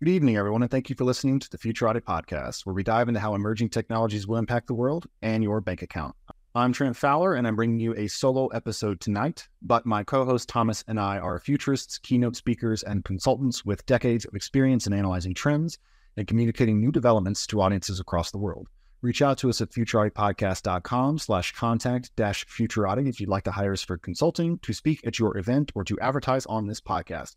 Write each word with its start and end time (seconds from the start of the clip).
Good 0.00 0.10
evening, 0.10 0.36
everyone, 0.36 0.62
and 0.62 0.70
thank 0.70 0.90
you 0.90 0.96
for 0.96 1.04
listening 1.04 1.38
to 1.38 1.48
the 1.48 1.56
Futurati 1.56 2.00
podcast, 2.00 2.66
where 2.66 2.74
we 2.74 2.82
dive 2.82 3.06
into 3.06 3.20
how 3.20 3.36
emerging 3.36 3.68
technologies 3.68 4.26
will 4.26 4.38
impact 4.38 4.66
the 4.66 4.74
world 4.74 5.06
and 5.22 5.42
your 5.42 5.60
bank 5.60 5.82
account. 5.82 6.16
I'm 6.56 6.72
Trent 6.72 6.96
Fowler, 6.96 7.34
and 7.34 7.46
I'm 7.46 7.54
bringing 7.54 7.78
you 7.78 7.94
a 7.94 8.08
solo 8.08 8.48
episode 8.48 9.00
tonight. 9.00 9.46
But 9.62 9.86
my 9.86 10.02
co 10.02 10.24
host 10.24 10.48
Thomas 10.48 10.82
and 10.88 10.98
I 10.98 11.18
are 11.18 11.38
futurists, 11.38 11.98
keynote 11.98 12.34
speakers, 12.34 12.82
and 12.82 13.04
consultants 13.04 13.64
with 13.64 13.86
decades 13.86 14.24
of 14.24 14.34
experience 14.34 14.88
in 14.88 14.92
analyzing 14.92 15.32
trends 15.32 15.78
and 16.16 16.26
communicating 16.26 16.80
new 16.80 16.90
developments 16.90 17.46
to 17.46 17.60
audiences 17.60 18.00
across 18.00 18.32
the 18.32 18.38
world. 18.38 18.66
Reach 19.00 19.22
out 19.22 19.38
to 19.38 19.48
us 19.48 19.60
at 19.60 19.70
futuratipodcast.com 19.70 21.18
slash 21.18 21.52
contact 21.52 22.10
dash 22.16 22.44
futurati 22.46 23.08
if 23.08 23.20
you'd 23.20 23.30
like 23.30 23.44
to 23.44 23.52
hire 23.52 23.72
us 23.72 23.82
for 23.82 23.96
consulting, 23.96 24.58
to 24.58 24.72
speak 24.72 25.06
at 25.06 25.20
your 25.20 25.38
event, 25.38 25.70
or 25.76 25.84
to 25.84 25.98
advertise 26.00 26.46
on 26.46 26.66
this 26.66 26.80
podcast. 26.80 27.36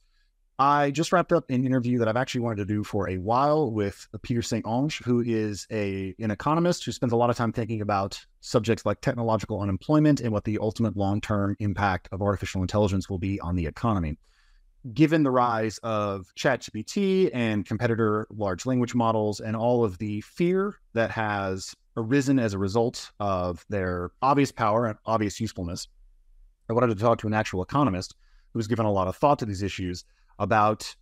I 0.60 0.90
just 0.90 1.12
wrapped 1.12 1.32
up 1.32 1.52
an 1.52 1.66
interview 1.66 2.00
that 2.00 2.08
I've 2.08 2.18
actually 2.18 2.42
wanted 2.42 2.58
to 2.58 2.66
do 2.66 2.84
for 2.84 3.08
a 3.08 3.20
while 3.20 3.70
with 3.70 4.08
uh, 4.12 4.18
Peter 4.24 4.42
St. 4.42 4.66
Onge, 4.66 5.04
who 5.04 5.22
is 5.22 5.68
a 5.72 6.16
an 6.18 6.32
economist 6.32 6.84
who 6.84 6.92
spends 6.92 7.14
a 7.14 7.16
lot 7.16 7.30
of 7.30 7.36
time 7.36 7.52
thinking 7.52 7.82
about 7.82 8.26
subjects 8.42 8.84
like 8.84 9.00
technological 9.00 9.62
unemployment 9.62 10.20
and 10.20 10.32
what 10.32 10.46
the 10.46 10.58
ultimate 10.58 10.98
long 10.98 11.22
term 11.22 11.56
impact 11.60 12.10
of 12.12 12.24
artificial 12.24 12.64
intelligence 12.64 13.08
will 13.08 13.20
be 13.20 13.40
on 13.40 13.56
the 13.56 13.68
economy. 13.68 14.18
Given 14.94 15.22
the 15.22 15.30
rise 15.30 15.78
of 15.84 16.34
ChatGPT 16.36 17.30
and 17.34 17.64
competitor 17.64 18.26
large 18.32 18.66
language 18.66 18.96
models 18.96 19.40
and 19.40 19.56
all 19.56 19.84
of 19.84 20.00
the 20.00 20.22
fear 20.22 20.76
that 20.94 21.12
has 21.12 21.76
arisen 21.98 22.40
as 22.40 22.54
a 22.54 22.58
result 22.58 23.12
of 23.20 23.64
their 23.70 24.10
obvious 24.24 24.52
power 24.52 24.88
and 24.88 24.98
obvious 25.06 25.40
usefulness, 25.40 25.88
I 26.68 26.74
wanted 26.74 26.96
to 26.98 27.04
talk 27.04 27.20
to 27.20 27.28
an 27.28 27.34
actual 27.36 27.62
economist 27.62 28.16
who's 28.54 28.68
given 28.68 28.88
a 28.88 28.92
lot 28.92 29.08
of 29.08 29.16
thought 29.16 29.38
to 29.40 29.46
these 29.46 29.62
issues 29.62 30.04
about 30.40 30.96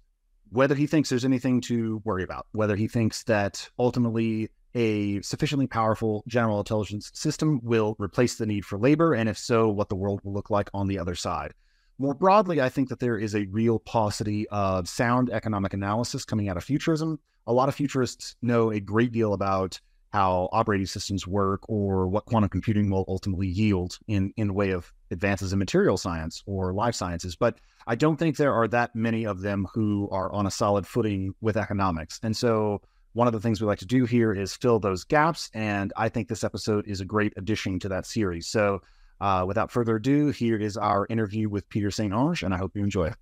whether 0.50 0.76
he 0.76 0.88
thinks 0.88 1.10
there's 1.10 1.26
anything 1.26 1.62
to 1.62 2.02
worry 2.06 2.24
about, 2.24 2.48
whether 2.52 2.76
he 2.76 2.88
thinks 2.88 3.24
that 3.24 3.70
ultimately 3.78 4.50
a 4.74 5.22
sufficiently 5.22 5.68
powerful 5.68 6.24
general 6.28 6.60
intelligence 6.60 7.10
system 7.14 7.60
will 7.64 7.96
replace 7.98 8.36
the 8.36 8.46
need 8.46 8.66
for 8.66 8.78
labor, 8.78 9.14
and 9.14 9.30
if 9.30 9.38
so, 9.38 9.70
what 9.70 9.90
the 9.90 9.96
world 9.96 10.20
will 10.24 10.34
look 10.34 10.50
like 10.50 10.70
on 10.74 10.88
the 10.88 11.00
other 11.00 11.16
side. 11.16 11.54
More 11.98 12.14
broadly, 12.14 12.60
I 12.60 12.68
think 12.68 12.90
that 12.90 13.00
there 13.00 13.18
is 13.18 13.36
a 13.36 13.46
real 13.46 13.80
paucity 13.80 14.48
of 14.50 14.90
sound 14.90 15.30
economic 15.30 15.74
analysis 15.74 16.26
coming 16.26 16.50
out 16.50 16.58
of 16.58 16.64
futurism. 16.64 17.20
A 17.48 17.54
lot 17.54 17.70
of 17.70 17.76
futurists 17.76 18.36
know 18.42 18.70
a 18.70 18.82
great 18.82 19.14
deal 19.14 19.34
about 19.34 19.80
how 20.16 20.48
operating 20.54 20.86
systems 20.86 21.28
work 21.28 21.62
or 21.68 22.08
what 22.08 22.26
quantum 22.26 22.50
computing 22.50 22.90
will 22.90 23.04
ultimately 23.10 23.48
yield 23.48 24.00
in 24.08 24.32
in 24.38 24.48
the 24.48 24.54
way 24.54 24.72
of 24.72 24.94
advances 25.12 25.52
in 25.52 25.60
material 25.60 25.98
science 25.98 26.42
or 26.46 26.74
life 26.74 26.96
sciences. 26.96 27.36
But 27.36 27.60
i 27.86 27.96
don't 27.96 28.18
think 28.18 28.38
there 28.38 28.54
are 28.54 28.68
that 28.70 28.96
many 28.96 29.26
of 29.26 29.42
them 29.42 29.68
who 29.74 30.08
are 30.12 30.32
on 30.32 30.48
a 30.48 30.52
solid 30.52 30.88
footing 30.88 31.34
with 31.42 31.58
economics. 31.58 32.20
And 32.24 32.36
so 32.36 32.82
one 33.12 33.28
of 33.28 33.34
the 33.34 33.42
things 33.42 33.60
we 33.60 33.68
like 33.68 33.80
to 33.80 33.94
do 33.98 34.06
here 34.06 34.32
is 34.34 34.56
fill 34.56 34.80
those 34.80 35.04
gaps 35.04 35.50
and 35.54 35.92
i 35.98 36.08
think 36.10 36.28
this 36.28 36.46
episode 36.46 36.88
is 36.88 37.02
a 37.02 37.12
great 37.16 37.34
addition 37.36 37.80
to 37.80 37.90
that 37.90 38.06
series. 38.06 38.48
So 38.48 38.82
uh, 39.20 39.44
without 39.48 39.72
further 39.72 39.98
ado 39.98 40.30
here 40.30 40.58
is 40.58 40.78
our 40.78 41.06
interview 41.10 41.50
with 41.50 41.70
peter 41.70 41.92
st 41.92 42.14
onge 42.14 42.44
and 42.44 42.54
i 42.54 42.58
hope 42.58 42.72
you 42.76 42.84
enjoy 42.84 43.08
it 43.08 43.16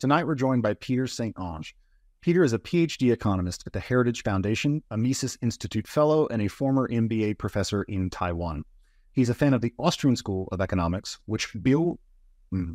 Tonight, 0.00 0.26
we're 0.26 0.34
joined 0.34 0.62
by 0.62 0.72
Peter 0.72 1.06
St. 1.06 1.36
Onge. 1.36 1.74
Peter 2.22 2.42
is 2.42 2.54
a 2.54 2.58
PhD 2.58 3.12
economist 3.12 3.64
at 3.66 3.74
the 3.74 3.80
Heritage 3.80 4.22
Foundation, 4.22 4.82
a 4.90 4.96
Mises 4.96 5.36
Institute 5.42 5.86
Fellow, 5.86 6.26
and 6.28 6.40
a 6.40 6.48
former 6.48 6.88
MBA 6.88 7.36
professor 7.36 7.82
in 7.82 8.08
Taiwan. 8.08 8.64
He's 9.12 9.28
a 9.28 9.34
fan 9.34 9.52
of 9.52 9.60
the 9.60 9.74
Austrian 9.78 10.16
School 10.16 10.48
of 10.52 10.62
Economics, 10.62 11.18
which 11.26 11.54
build. 11.60 11.98
Hmm. 12.50 12.72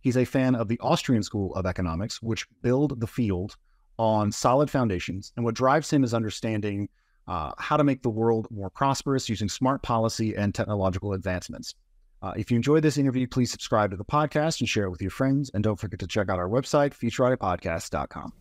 He's 0.00 0.16
a 0.16 0.24
fan 0.24 0.54
of 0.54 0.68
the 0.68 0.80
Austrian 0.80 1.22
School 1.22 1.54
of 1.54 1.66
Economics, 1.66 2.22
which 2.22 2.46
build 2.62 3.00
the 3.00 3.06
field 3.06 3.56
on 3.98 4.32
solid 4.32 4.70
foundations. 4.70 5.34
And 5.36 5.44
what 5.44 5.54
drives 5.54 5.92
him 5.92 6.04
is 6.04 6.14
understanding 6.14 6.88
uh, 7.28 7.52
how 7.58 7.76
to 7.76 7.84
make 7.84 8.00
the 8.00 8.08
world 8.08 8.48
more 8.50 8.70
prosperous 8.70 9.28
using 9.28 9.50
smart 9.50 9.82
policy 9.82 10.34
and 10.34 10.54
technological 10.54 11.12
advancements. 11.12 11.74
Uh, 12.22 12.32
if 12.36 12.50
you 12.50 12.56
enjoyed 12.56 12.82
this 12.82 12.98
interview, 12.98 13.26
please 13.26 13.50
subscribe 13.50 13.90
to 13.90 13.96
the 13.96 14.04
podcast 14.04 14.60
and 14.60 14.68
share 14.68 14.84
it 14.84 14.90
with 14.90 15.02
your 15.02 15.10
friends. 15.10 15.50
And 15.54 15.62
don't 15.62 15.76
forget 15.76 16.00
to 16.00 16.06
check 16.06 16.28
out 16.28 16.38
our 16.38 16.48
website, 16.48 16.92
futuratipodcast.com. 16.94 18.32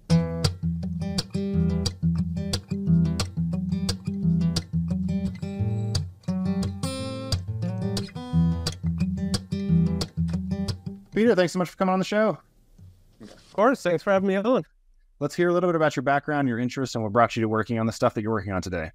Peter, 11.14 11.34
thanks 11.34 11.54
so 11.54 11.60
much 11.60 11.70
for 11.70 11.78
coming 11.78 11.94
on 11.94 12.00
the 12.00 12.06
show. 12.06 12.38
Of 13.22 13.54
course. 13.54 13.82
Thanks 13.82 14.04
for 14.04 14.12
having 14.12 14.28
me 14.28 14.36
on. 14.36 14.66
Let's 15.20 15.34
hear 15.34 15.48
a 15.48 15.54
little 15.54 15.70
bit 15.70 15.76
about 15.76 15.96
your 15.96 16.04
background, 16.04 16.50
your 16.50 16.60
interests, 16.60 16.94
and 16.94 17.04
what 17.04 17.14
brought 17.14 17.38
you 17.38 17.42
to 17.42 17.48
working 17.48 17.80
on 17.80 17.86
the 17.86 17.94
stuff 17.94 18.14
that 18.16 18.22
you're 18.22 18.34
working 18.34 18.52
on 18.52 18.62
today. 18.62 18.92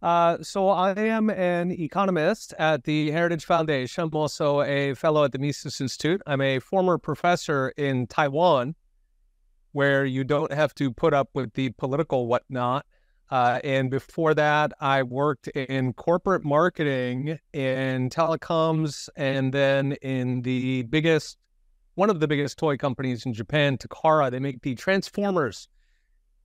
Uh, 0.00 0.38
so 0.42 0.68
I 0.68 0.92
am 0.92 1.28
an 1.28 1.72
economist 1.72 2.54
at 2.58 2.84
the 2.84 3.10
Heritage 3.10 3.44
Foundation. 3.44 4.04
I'm 4.04 4.14
also 4.14 4.62
a 4.62 4.94
fellow 4.94 5.24
at 5.24 5.32
the 5.32 5.38
Mises 5.38 5.80
Institute. 5.80 6.22
I'm 6.26 6.40
a 6.40 6.60
former 6.60 6.98
professor 6.98 7.70
in 7.76 8.06
Taiwan, 8.06 8.76
where 9.72 10.04
you 10.04 10.22
don't 10.22 10.52
have 10.52 10.74
to 10.76 10.92
put 10.92 11.14
up 11.14 11.30
with 11.34 11.52
the 11.54 11.70
political 11.70 12.28
whatnot. 12.28 12.86
Uh, 13.30 13.60
and 13.64 13.90
before 13.90 14.34
that, 14.34 14.72
I 14.80 15.02
worked 15.02 15.48
in 15.48 15.92
corporate 15.92 16.44
marketing 16.44 17.38
in 17.52 18.08
telecoms 18.08 19.08
and 19.16 19.52
then 19.52 19.92
in 20.00 20.42
the 20.42 20.84
biggest, 20.84 21.36
one 21.96 22.08
of 22.08 22.20
the 22.20 22.28
biggest 22.28 22.56
toy 22.56 22.76
companies 22.76 23.26
in 23.26 23.34
Japan, 23.34 23.76
Takara. 23.76 24.30
They 24.30 24.38
make 24.38 24.62
the 24.62 24.76
Transformers 24.76 25.68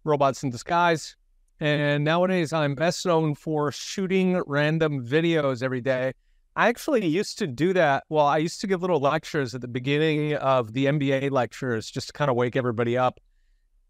robots 0.04 0.44
in 0.44 0.50
disguise. 0.50 1.16
And 1.64 2.04
nowadays, 2.04 2.52
I'm 2.52 2.76
best 2.76 3.06
known 3.06 3.36
for 3.36 3.72
shooting 3.72 4.44
random 4.46 5.02
videos 5.02 5.64
every 5.64 5.80
day. 5.80 6.12
I 6.58 6.68
actually 6.68 7.08
used 7.08 7.40
to 7.40 7.48
do 7.48 7.72
that. 7.72 8.04
Well, 8.10 8.26
I 8.26 8.40
used 8.40 8.60
to 8.60 8.68
give 8.68 8.82
little 8.82 9.00
lectures 9.00 9.56
at 9.56 9.62
the 9.62 9.70
beginning 9.70 10.34
of 10.34 10.74
the 10.74 10.88
MBA 10.88 11.32
lectures 11.32 11.90
just 11.90 12.08
to 12.08 12.14
kind 12.14 12.30
of 12.30 12.36
wake 12.36 12.58
everybody 12.58 12.98
up. 12.98 13.22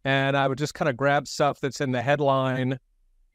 And 0.05 0.37
I 0.37 0.47
would 0.47 0.59
just 0.59 0.75
kind 0.75 0.87
of 0.87 0.95
grab 0.95 1.27
stuff 1.27 1.61
that's 1.61 1.81
in 1.81 1.91
the 1.91 2.03
headline 2.03 2.77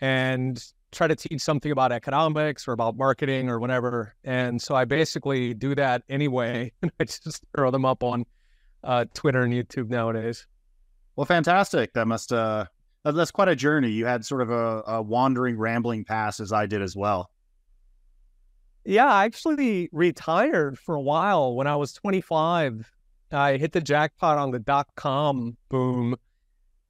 and 0.00 0.64
try 0.92 1.08
to 1.08 1.16
teach 1.16 1.40
something 1.40 1.72
about 1.72 1.90
economics 1.90 2.68
or 2.68 2.72
about 2.74 2.96
marketing 2.96 3.48
or 3.48 3.58
whatever. 3.58 4.14
And 4.22 4.62
so 4.62 4.76
I 4.76 4.84
basically 4.84 5.52
do 5.52 5.74
that 5.74 6.04
anyway. 6.08 6.70
And 6.82 6.92
I 7.00 7.06
just 7.06 7.44
throw 7.56 7.72
them 7.72 7.84
up 7.84 8.04
on 8.04 8.24
uh, 8.84 9.06
Twitter 9.14 9.42
and 9.42 9.52
YouTube 9.52 9.88
nowadays. 9.88 10.46
Well, 11.16 11.26
fantastic. 11.26 11.92
That 11.94 12.06
must 12.06 12.32
uh, 12.32 12.66
Uh, 13.08 13.12
that's 13.12 13.30
quite 13.30 13.48
a 13.48 13.56
journey. 13.56 13.88
You 13.88 14.04
had 14.04 14.22
sort 14.22 14.42
of 14.42 14.50
a, 14.50 14.82
a 14.86 15.02
wandering, 15.02 15.56
rambling 15.56 16.04
past, 16.04 16.40
as 16.40 16.52
I 16.52 16.66
did 16.66 16.82
as 16.82 16.94
well. 16.94 17.30
Yeah, 18.84 19.06
I 19.06 19.24
actually 19.24 19.88
retired 19.92 20.78
for 20.78 20.94
a 20.94 21.00
while 21.00 21.54
when 21.54 21.66
I 21.66 21.76
was 21.76 21.94
25. 21.94 22.92
I 23.32 23.56
hit 23.56 23.72
the 23.72 23.80
jackpot 23.80 24.36
on 24.36 24.50
the 24.50 24.58
dot 24.58 24.88
com 24.94 25.56
boom, 25.70 26.16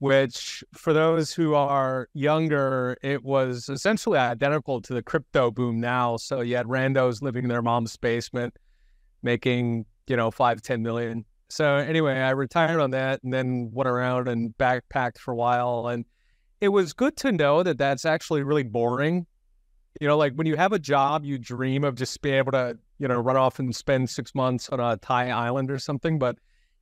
which 0.01 0.65
for 0.75 0.93
those 0.93 1.33
who 1.33 1.55
are 1.55 2.09
younger, 2.15 2.97
it 3.01 3.23
was 3.23 3.69
essentially 3.69 4.19
identical 4.19 4.81
to 4.83 4.95
the 4.95 5.03
crypto 5.05 5.53
boom 5.53 5.79
now. 5.79 6.17
So 6.17 6.41
you 6.41 6.57
had 6.57 6.67
randos 6.67 7.23
living 7.23 7.45
in 7.45 7.49
their 7.49 7.63
mom's 7.63 7.97
basement 7.97 8.57
making, 9.23 9.87
you 10.09 10.17
know, 10.17 10.33
five, 10.33 10.63
10 10.63 10.83
million 10.83 11.25
so 11.51 11.77
anyway, 11.77 12.15
I 12.15 12.31
retired 12.31 12.81
on 12.81 12.91
that 12.91 13.23
and 13.23 13.33
then 13.33 13.71
went 13.73 13.89
around 13.89 14.29
and 14.29 14.57
backpacked 14.59 15.19
for 15.19 15.33
a 15.33 15.37
while. 15.37 15.89
And 15.89 16.05
it 16.61 16.69
was 16.69 16.93
good 16.93 17.17
to 17.19 17.33
know 17.33 17.63
that 17.63 17.79
that's 17.79 18.05
actually 18.05 18.43
really 18.43 18.65
boring. 18.65 19.27
You 20.01 20.09
know, 20.09 20.19
like 20.19 20.35
when 20.35 20.47
you 20.47 20.57
have 20.57 20.73
a 20.73 20.79
job, 20.79 21.25
you 21.25 21.39
dream 21.39 21.85
of 21.85 21.95
just 21.95 22.21
being 22.21 22.37
able 22.37 22.53
to, 22.53 22.79
you 22.99 23.09
know, 23.09 23.19
run 23.19 23.37
off 23.37 23.59
and 23.59 23.75
spend 23.75 24.11
six 24.11 24.35
months 24.35 24.69
on 24.69 24.79
a 24.79 24.97
Thai 24.99 25.31
island 25.31 25.71
or 25.71 25.79
something. 25.79 26.19
But 26.19 26.37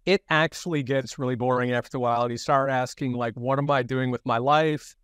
it 0.04 0.22
actually 0.30 0.82
gets 0.82 1.18
really 1.18 1.36
boring 1.36 1.72
after 1.72 1.98
a 1.98 2.00
while. 2.00 2.30
You 2.30 2.36
start 2.36 2.68
asking, 2.68 3.12
like, 3.12 3.34
what 3.34 3.58
am 3.58 3.70
I 3.70 3.82
doing 3.82 4.10
with 4.10 4.24
my 4.26 4.38
life? 4.38 4.96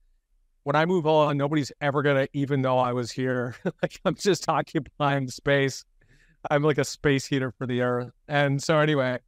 When 0.65 0.77
I 0.77 0.87
move 0.87 1.07
on, 1.07 1.37
nobody's 1.37 1.73
ever 1.81 2.03
going 2.03 2.25
to 2.25 2.29
even 2.39 2.63
know 2.63 2.79
I 2.79 2.93
was 2.93 3.11
here. 3.11 3.57
like, 3.83 4.01
I'm 4.05 4.15
just 4.15 4.49
occupying 4.49 5.29
space. 5.29 5.85
I'm 6.51 6.63
like 6.63 6.79
a 6.79 6.85
space 6.85 7.27
heater 7.27 7.53
for 7.53 7.67
the 7.67 7.83
earth. 7.83 8.11
And 8.29 8.63
so, 8.63 8.79
anyway, 8.79 9.19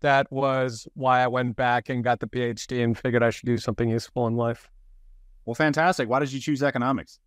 that 0.00 0.30
was 0.30 0.86
why 0.94 1.22
I 1.22 1.26
went 1.26 1.56
back 1.56 1.88
and 1.88 2.04
got 2.04 2.20
the 2.20 2.26
PhD 2.26 2.82
and 2.82 2.96
figured 2.96 3.22
I 3.22 3.30
should 3.30 3.46
do 3.46 3.58
something 3.58 3.88
useful 3.88 4.26
in 4.26 4.36
life. 4.36 4.70
Well, 5.44 5.54
fantastic. 5.54 6.08
Why 6.08 6.18
did 6.20 6.32
you 6.32 6.40
choose 6.40 6.62
economics? 6.62 7.18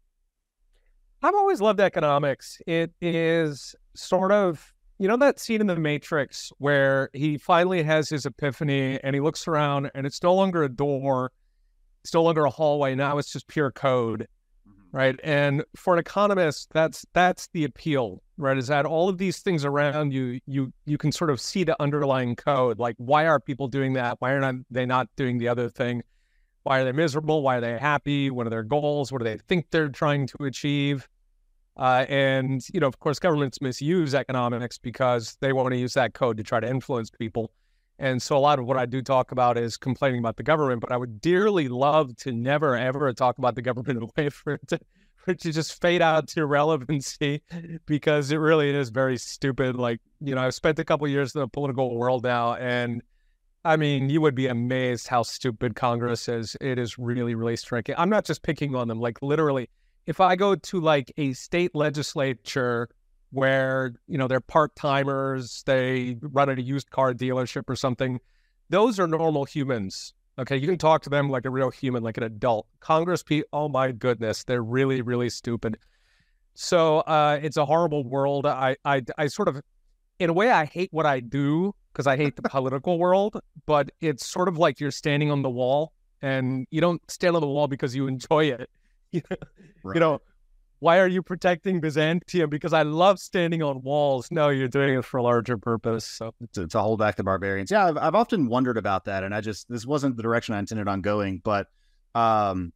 I've 1.24 1.36
always 1.36 1.62
loved 1.62 1.80
economics. 1.80 2.60
It 2.66 2.94
is 3.02 3.76
sort 3.96 4.32
of, 4.32 4.74
you 4.98 5.08
know 5.08 5.18
that 5.18 5.40
scene 5.40 5.62
in 5.62 5.68
the 5.68 5.76
Matrix 5.76 6.52
where 6.58 7.10
he 7.14 7.38
finally 7.38 7.84
has 7.84 8.10
his 8.10 8.26
epiphany 8.26 9.00
and 9.04 9.16
he 9.16 9.20
looks 9.20 9.48
around 9.48 9.92
and 9.94 10.06
it's 10.06 10.22
no 10.24 10.34
longer 10.34 10.64
a 10.64 10.70
door, 10.70 11.32
it's 12.04 12.14
no 12.14 12.24
longer 12.24 12.46
a 12.46 12.50
hallway. 12.50 12.96
Now 12.96 13.18
it's 13.18 13.32
just 13.32 13.48
pure 13.48 13.72
code. 13.72 14.28
Right? 14.92 15.20
And 15.24 15.64
for 15.76 15.94
an 15.94 16.00
economist, 16.00 16.70
that's 16.74 17.06
that's 17.14 17.50
the 17.54 17.64
appeal, 17.64 18.22
right? 18.38 18.58
Is 18.58 18.68
that 18.68 18.86
all 18.86 19.10
of 19.10 19.18
these 19.18 19.40
things 19.40 19.66
around 19.66 20.14
you, 20.14 20.40
you 20.46 20.74
you 20.86 20.98
can 20.98 21.12
sort 21.12 21.30
of 21.30 21.40
see 21.40 21.64
the 21.64 21.82
underlying 21.82 22.36
code. 22.36 22.80
Like, 22.80 22.96
why 22.98 23.28
are 23.28 23.40
people 23.40 23.68
doing 23.68 23.94
that? 23.94 24.18
Why 24.20 24.32
are 24.32 24.54
they 24.70 24.86
not 24.86 25.08
doing 25.16 25.38
the 25.38 25.48
other 25.48 25.70
thing? 25.70 26.04
Why 26.64 26.80
are 26.80 26.86
they 26.86 26.92
miserable? 26.92 27.42
Why 27.42 27.58
are 27.58 27.62
they 27.62 27.78
happy? 27.78 28.30
What 28.30 28.46
are 28.46 28.52
their 28.52 28.64
goals? 28.64 29.12
What 29.12 29.20
do 29.20 29.24
they 29.24 29.38
think 29.38 29.68
they're 29.72 29.90
trying 29.90 30.28
to 30.28 30.44
achieve? 30.44 31.08
Uh, 31.78 32.06
and, 32.10 32.62
you 32.74 32.80
know, 32.80 32.88
of 32.88 33.00
course, 33.00 33.18
governments 33.18 33.62
misuse 33.62 34.14
economics 34.14 34.78
because 34.78 35.38
they 35.40 35.54
want 35.54 35.72
to 35.72 35.78
use 35.78 35.94
that 35.94 36.14
code 36.14 36.38
to 36.38 36.44
try 36.44 36.60
to 36.60 36.70
influence 36.70 37.10
people. 37.10 37.52
And 38.01 38.19
so 38.19 38.36
a 38.36 38.39
lot 38.39 38.57
of 38.57 38.65
what 38.65 38.77
I 38.77 38.88
do 38.88 39.03
talk 39.03 39.31
about 39.31 39.59
is 39.59 39.77
complaining 39.77 40.18
about 40.19 40.36
the 40.36 40.42
government, 40.42 40.81
but 40.81 40.92
I 40.92 40.98
would 40.98 41.21
dearly 41.21 41.68
love 41.68 42.15
to 42.18 42.31
never, 42.31 42.75
ever 42.75 43.13
talk 43.13 43.38
about 43.38 43.53
the 43.53 43.62
government 43.62 43.98
in 43.98 44.03
a 44.03 44.07
way 44.18 44.30
for 44.30 44.53
it 44.53 44.68
to, 44.69 44.80
for 45.18 45.31
it 45.31 45.39
to 45.42 45.51
just 45.51 45.80
fade 45.80 46.01
out 46.01 46.27
to 46.30 46.42
irrelevancy 46.42 47.44
because 47.86 48.31
it 48.31 48.38
really 48.38 48.71
is 48.71 48.89
very 48.89 49.18
stupid. 49.18 49.75
Like, 49.75 50.01
you 50.19 50.33
know, 50.33 50.42
I've 50.42 50.56
spent 50.56 50.80
a 50.80 50.83
couple 50.83 51.07
years 51.07 51.36
in 51.36 51.42
the 51.42 51.48
political 51.48 51.95
world 51.95 52.24
now, 52.24 52.56
and 52.56 53.03
I 53.63 53.77
mean, 53.77 54.09
you 54.09 54.19
would 54.19 54.33
be 54.33 54.48
amazed 54.48 55.07
how 55.07 55.21
stupid 55.21 55.75
Congress 55.75 56.27
is. 56.27 56.57
It 56.59 56.80
is 56.80 56.98
really, 56.98 57.36
really 57.36 57.56
striking. 57.56 57.94
I'm 58.00 58.09
not 58.09 58.25
just 58.25 58.42
picking 58.42 58.75
on 58.75 58.88
them, 58.88 59.00
like, 59.00 59.21
literally 59.21 59.69
if 60.07 60.19
I 60.19 60.36
go 60.36 60.56
to 60.56 60.80
like 60.80 61.12
a 61.18 61.33
state 61.33 61.75
legislature 61.75 62.89
where, 63.31 63.94
you 64.07 64.18
know, 64.18 64.28
they're 64.28 64.39
part 64.39 64.75
timers, 64.75 65.63
they 65.66 66.18
run 66.22 66.50
at 66.50 66.60
a 66.60 66.62
used 66.62 66.89
car 66.89 67.13
dealership 67.13 67.63
or 67.68 67.75
something, 67.75 68.19
those 68.69 69.00
are 69.00 69.07
normal 69.07 69.45
humans. 69.45 70.13
Okay. 70.39 70.57
You 70.57 70.68
can 70.68 70.78
talk 70.78 71.01
to 71.04 71.10
them 71.10 71.30
like 71.30 71.45
a 71.45 71.50
real 71.50 71.69
human, 71.69 72.04
like 72.04 72.18
an 72.18 72.24
adult. 72.24 72.68
Congress 72.80 73.24
people, 73.24 73.48
oh 73.54 73.69
my 73.69 73.92
goodness, 73.92 74.44
they're 74.44 74.63
really, 74.63 75.01
really 75.01 75.30
stupid. 75.30 75.78
So 76.54 77.00
uh, 77.00 77.39
it's 77.42 77.57
a 77.57 77.66
horrible 77.66 78.04
world. 78.04 78.45
I, 78.45 78.75
I, 78.83 79.04
I 79.18 79.28
sort 79.28 79.48
of, 79.48 79.62
in 80.19 80.30
a 80.30 80.34
way, 80.34 80.51
I 80.51 80.66
hate 80.66 80.89
what 80.92 81.06
I 81.06 81.19
do 81.19 81.74
because 81.94 82.07
I 82.07 82.18
hate 82.18 82.36
the 82.36 82.42
political 82.50 83.00
world, 83.00 83.39
but 83.66 83.92
it's 84.01 84.25
sort 84.25 84.48
of 84.48 84.57
like 84.57 84.80
you're 84.80 84.92
standing 84.92 85.31
on 85.31 85.42
the 85.42 85.50
wall 85.50 85.94
and 86.22 86.68
you 86.69 86.81
don't 86.81 87.01
stand 87.10 87.36
on 87.36 87.42
the 87.42 87.48
wall 87.48 87.68
because 87.68 87.95
you 87.95 88.07
enjoy 88.07 88.45
it. 88.45 88.69
you 89.12 89.22
know, 89.30 89.38
right. 89.84 89.95
you 89.95 90.00
know, 90.00 90.22
why 90.81 90.98
are 90.98 91.07
you 91.07 91.22
protecting 91.22 91.80
Byzantium? 91.80 92.50
Because 92.50 92.74
I 92.74 92.81
love 92.81 93.19
standing 93.19 93.62
on 93.62 93.83
walls. 93.83 94.30
No, 94.31 94.50
you're 94.50 94.68
doing 94.68 94.98
it 94.98 95.06
for 95.06 95.18
a 95.18 95.24
larger 95.24 95.56
purpose. 95.56 96.06
So 96.06 96.33
to, 96.54 96.68
to 96.68 96.80
hold 96.80 96.98
back 96.98 97.18
the 97.18 97.24
barbarians. 97.24 97.69
Yeah, 97.69 97.86
I've, 97.86 97.98
I've 97.98 98.16
often 98.16 98.48
wondered 98.48 98.78
about 98.78 99.06
that, 99.06 99.24
and 99.24 99.33
I 99.33 99.42
just 99.42 99.69
this 99.69 99.86
wasn't 99.86 100.18
the 100.18 100.24
direction 100.24 100.56
I 100.56 100.60
intended 100.60 100.88
on 100.88 101.01
going, 101.01 101.39
but 101.44 101.68
um, 102.16 102.74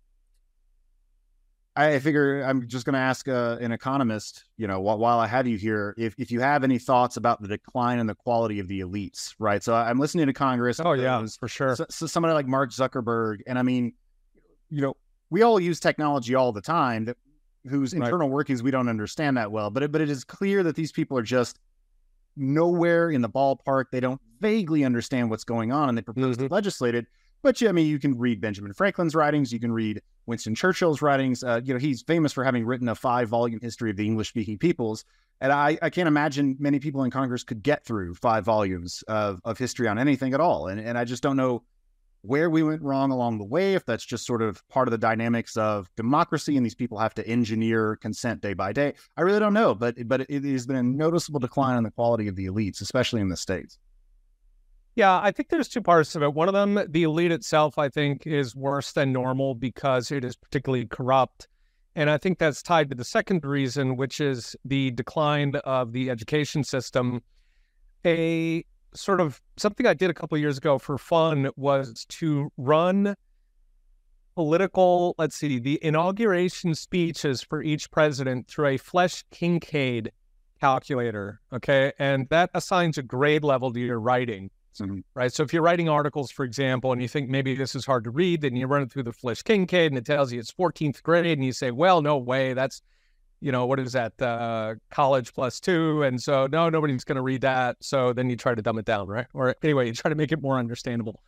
I 1.76 1.98
figure 1.98 2.44
I'm 2.44 2.68
just 2.68 2.86
going 2.86 2.94
to 2.94 3.00
ask 3.00 3.28
uh, 3.28 3.58
an 3.60 3.72
economist, 3.72 4.46
you 4.56 4.68
know, 4.68 4.82
while, 4.82 5.00
while, 5.00 5.20
I 5.20 5.26
have 5.26 5.48
you 5.48 5.58
here, 5.58 5.96
if, 5.98 6.14
if 6.20 6.32
you 6.32 6.40
have 6.42 6.64
any 6.64 6.78
thoughts 6.78 7.18
about 7.18 7.42
the 7.42 7.48
decline 7.48 7.98
in 7.98 8.06
the 8.06 8.16
quality 8.16 8.60
of 8.60 8.68
the 8.68 8.82
elites, 8.82 9.34
right? 9.40 9.64
So 9.64 9.74
I'm 9.74 10.00
listening 10.00 10.28
to 10.28 10.34
Congress. 10.34 10.80
Oh, 10.80 10.94
yeah, 10.94 11.26
for 11.40 11.48
sure. 11.48 11.76
So, 11.76 11.86
so 11.90 12.06
somebody 12.06 12.36
like 12.36 12.48
Mark 12.48 12.72
Zuckerberg. 12.72 13.40
And 13.48 13.60
I 13.60 13.64
mean, 13.64 13.94
you 14.70 14.82
know, 14.82 14.96
we 15.32 15.42
all 15.42 15.60
use 15.60 15.80
technology 15.80 16.36
all 16.36 16.54
the 16.54 16.62
time 16.62 17.06
that 17.06 17.18
whose 17.70 17.94
internal 17.94 18.30
workings 18.30 18.64
we 18.64 18.72
don't 18.72 18.90
understand 18.90 19.38
that 19.38 19.52
well. 19.52 19.70
But 19.70 19.84
it, 19.84 19.92
but 19.92 20.02
it 20.02 20.10
is 20.10 20.24
clear 20.24 20.64
that 20.64 20.76
these 20.76 20.92
people 20.92 21.18
are 21.18 21.24
just 21.24 21.60
nowhere 22.36 23.12
in 23.12 23.22
the 23.22 23.30
ballpark. 23.30 23.86
They 23.92 24.00
don't 24.00 24.22
vaguely 24.40 24.84
understand 24.84 25.30
what's 25.30 25.44
going 25.44 25.72
on, 25.72 25.90
and 25.90 25.98
they 25.98 26.02
propose 26.02 26.38
mm-hmm. 26.38 26.48
to 26.48 26.54
legislate 26.54 26.96
it. 26.96 27.06
But 27.42 27.62
yeah, 27.62 27.70
I 27.70 27.72
mean, 27.74 27.88
you 27.88 28.00
can 28.00 28.18
read 28.18 28.42
Benjamin 28.42 28.74
Franklin's 28.74 29.14
writings. 29.14 29.54
You 29.54 29.60
can 29.60 29.72
read 29.72 30.02
Winston 30.26 30.56
Churchill's 30.56 31.02
writings. 31.02 31.44
Uh, 31.44 31.62
you 31.64 31.74
know, 31.74 31.80
he's 31.80 32.02
famous 32.02 32.34
for 32.34 32.44
having 32.44 32.66
written 32.66 32.90
a 32.90 32.96
five-volume 32.96 33.60
history 33.62 33.92
of 33.92 33.98
the 33.98 34.06
English-speaking 34.06 34.58
peoples. 34.58 35.06
And 35.42 35.52
I, 35.52 35.78
I 35.82 35.90
can't 35.90 36.08
imagine 36.08 36.56
many 36.60 36.80
people 36.80 37.04
in 37.04 37.12
Congress 37.12 37.44
could 37.44 37.62
get 37.62 37.86
through 37.86 38.16
five 38.16 38.46
volumes 38.46 39.04
of, 39.08 39.42
of 39.44 39.58
history 39.58 39.88
on 39.88 40.00
anything 40.00 40.34
at 40.34 40.40
all. 40.40 40.68
And, 40.68 40.80
and 40.80 40.98
I 40.98 41.04
just 41.04 41.22
don't 41.22 41.38
know 41.38 41.64
where 42.26 42.50
we 42.50 42.64
went 42.64 42.82
wrong 42.82 43.12
along 43.12 43.38
the 43.38 43.46
way, 43.46 43.74
if 43.74 43.86
that's 43.86 44.06
just 44.06 44.26
sort 44.26 44.42
of 44.42 44.68
part 44.70 44.88
of 44.88 44.92
the 44.92 44.98
dynamics 44.98 45.58
of 45.58 45.90
democracy 45.96 46.58
and 46.58 46.66
these 46.66 46.76
people 46.76 46.98
have 46.98 47.14
to 47.16 47.28
engineer 47.28 47.98
consent 47.98 48.42
day 48.42 48.54
by 48.54 48.74
day. 48.74 48.94
I 49.18 49.22
really 49.22 49.40
don't 49.40 49.54
know, 49.54 49.76
but 49.76 49.96
but 50.08 50.22
it 50.30 50.44
has 50.44 50.66
been 50.66 50.76
a 50.76 50.84
noticeable 50.84 51.40
decline 51.40 51.78
in 51.78 51.84
the 51.84 51.92
quality 51.92 52.28
of 52.28 52.36
the 52.36 52.46
elites, 52.46 52.82
especially 52.82 53.22
in 53.22 53.30
the 53.30 53.38
states. 53.38 53.78
Yeah, 54.96 55.20
I 55.22 55.32
think 55.32 55.50
there's 55.50 55.68
two 55.68 55.82
parts 55.82 56.16
of 56.16 56.24
it. 56.24 56.34
One 56.34 56.48
of 56.48 56.54
them, 56.54 56.80
the 56.88 57.04
elite 57.04 57.32
itself, 57.32 57.78
I 57.78 57.90
think, 57.90 58.26
is 58.26 58.56
worse 58.56 58.94
than 58.94 59.12
normal 59.12 59.54
because 59.54 60.10
it 60.10 60.24
is 60.24 60.38
particularly 60.38 60.86
corrupt. 60.86 61.50
And 61.98 62.10
I 62.10 62.18
think 62.18 62.40
that's 62.40 62.62
tied 62.62 62.90
to 62.90 62.96
the 62.96 63.04
second 63.04 63.44
reason, 63.44 63.98
which 63.98 64.22
is 64.22 64.56
the 64.64 64.92
decline 64.92 65.56
of 65.66 65.92
the 65.92 66.10
education 66.10 66.64
system. 66.64 67.22
A 68.06 68.66
sort 68.96 69.22
of 69.22 69.42
something 69.58 69.86
I 69.86 69.94
did 69.94 70.10
a 70.10 70.14
couple 70.14 70.38
years 70.38 70.58
ago 70.58 70.78
for 70.80 70.98
fun 70.98 71.50
was 71.56 72.06
to 72.06 72.52
run 72.58 73.16
political, 74.36 75.16
let's 75.18 75.36
see, 75.36 75.60
the 75.60 75.80
inauguration 75.84 76.76
speeches 76.76 77.42
for 77.42 77.62
each 77.62 77.90
president 77.92 78.48
through 78.48 78.68
a 78.68 78.78
Flesch 78.78 79.24
Kincaid 79.32 80.12
calculator. 80.60 81.40
Okay. 81.54 81.94
And 82.00 82.28
that 82.30 82.50
assigns 82.54 82.98
a 82.98 83.04
grade 83.04 83.44
level 83.44 83.72
to 83.72 83.80
your 83.80 84.00
writing. 84.00 84.50
Mm-hmm. 84.80 85.00
Right. 85.14 85.32
So 85.32 85.44
if 85.44 85.54
you're 85.54 85.62
writing 85.62 85.88
articles, 85.88 86.32
for 86.32 86.44
example, 86.44 86.92
and 86.92 87.02
you 87.02 87.08
think 87.08 87.30
maybe 87.30 87.56
this 87.56 87.76
is 87.76 87.86
hard 87.86 88.04
to 88.04 88.10
read, 88.10 88.42
then 88.42 88.58
you 88.58 88.68
run 88.68 88.82
it 88.82 88.92
through 88.92 89.04
the 89.04 89.14
Flesch 89.14 89.42
Kincaid 89.42 89.92
and 89.92 89.98
it 89.98 90.06
tells 90.06 90.34
you 90.34 90.40
it's 90.40 90.52
14th 90.52 91.02
grade. 91.02 91.38
And 91.38 91.46
you 91.46 91.54
say, 91.54 91.72
well, 91.72 92.02
no 92.02 92.18
way. 92.18 92.54
That's 92.54 92.82
you 93.42 93.52
know, 93.52 93.66
what 93.66 93.80
is 93.80 93.94
that? 93.94 94.20
Uh, 94.22 94.76
college 94.90 95.34
plus 95.34 95.60
two. 95.60 96.04
And 96.04 96.22
so, 96.22 96.48
no, 96.48 96.70
nobody's 96.70 97.04
going 97.04 97.18
to 97.18 97.22
read 97.22 97.42
that. 97.42 97.78
So 97.82 98.14
then 98.14 98.30
you 98.30 98.36
try 98.36 98.56
to 98.56 98.62
dumb 98.62 98.78
it 98.80 98.86
down, 98.86 99.08
right? 99.08 99.28
Or 99.34 99.56
anyway, 99.64 99.88
you 99.88 99.94
try 99.94 100.10
to 100.10 100.16
make 100.16 100.32
it 100.32 100.42
more 100.42 100.58
understandable. 100.58 101.22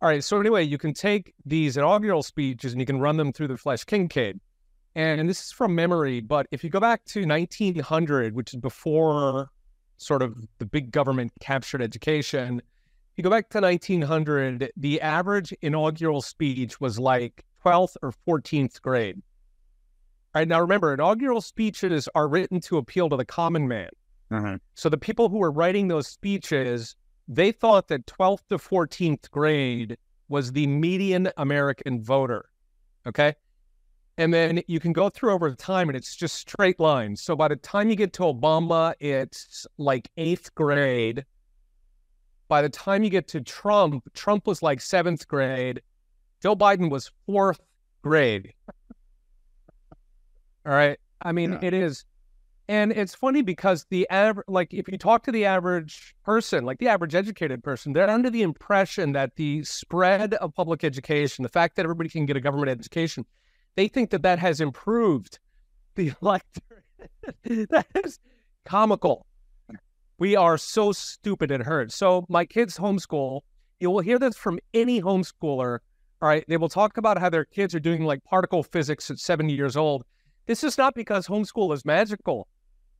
All 0.00 0.08
right. 0.08 0.24
So 0.24 0.40
anyway, 0.40 0.64
you 0.64 0.78
can 0.78 0.94
take 0.94 1.32
these 1.46 1.76
inaugural 1.76 2.22
speeches 2.22 2.72
and 2.72 2.80
you 2.80 2.86
can 2.86 2.98
run 2.98 3.16
them 3.16 3.32
through 3.32 3.48
the 3.48 3.56
Flesch 3.56 3.86
Kincaid. 3.86 4.40
And 4.94 5.28
this 5.28 5.44
is 5.44 5.52
from 5.52 5.74
memory, 5.74 6.20
but 6.20 6.46
if 6.50 6.62
you 6.62 6.68
go 6.68 6.80
back 6.80 7.04
to 7.06 7.24
1900, 7.26 8.34
which 8.34 8.52
is 8.52 8.60
before 8.60 9.48
sort 9.96 10.20
of 10.20 10.36
the 10.58 10.66
big 10.66 10.90
government 10.90 11.32
captured 11.40 11.80
education, 11.80 12.58
if 12.58 13.16
you 13.16 13.24
go 13.24 13.30
back 13.30 13.48
to 13.50 13.60
1900, 13.60 14.70
the 14.76 15.00
average 15.00 15.54
inaugural 15.62 16.20
speech 16.20 16.78
was 16.78 16.98
like 16.98 17.44
12th 17.64 17.96
or 18.02 18.12
14th 18.28 18.82
grade. 18.82 19.22
Right, 20.34 20.48
now 20.48 20.60
remember, 20.60 20.94
inaugural 20.94 21.42
speeches 21.42 22.08
are 22.14 22.26
written 22.26 22.60
to 22.62 22.78
appeal 22.78 23.10
to 23.10 23.16
the 23.16 23.24
common 23.24 23.68
man. 23.68 23.90
Uh-huh. 24.30 24.56
So 24.74 24.88
the 24.88 24.96
people 24.96 25.28
who 25.28 25.38
were 25.38 25.52
writing 25.52 25.88
those 25.88 26.08
speeches, 26.08 26.96
they 27.28 27.52
thought 27.52 27.88
that 27.88 28.06
12th 28.06 28.46
to 28.48 28.56
14th 28.56 29.30
grade 29.30 29.98
was 30.28 30.52
the 30.52 30.66
median 30.66 31.30
American 31.36 32.02
voter. 32.02 32.46
Okay. 33.06 33.34
And 34.16 34.32
then 34.32 34.62
you 34.66 34.80
can 34.80 34.92
go 34.92 35.10
through 35.10 35.32
over 35.32 35.54
time 35.54 35.88
and 35.88 35.96
it's 35.96 36.16
just 36.16 36.36
straight 36.36 36.80
lines. 36.80 37.22
So 37.22 37.36
by 37.36 37.48
the 37.48 37.56
time 37.56 37.90
you 37.90 37.96
get 37.96 38.12
to 38.14 38.22
Obama, 38.22 38.94
it's 39.00 39.66
like 39.78 40.10
eighth 40.16 40.54
grade. 40.54 41.24
By 42.48 42.62
the 42.62 42.68
time 42.68 43.02
you 43.02 43.10
get 43.10 43.28
to 43.28 43.40
Trump, 43.40 44.04
Trump 44.14 44.46
was 44.46 44.62
like 44.62 44.80
seventh 44.80 45.26
grade. 45.28 45.82
Joe 46.42 46.56
Biden 46.56 46.90
was 46.90 47.10
fourth 47.26 47.60
grade. 48.02 48.52
All 50.66 50.72
right. 50.72 50.98
I 51.20 51.32
mean, 51.32 51.52
yeah. 51.52 51.58
it 51.62 51.74
is. 51.74 52.04
And 52.68 52.92
it's 52.92 53.14
funny 53.14 53.42
because 53.42 53.86
the 53.90 54.08
average, 54.08 54.46
like, 54.48 54.72
if 54.72 54.88
you 54.88 54.96
talk 54.96 55.24
to 55.24 55.32
the 55.32 55.44
average 55.44 56.14
person, 56.24 56.64
like 56.64 56.78
the 56.78 56.88
average 56.88 57.14
educated 57.14 57.62
person, 57.62 57.92
they're 57.92 58.08
under 58.08 58.30
the 58.30 58.42
impression 58.42 59.12
that 59.12 59.34
the 59.36 59.64
spread 59.64 60.34
of 60.34 60.54
public 60.54 60.84
education, 60.84 61.42
the 61.42 61.48
fact 61.48 61.76
that 61.76 61.84
everybody 61.84 62.08
can 62.08 62.24
get 62.24 62.36
a 62.36 62.40
government 62.40 62.70
education, 62.70 63.26
they 63.74 63.88
think 63.88 64.10
that 64.10 64.22
that 64.22 64.38
has 64.38 64.60
improved 64.60 65.38
the 65.96 66.12
electorate. 66.22 66.84
that 67.70 67.86
is 68.04 68.20
comical. 68.64 69.26
We 70.18 70.36
are 70.36 70.56
so 70.56 70.92
stupid 70.92 71.50
and 71.50 71.64
hurt. 71.64 71.90
So, 71.90 72.24
my 72.28 72.44
kids 72.44 72.78
homeschool. 72.78 73.40
You 73.80 73.90
will 73.90 74.00
hear 74.00 74.20
this 74.20 74.36
from 74.36 74.60
any 74.72 75.02
homeschooler. 75.02 75.80
All 76.20 76.28
right. 76.28 76.44
They 76.46 76.56
will 76.56 76.68
talk 76.68 76.96
about 76.96 77.18
how 77.18 77.28
their 77.28 77.44
kids 77.44 77.74
are 77.74 77.80
doing 77.80 78.04
like 78.04 78.22
particle 78.22 78.62
physics 78.62 79.10
at 79.10 79.18
70 79.18 79.52
years 79.52 79.76
old. 79.76 80.04
This 80.46 80.64
is 80.64 80.76
not 80.76 80.94
because 80.94 81.26
homeschool 81.26 81.74
is 81.74 81.84
magical. 81.84 82.48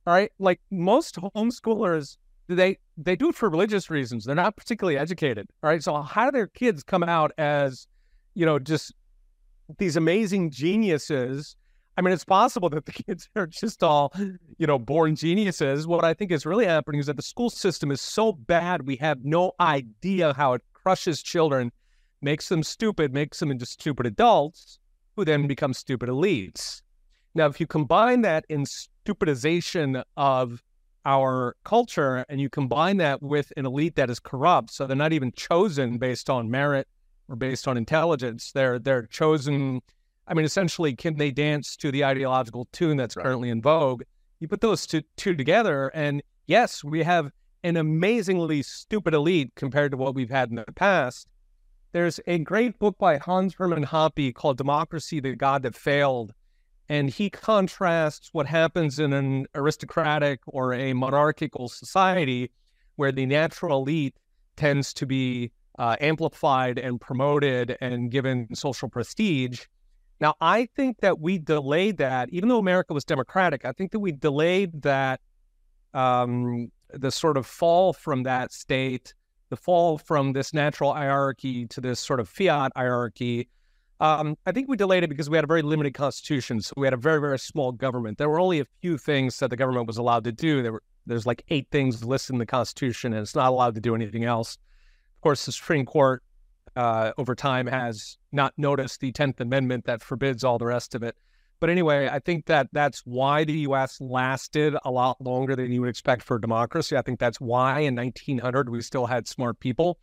All 0.05 0.13
right. 0.13 0.31
Like 0.39 0.59
most 0.71 1.15
homeschoolers, 1.15 2.17
they 2.47 2.77
they 2.97 3.15
do 3.15 3.29
it 3.29 3.35
for 3.35 3.49
religious 3.49 3.89
reasons. 3.89 4.25
They're 4.25 4.35
not 4.35 4.55
particularly 4.55 4.97
educated. 4.97 5.47
All 5.61 5.69
right. 5.69 5.83
So 5.83 6.01
how 6.01 6.25
do 6.25 6.31
their 6.31 6.47
kids 6.47 6.83
come 6.83 7.03
out 7.03 7.31
as, 7.37 7.87
you 8.33 8.45
know, 8.45 8.59
just 8.59 8.93
these 9.77 9.95
amazing 9.95 10.51
geniuses? 10.51 11.55
I 11.95 12.01
mean, 12.01 12.13
it's 12.13 12.25
possible 12.25 12.69
that 12.69 12.85
the 12.85 12.91
kids 13.07 13.29
are 13.35 13.47
just 13.47 13.83
all, 13.83 14.13
you 14.57 14.67
know, 14.67 14.79
born 14.79 15.15
geniuses. 15.15 15.87
What 15.87 16.03
I 16.03 16.13
think 16.13 16.31
is 16.31 16.45
really 16.45 16.65
happening 16.65 16.99
is 16.99 17.05
that 17.05 17.17
the 17.17 17.21
school 17.21 17.49
system 17.49 17.91
is 17.91 18.01
so 18.01 18.33
bad, 18.33 18.87
we 18.87 18.95
have 18.97 19.23
no 19.23 19.51
idea 19.59 20.33
how 20.33 20.53
it 20.53 20.61
crushes 20.73 21.21
children, 21.21 21.71
makes 22.21 22.49
them 22.49 22.63
stupid, 22.63 23.13
makes 23.13 23.39
them 23.39 23.51
into 23.51 23.65
stupid 23.65 24.05
adults 24.05 24.79
who 25.15 25.23
then 25.23 25.47
become 25.47 25.73
stupid 25.73 26.09
elites. 26.09 26.82
Now, 27.35 27.47
if 27.47 27.59
you 27.59 27.67
combine 27.67 28.21
that 28.21 28.45
in 28.49 28.65
stupidization 28.65 30.03
of 30.17 30.63
our 31.05 31.55
culture 31.63 32.25
and 32.29 32.39
you 32.39 32.49
combine 32.49 32.97
that 32.97 33.21
with 33.21 33.51
an 33.57 33.65
elite 33.65 33.95
that 33.95 34.09
is 34.09 34.19
corrupt, 34.19 34.71
so 34.71 34.85
they're 34.85 34.95
not 34.95 35.13
even 35.13 35.31
chosen 35.31 35.97
based 35.97 36.29
on 36.29 36.49
merit 36.49 36.87
or 37.27 37.35
based 37.35 37.67
on 37.67 37.77
intelligence, 37.77 38.51
they're 38.51 38.79
they're 38.79 39.07
chosen 39.07 39.81
I 40.27 40.33
mean, 40.33 40.45
essentially, 40.45 40.95
can 40.95 41.17
they 41.17 41.31
dance 41.31 41.75
to 41.77 41.91
the 41.91 42.05
ideological 42.05 42.67
tune 42.71 42.97
that's 42.97 43.15
right. 43.15 43.23
currently 43.23 43.49
in 43.49 43.61
vogue? 43.61 44.03
You 44.39 44.47
put 44.47 44.61
those 44.61 44.85
two, 44.85 45.01
two 45.17 45.35
together, 45.35 45.89
and 45.89 46.23
yes, 46.47 46.83
we 46.83 47.03
have 47.03 47.31
an 47.63 47.77
amazingly 47.77 48.61
stupid 48.61 49.13
elite 49.13 49.51
compared 49.55 49.91
to 49.91 49.97
what 49.97 50.15
we've 50.15 50.29
had 50.29 50.49
in 50.49 50.55
the 50.55 50.65
past. 50.75 51.27
There's 51.91 52.19
a 52.25 52.39
great 52.39 52.79
book 52.79 52.97
by 52.97 53.17
Hans 53.17 53.53
Hermann 53.53 53.85
Hoppe 53.85 54.33
called 54.33 54.57
Democracy, 54.57 55.19
the 55.19 55.35
God 55.35 55.63
That 55.63 55.75
Failed. 55.75 56.33
And 56.93 57.09
he 57.09 57.29
contrasts 57.29 58.29
what 58.33 58.45
happens 58.45 58.99
in 58.99 59.13
an 59.13 59.47
aristocratic 59.55 60.41
or 60.45 60.73
a 60.73 60.93
monarchical 60.93 61.67
society 61.67 62.51
where 62.97 63.11
the 63.11 63.25
natural 63.25 63.81
elite 63.81 64.15
tends 64.55 64.93
to 64.95 65.05
be 65.05 65.51
uh, 65.79 65.95
amplified 65.99 66.77
and 66.77 67.01
promoted 67.01 67.77
and 67.81 68.11
given 68.11 68.53
social 68.53 68.89
prestige 68.89 69.65
now, 70.23 70.35
I 70.39 70.67
think 70.73 71.01
that 71.01 71.19
we 71.19 71.37
delayed 71.37 71.97
that, 71.97 72.29
even 72.31 72.47
though 72.47 72.57
America 72.57 72.93
was 72.93 73.03
democratic, 73.03 73.65
I 73.65 73.73
think 73.73 73.91
that 73.91 73.99
we 73.99 74.13
delayed 74.13 74.83
that, 74.83 75.19
um, 75.93 76.71
the 76.93 77.11
sort 77.11 77.35
of 77.35 77.45
fall 77.45 77.91
from 77.91 78.23
that 78.23 78.53
state, 78.53 79.13
the 79.49 79.57
fall 79.57 79.97
from 79.97 80.31
this 80.31 80.53
natural 80.53 80.93
hierarchy 80.93 81.67
to 81.67 81.81
this 81.81 81.99
sort 81.99 82.21
of 82.21 82.29
fiat 82.29 82.71
hierarchy. 82.73 83.49
Um, 84.03 84.37
I 84.45 84.51
think 84.51 84.67
we 84.67 84.75
delayed 84.75 85.05
it 85.05 85.07
because 85.07 85.29
we 85.29 85.37
had 85.37 85.45
a 85.45 85.47
very 85.47 85.61
limited 85.61 85.93
constitution. 85.93 86.59
So 86.59 86.73
we 86.75 86.85
had 86.85 86.93
a 86.93 86.97
very, 86.97 87.21
very 87.21 87.39
small 87.39 87.71
government. 87.71 88.17
There 88.17 88.27
were 88.27 88.37
only 88.39 88.59
a 88.59 88.65
few 88.81 88.97
things 88.97 89.39
that 89.39 89.49
the 89.49 89.55
government 89.55 89.87
was 89.87 89.97
allowed 89.97 90.25
to 90.25 90.33
do. 90.33 90.61
There 90.61 90.73
were, 90.73 90.83
there's 91.05 91.25
like 91.25 91.45
eight 91.47 91.67
things 91.71 92.03
listed 92.03 92.33
in 92.33 92.39
the 92.39 92.45
Constitution, 92.45 93.13
and 93.13 93.21
it's 93.21 93.33
not 93.33 93.47
allowed 93.47 93.75
to 93.75 93.81
do 93.81 93.95
anything 93.95 94.25
else. 94.25 94.57
Of 95.15 95.21
course, 95.21 95.45
the 95.45 95.53
Supreme 95.53 95.85
Court 95.85 96.21
uh, 96.75 97.13
over 97.17 97.33
time 97.33 97.65
has 97.65 98.17
not 98.33 98.53
noticed 98.57 98.99
the 98.99 99.13
10th 99.13 99.39
Amendment 99.39 99.85
that 99.85 100.03
forbids 100.03 100.43
all 100.43 100.57
the 100.57 100.65
rest 100.65 100.95
of 100.95 101.03
it. 101.03 101.15
But 101.61 101.69
anyway, 101.69 102.09
I 102.11 102.19
think 102.19 102.47
that 102.47 102.67
that's 102.73 103.03
why 103.05 103.45
the 103.45 103.59
U.S. 103.59 104.01
lasted 104.01 104.75
a 104.83 104.91
lot 104.91 105.21
longer 105.21 105.55
than 105.55 105.71
you 105.71 105.79
would 105.79 105.89
expect 105.89 106.23
for 106.23 106.37
democracy. 106.37 106.97
I 106.97 107.03
think 107.03 107.21
that's 107.21 107.39
why 107.39 107.79
in 107.79 107.95
1900 107.95 108.67
we 108.67 108.81
still 108.81 109.05
had 109.05 109.29
smart 109.29 109.61
people. 109.61 109.97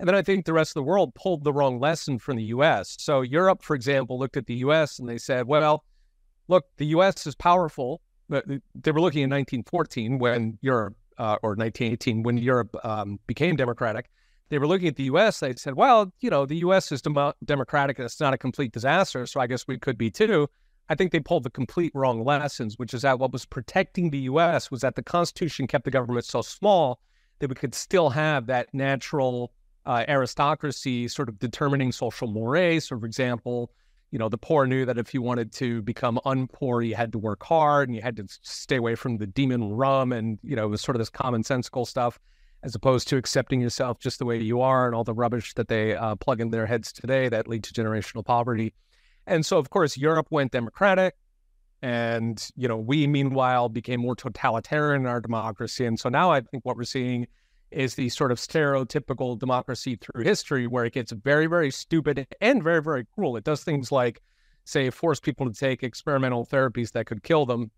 And 0.00 0.08
then 0.08 0.16
I 0.16 0.22
think 0.22 0.46
the 0.46 0.52
rest 0.52 0.70
of 0.70 0.74
the 0.74 0.82
world 0.82 1.14
pulled 1.14 1.44
the 1.44 1.52
wrong 1.52 1.78
lesson 1.78 2.18
from 2.18 2.36
the 2.36 2.44
U.S. 2.44 2.96
So 2.98 3.20
Europe, 3.20 3.62
for 3.62 3.76
example, 3.76 4.18
looked 4.18 4.36
at 4.36 4.46
the 4.46 4.54
U.S. 4.54 4.98
and 4.98 5.08
they 5.08 5.18
said, 5.18 5.46
well, 5.46 5.84
look, 6.48 6.64
the 6.78 6.86
U.S. 6.86 7.26
is 7.26 7.36
powerful. 7.36 8.00
They 8.28 8.92
were 8.92 9.00
looking 9.00 9.22
in 9.22 9.30
1914 9.30 10.18
when 10.18 10.58
Europe, 10.62 10.96
uh, 11.18 11.36
or 11.42 11.50
1918 11.50 12.22
when 12.22 12.38
Europe 12.38 12.74
um, 12.82 13.20
became 13.28 13.54
democratic 13.54 14.10
they 14.50 14.58
were 14.58 14.66
looking 14.66 14.88
at 14.88 14.96
the 14.96 15.04
U.S. 15.04 15.40
They 15.40 15.54
said, 15.54 15.76
well, 15.76 16.12
you 16.20 16.28
know, 16.28 16.44
the 16.44 16.56
U.S. 16.56 16.92
is 16.92 17.00
dem- 17.00 17.32
democratic 17.44 17.98
and 17.98 18.06
it's 18.06 18.20
not 18.20 18.34
a 18.34 18.38
complete 18.38 18.72
disaster, 18.72 19.24
so 19.24 19.40
I 19.40 19.46
guess 19.46 19.66
we 19.66 19.78
could 19.78 19.96
be 19.96 20.10
too. 20.10 20.48
I 20.88 20.96
think 20.96 21.12
they 21.12 21.20
pulled 21.20 21.44
the 21.44 21.50
complete 21.50 21.92
wrong 21.94 22.24
lessons, 22.24 22.76
which 22.76 22.92
is 22.92 23.02
that 23.02 23.20
what 23.20 23.32
was 23.32 23.46
protecting 23.46 24.10
the 24.10 24.18
U.S. 24.18 24.70
was 24.70 24.80
that 24.80 24.96
the 24.96 25.04
Constitution 25.04 25.68
kept 25.68 25.84
the 25.84 25.90
government 25.92 26.24
so 26.24 26.42
small 26.42 27.00
that 27.38 27.48
we 27.48 27.54
could 27.54 27.76
still 27.76 28.10
have 28.10 28.46
that 28.46 28.74
natural 28.74 29.52
uh, 29.86 30.04
aristocracy 30.08 31.08
sort 31.08 31.28
of 31.28 31.38
determining 31.38 31.92
social 31.92 32.28
mores. 32.28 32.88
So, 32.88 32.98
for 32.98 33.06
example, 33.06 33.70
you 34.10 34.18
know, 34.18 34.28
the 34.28 34.38
poor 34.38 34.66
knew 34.66 34.84
that 34.84 34.98
if 34.98 35.14
you 35.14 35.22
wanted 35.22 35.52
to 35.54 35.82
become 35.82 36.18
unpoor, 36.26 36.86
you 36.86 36.94
had 36.94 37.12
to 37.12 37.18
work 37.18 37.42
hard 37.42 37.88
and 37.88 37.94
you 37.94 38.02
had 38.02 38.16
to 38.16 38.26
stay 38.42 38.76
away 38.76 38.94
from 38.94 39.18
the 39.18 39.26
demon 39.26 39.70
rum 39.70 40.12
and, 40.12 40.38
you 40.42 40.56
know, 40.56 40.64
it 40.64 40.70
was 40.70 40.80
sort 40.80 40.96
of 40.96 40.98
this 40.98 41.10
commonsensical 41.10 41.86
stuff 41.86 42.18
as 42.62 42.74
opposed 42.74 43.08
to 43.08 43.16
accepting 43.16 43.60
yourself 43.60 43.98
just 44.00 44.18
the 44.18 44.24
way 44.24 44.38
you 44.38 44.60
are 44.60 44.86
and 44.86 44.94
all 44.94 45.04
the 45.04 45.14
rubbish 45.14 45.54
that 45.54 45.68
they 45.68 45.94
uh, 45.94 46.14
plug 46.16 46.40
in 46.40 46.50
their 46.50 46.66
heads 46.66 46.92
today 46.92 47.28
that 47.28 47.48
lead 47.48 47.64
to 47.64 47.72
generational 47.72 48.24
poverty. 48.24 48.74
And 49.26 49.46
so, 49.46 49.58
of 49.58 49.70
course, 49.70 49.96
Europe 49.96 50.26
went 50.30 50.52
democratic. 50.52 51.14
And, 51.82 52.46
you 52.56 52.68
know, 52.68 52.76
we 52.76 53.06
meanwhile 53.06 53.70
became 53.70 54.00
more 54.00 54.14
totalitarian 54.14 55.02
in 55.02 55.06
our 55.06 55.20
democracy. 55.20 55.86
And 55.86 55.98
so 55.98 56.10
now 56.10 56.30
I 56.30 56.42
think 56.42 56.66
what 56.66 56.76
we're 56.76 56.84
seeing 56.84 57.26
is 57.70 57.94
the 57.94 58.08
sort 58.08 58.32
of 58.32 58.38
stereotypical 58.38 59.38
democracy 59.38 59.96
through 59.96 60.24
history 60.24 60.66
where 60.66 60.84
it 60.84 60.92
gets 60.92 61.12
very, 61.12 61.46
very 61.46 61.70
stupid 61.70 62.26
and 62.40 62.62
very, 62.62 62.82
very 62.82 63.06
cruel. 63.14 63.36
It 63.36 63.44
does 63.44 63.62
things 63.62 63.92
like, 63.92 64.20
say, 64.64 64.90
force 64.90 65.20
people 65.20 65.46
to 65.50 65.52
take 65.52 65.82
experimental 65.82 66.46
therapies 66.46 66.92
that 66.92 67.06
could 67.06 67.22
kill 67.22 67.46
them. 67.46 67.70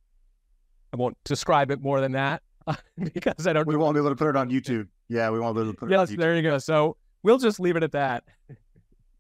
I 0.93 0.97
won't 0.97 1.17
describe 1.25 1.71
it 1.71 1.81
more 1.81 2.01
than 2.01 2.13
that. 2.13 2.43
because 3.15 3.47
I 3.47 3.53
don't. 3.53 3.67
We 3.67 3.77
won't 3.77 3.95
be 3.95 4.01
able 4.01 4.11
to 4.11 4.17
put 4.17 4.29
it 4.29 4.37
on 4.37 4.51
YouTube. 4.51 4.89
Yeah, 5.09 5.31
we 5.31 5.41
won't 5.41 5.57
be 5.57 5.63
able 5.63 5.73
to 5.73 5.77
put 5.77 5.91
it. 5.91 5.93
Yes, 5.93 6.11
there 6.11 6.37
you 6.37 6.43
go. 6.43 6.59
So 6.59 6.97
we'll 7.23 7.39
just 7.39 7.61
leave 7.61 7.77
it 7.77 7.83
at 7.83 7.93
that. 7.93 8.25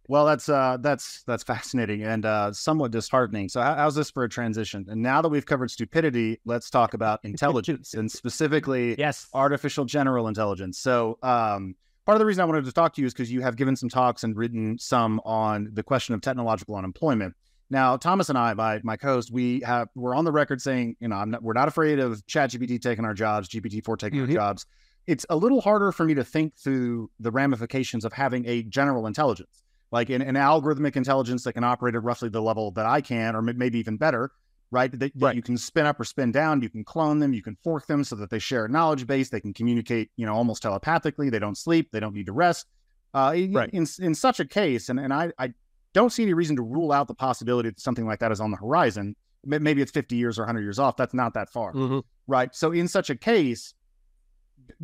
Well, 0.08 0.26
that's 0.26 0.48
uh, 0.48 0.78
that's 0.80 1.22
that's 1.26 1.44
fascinating 1.44 2.02
and 2.02 2.26
uh, 2.26 2.52
somewhat 2.52 2.90
disheartening. 2.90 3.48
So, 3.48 3.60
how, 3.62 3.76
how's 3.76 3.94
this 3.94 4.10
for 4.10 4.24
a 4.24 4.28
transition? 4.28 4.84
And 4.88 5.00
now 5.00 5.22
that 5.22 5.28
we've 5.28 5.46
covered 5.46 5.70
stupidity, 5.70 6.40
let's 6.44 6.70
talk 6.70 6.94
about 6.94 7.20
intelligence 7.22 7.94
and 7.94 8.10
specifically, 8.10 8.96
yes, 8.98 9.28
artificial 9.32 9.84
general 9.84 10.26
intelligence. 10.26 10.78
So, 10.78 11.18
um, 11.22 11.76
part 12.04 12.16
of 12.16 12.18
the 12.18 12.26
reason 12.26 12.42
I 12.42 12.46
wanted 12.46 12.64
to 12.64 12.72
talk 12.72 12.94
to 12.94 13.00
you 13.00 13.06
is 13.06 13.14
because 13.14 13.30
you 13.30 13.42
have 13.42 13.56
given 13.56 13.76
some 13.76 13.88
talks 13.88 14.24
and 14.24 14.36
written 14.36 14.76
some 14.78 15.20
on 15.24 15.70
the 15.72 15.84
question 15.84 16.14
of 16.14 16.20
technological 16.20 16.74
unemployment. 16.74 17.34
Now, 17.70 17.96
Thomas 17.96 18.28
and 18.28 18.36
I, 18.36 18.52
my 18.54 18.80
my 18.82 18.96
co-host, 18.96 19.32
we 19.32 19.60
have 19.60 19.88
we're 19.94 20.14
on 20.14 20.24
the 20.24 20.32
record 20.32 20.60
saying, 20.60 20.96
you 21.00 21.08
know, 21.08 21.24
not, 21.24 21.42
we're 21.42 21.54
not 21.54 21.68
afraid 21.68 22.00
of 22.00 22.26
ChatGPT 22.26 22.82
taking 22.82 23.04
our 23.04 23.14
jobs, 23.14 23.48
GPT 23.48 23.84
four 23.84 23.96
taking 23.96 24.20
mm-hmm. 24.20 24.32
our 24.32 24.48
jobs. 24.48 24.66
It's 25.06 25.24
a 25.30 25.36
little 25.36 25.60
harder 25.60 25.90
for 25.90 26.04
me 26.04 26.14
to 26.14 26.22
think 26.22 26.54
through 26.58 27.10
the 27.18 27.30
ramifications 27.30 28.04
of 28.04 28.12
having 28.12 28.46
a 28.46 28.62
general 28.64 29.06
intelligence, 29.06 29.61
like 29.92 30.08
an, 30.08 30.22
an 30.22 30.34
algorithmic 30.34 30.96
intelligence 30.96 31.44
that 31.44 31.52
can 31.52 31.64
operate 31.64 31.94
at 31.94 32.02
roughly 32.02 32.30
the 32.30 32.40
level 32.40 32.70
that 32.72 32.86
I 32.86 33.02
can, 33.02 33.36
or 33.36 33.42
maybe 33.42 33.78
even 33.78 33.98
better, 33.98 34.32
right? 34.70 34.90
That, 34.90 34.98
that 35.00 35.12
right. 35.14 35.36
you 35.36 35.42
can 35.42 35.58
spin 35.58 35.84
up 35.84 36.00
or 36.00 36.04
spin 36.04 36.32
down. 36.32 36.62
You 36.62 36.70
can 36.70 36.82
clone 36.82 37.20
them. 37.20 37.34
You 37.34 37.42
can 37.42 37.56
fork 37.62 37.86
them 37.86 38.02
so 38.02 38.16
that 38.16 38.30
they 38.30 38.38
share 38.38 38.64
a 38.64 38.68
knowledge 38.68 39.06
base. 39.06 39.28
They 39.28 39.40
can 39.40 39.52
communicate, 39.52 40.10
you 40.16 40.24
know, 40.24 40.32
almost 40.32 40.62
telepathically. 40.62 41.28
They 41.28 41.38
don't 41.38 41.58
sleep. 41.58 41.90
They 41.92 42.00
don't 42.00 42.14
need 42.14 42.26
to 42.26 42.32
rest. 42.32 42.66
Uh, 43.14 43.36
right. 43.50 43.68
in, 43.74 43.86
in 44.00 44.14
such 44.14 44.40
a 44.40 44.46
case, 44.46 44.88
and, 44.88 44.98
and 44.98 45.12
I, 45.12 45.30
I 45.38 45.52
don't 45.92 46.10
see 46.10 46.22
any 46.22 46.32
reason 46.32 46.56
to 46.56 46.62
rule 46.62 46.90
out 46.90 47.06
the 47.06 47.14
possibility 47.14 47.68
that 47.68 47.78
something 47.78 48.06
like 48.06 48.20
that 48.20 48.32
is 48.32 48.40
on 48.40 48.50
the 48.50 48.56
horizon. 48.56 49.14
Maybe 49.44 49.82
it's 49.82 49.92
50 49.92 50.16
years 50.16 50.38
or 50.38 50.42
100 50.42 50.62
years 50.62 50.78
off. 50.78 50.96
That's 50.96 51.12
not 51.12 51.34
that 51.34 51.50
far. 51.50 51.74
Mm-hmm. 51.74 51.98
Right. 52.26 52.54
So, 52.54 52.72
in 52.72 52.88
such 52.88 53.10
a 53.10 53.16
case, 53.16 53.74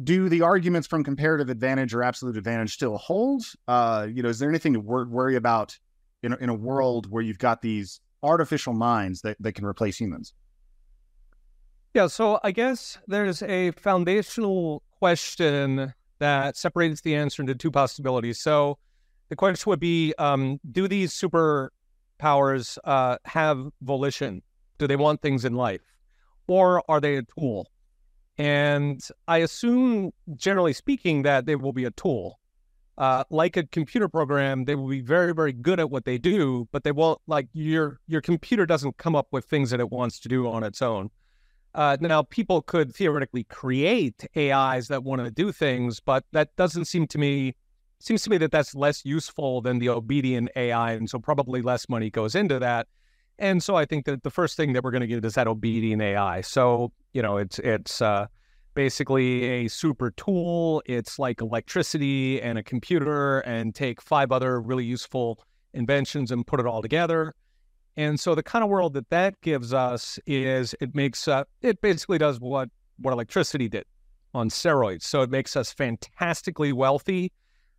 do 0.04 0.28
the 0.28 0.42
arguments 0.42 0.86
from 0.86 1.02
comparative 1.04 1.48
advantage 1.48 1.94
or 1.94 2.02
absolute 2.02 2.36
advantage 2.36 2.74
still 2.74 2.96
hold? 2.98 3.44
Uh, 3.66 4.06
you 4.10 4.22
know, 4.22 4.28
is 4.28 4.38
there 4.38 4.48
anything 4.48 4.72
to 4.74 4.80
wor- 4.80 5.06
worry 5.06 5.36
about 5.36 5.76
in 6.22 6.32
a, 6.32 6.36
in 6.36 6.48
a 6.48 6.54
world 6.54 7.10
where 7.10 7.22
you've 7.22 7.38
got 7.38 7.62
these 7.62 8.00
artificial 8.22 8.72
minds 8.72 9.20
that, 9.22 9.36
that 9.40 9.52
can 9.52 9.64
replace 9.64 9.98
humans? 9.98 10.34
Yeah. 11.94 12.06
So, 12.06 12.38
I 12.44 12.50
guess 12.50 12.98
there's 13.06 13.42
a 13.42 13.72
foundational 13.72 14.82
question 14.98 15.94
that 16.18 16.56
separates 16.56 17.00
the 17.00 17.14
answer 17.14 17.42
into 17.42 17.54
two 17.54 17.70
possibilities. 17.70 18.40
So, 18.40 18.78
the 19.28 19.36
question 19.36 19.70
would 19.70 19.80
be 19.80 20.14
um, 20.18 20.60
do 20.70 20.88
these 20.88 21.12
superpowers 21.12 22.78
uh, 22.84 23.18
have 23.24 23.68
volition? 23.82 24.42
Do 24.78 24.86
they 24.86 24.96
want 24.96 25.22
things 25.22 25.44
in 25.44 25.54
life? 25.54 25.82
Or 26.46 26.82
are 26.88 27.00
they 27.00 27.16
a 27.16 27.22
tool? 27.22 27.68
And 28.38 29.04
I 29.26 29.38
assume, 29.38 30.12
generally 30.36 30.72
speaking, 30.72 31.22
that 31.22 31.46
they 31.46 31.56
will 31.56 31.72
be 31.72 31.84
a 31.84 31.90
tool. 31.90 32.38
Uh, 32.96 33.24
like 33.30 33.56
a 33.56 33.64
computer 33.66 34.08
program, 34.08 34.64
they 34.64 34.74
will 34.74 34.88
be 34.88 35.00
very, 35.00 35.34
very 35.34 35.52
good 35.52 35.78
at 35.78 35.90
what 35.90 36.04
they 36.04 36.18
do, 36.18 36.68
but 36.72 36.82
they 36.82 36.90
won't 36.90 37.20
like 37.28 37.48
your 37.52 38.00
your 38.08 38.20
computer 38.20 38.66
doesn't 38.66 38.96
come 38.96 39.14
up 39.14 39.28
with 39.30 39.44
things 39.44 39.70
that 39.70 39.78
it 39.78 39.90
wants 39.90 40.18
to 40.18 40.28
do 40.28 40.48
on 40.48 40.64
its 40.64 40.82
own. 40.82 41.10
Uh, 41.74 41.96
now, 42.00 42.22
people 42.22 42.60
could 42.62 42.92
theoretically 42.92 43.44
create 43.44 44.26
AIs 44.36 44.88
that 44.88 45.04
want 45.04 45.22
to 45.24 45.30
do 45.30 45.52
things, 45.52 46.00
but 46.00 46.24
that 46.32 46.54
doesn't 46.56 46.86
seem 46.86 47.06
to 47.06 47.18
me 47.18 47.54
seems 48.00 48.22
to 48.22 48.30
me 48.30 48.38
that 48.38 48.50
that's 48.50 48.74
less 48.74 49.04
useful 49.04 49.60
than 49.60 49.78
the 49.78 49.88
obedient 49.88 50.50
AI, 50.56 50.92
and 50.92 51.10
so 51.10 51.18
probably 51.18 51.62
less 51.62 51.88
money 51.88 52.10
goes 52.10 52.34
into 52.34 52.58
that. 52.58 52.86
And 53.38 53.62
so 53.62 53.76
I 53.76 53.84
think 53.84 54.06
that 54.06 54.24
the 54.24 54.30
first 54.30 54.56
thing 54.56 54.72
that 54.72 54.82
we're 54.82 54.90
going 54.90 55.02
to 55.02 55.06
get 55.06 55.24
is 55.24 55.34
that 55.34 55.46
obedient 55.46 56.02
AI. 56.02 56.40
So 56.40 56.92
you 57.18 57.22
know, 57.22 57.36
it's 57.36 57.58
it's 57.58 58.00
uh, 58.00 58.28
basically 58.74 59.42
a 59.42 59.66
super 59.66 60.12
tool. 60.12 60.80
It's 60.86 61.18
like 61.18 61.40
electricity 61.40 62.40
and 62.40 62.56
a 62.56 62.62
computer, 62.62 63.40
and 63.40 63.74
take 63.74 64.00
five 64.00 64.30
other 64.30 64.60
really 64.60 64.84
useful 64.84 65.42
inventions 65.74 66.30
and 66.30 66.46
put 66.46 66.60
it 66.60 66.66
all 66.66 66.80
together. 66.80 67.34
And 67.96 68.20
so 68.20 68.36
the 68.36 68.42
kind 68.44 68.62
of 68.62 68.70
world 68.70 68.94
that 68.94 69.10
that 69.10 69.34
gives 69.40 69.74
us 69.74 70.20
is 70.26 70.76
it 70.80 70.94
makes 70.94 71.26
uh, 71.26 71.42
it 71.60 71.80
basically 71.80 72.18
does 72.18 72.38
what 72.38 72.68
what 73.00 73.10
electricity 73.10 73.68
did 73.68 73.84
on 74.32 74.48
steroids. 74.48 75.02
So 75.02 75.22
it 75.22 75.30
makes 75.30 75.56
us 75.56 75.72
fantastically 75.72 76.72
wealthy. 76.72 77.32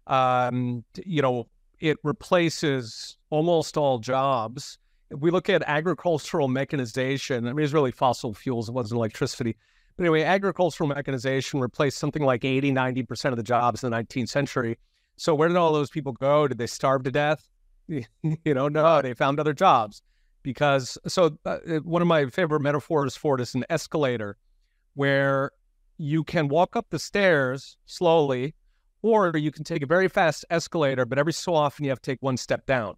Um, 0.08 0.84
you 1.06 1.22
know, 1.22 1.48
it 1.80 1.96
replaces 2.04 3.18
almost 3.30 3.78
all 3.78 4.00
jobs. 4.00 4.78
If 5.12 5.20
we 5.20 5.32
look 5.32 5.50
at 5.50 5.64
agricultural 5.66 6.48
mechanization, 6.48 7.48
I 7.48 7.54
mean, 7.54 7.64
it's 7.64 7.74
really 7.74 7.92
fossil 7.92 8.34
fuels, 8.34 8.70
it 8.70 8.74
wasn't 8.74 8.98
electricity. 8.98 9.56
But 9.98 10.04
anyway, 10.04 10.24
agricultural 10.24 10.88
mechanization 10.88 11.60
replaced 11.60 11.98
something 11.98 12.24
like 12.24 12.46
80, 12.46 12.72
90% 12.72 13.26
of 13.32 13.38
the 13.38 13.44
jobs 13.44 13.84
in 13.84 13.90
the 13.90 13.98
19th 13.98 14.30
century. 14.30 14.78
So 15.18 15.36
where 15.36 15.48
did 15.48 15.58
all 15.58 15.74
those 15.74 15.90
people 15.90 16.14
go? 16.14 16.48
Did 16.48 16.58
they 16.58 16.68
starve 16.68 17.04
to 17.04 17.12
death? 17.12 17.48
you 17.88 18.06
know, 18.46 18.68
no, 18.68 19.02
they 19.02 19.14
found 19.14 19.40
other 19.40 19.54
jobs 19.54 20.02
because 20.44 20.98
so 21.08 21.38
uh, 21.46 21.58
one 21.84 22.02
of 22.02 22.08
my 22.08 22.26
favorite 22.28 22.62
metaphors 22.62 23.16
for 23.16 23.36
it 23.36 23.42
is 23.42 23.56
an 23.56 23.66
escalator 23.70 24.38
where 24.94 25.52
you 25.98 26.24
can 26.24 26.48
walk 26.48 26.76
up 26.76 26.88
the 26.90 27.00
stairs 27.00 27.78
slowly 27.86 28.56
or 29.02 29.36
you 29.36 29.52
can 29.52 29.64
take 29.64 29.82
a 29.82 29.86
very 29.86 30.08
fast 30.08 30.46
escalator 30.50 31.06
but 31.06 31.18
every 31.18 31.34
so 31.34 31.54
often 31.54 31.84
you 31.84 31.92
have 31.92 32.02
to 32.02 32.12
take 32.12 32.22
one 32.22 32.38
step 32.38 32.66
down 32.66 32.96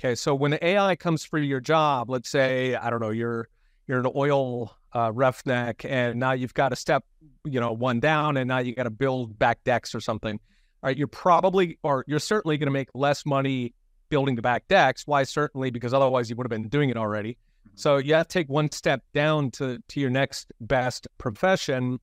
okay 0.00 0.14
so 0.14 0.34
when 0.34 0.50
the 0.50 0.66
ai 0.66 0.96
comes 0.96 1.24
for 1.24 1.38
your 1.38 1.60
job 1.60 2.08
let's 2.10 2.28
say 2.28 2.74
i 2.74 2.90
don't 2.90 3.00
know 3.00 3.10
you're 3.10 3.48
you're 3.86 4.00
an 4.00 4.12
oil 4.16 4.74
uh, 4.92 5.12
roughneck 5.14 5.84
and 5.84 6.18
now 6.18 6.32
you've 6.32 6.54
got 6.54 6.70
to 6.70 6.76
step 6.76 7.04
you 7.44 7.60
know 7.60 7.72
one 7.72 8.00
down 8.00 8.36
and 8.36 8.48
now 8.48 8.58
you 8.58 8.74
got 8.74 8.84
to 8.84 8.90
build 8.90 9.38
back 9.38 9.62
decks 9.64 9.94
or 9.94 10.00
something 10.00 10.40
all 10.82 10.88
right, 10.88 10.96
you're 10.96 11.08
probably 11.08 11.78
or 11.82 12.04
you're 12.06 12.18
certainly 12.18 12.56
going 12.56 12.66
to 12.68 12.72
make 12.72 12.88
less 12.94 13.26
money 13.26 13.74
building 14.08 14.34
the 14.34 14.42
back 14.42 14.66
decks. 14.68 15.06
Why? 15.06 15.24
Certainly 15.24 15.70
because 15.70 15.92
otherwise 15.92 16.30
you 16.30 16.36
would 16.36 16.44
have 16.44 16.50
been 16.50 16.68
doing 16.68 16.88
it 16.88 16.96
already. 16.96 17.32
Mm-hmm. 17.32 17.76
So 17.76 17.98
you 17.98 18.14
have 18.14 18.28
to 18.28 18.32
take 18.32 18.48
one 18.48 18.70
step 18.70 19.02
down 19.12 19.50
to 19.52 19.82
to 19.86 20.00
your 20.00 20.10
next 20.10 20.52
best 20.60 21.06
profession. 21.18 22.00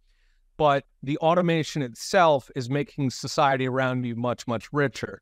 But 0.57 0.85
the 1.01 1.17
automation 1.19 1.81
itself 1.81 2.49
is 2.55 2.69
making 2.69 3.11
society 3.11 3.67
around 3.67 4.05
you 4.05 4.15
much 4.15 4.47
much 4.47 4.71
richer. 4.71 5.21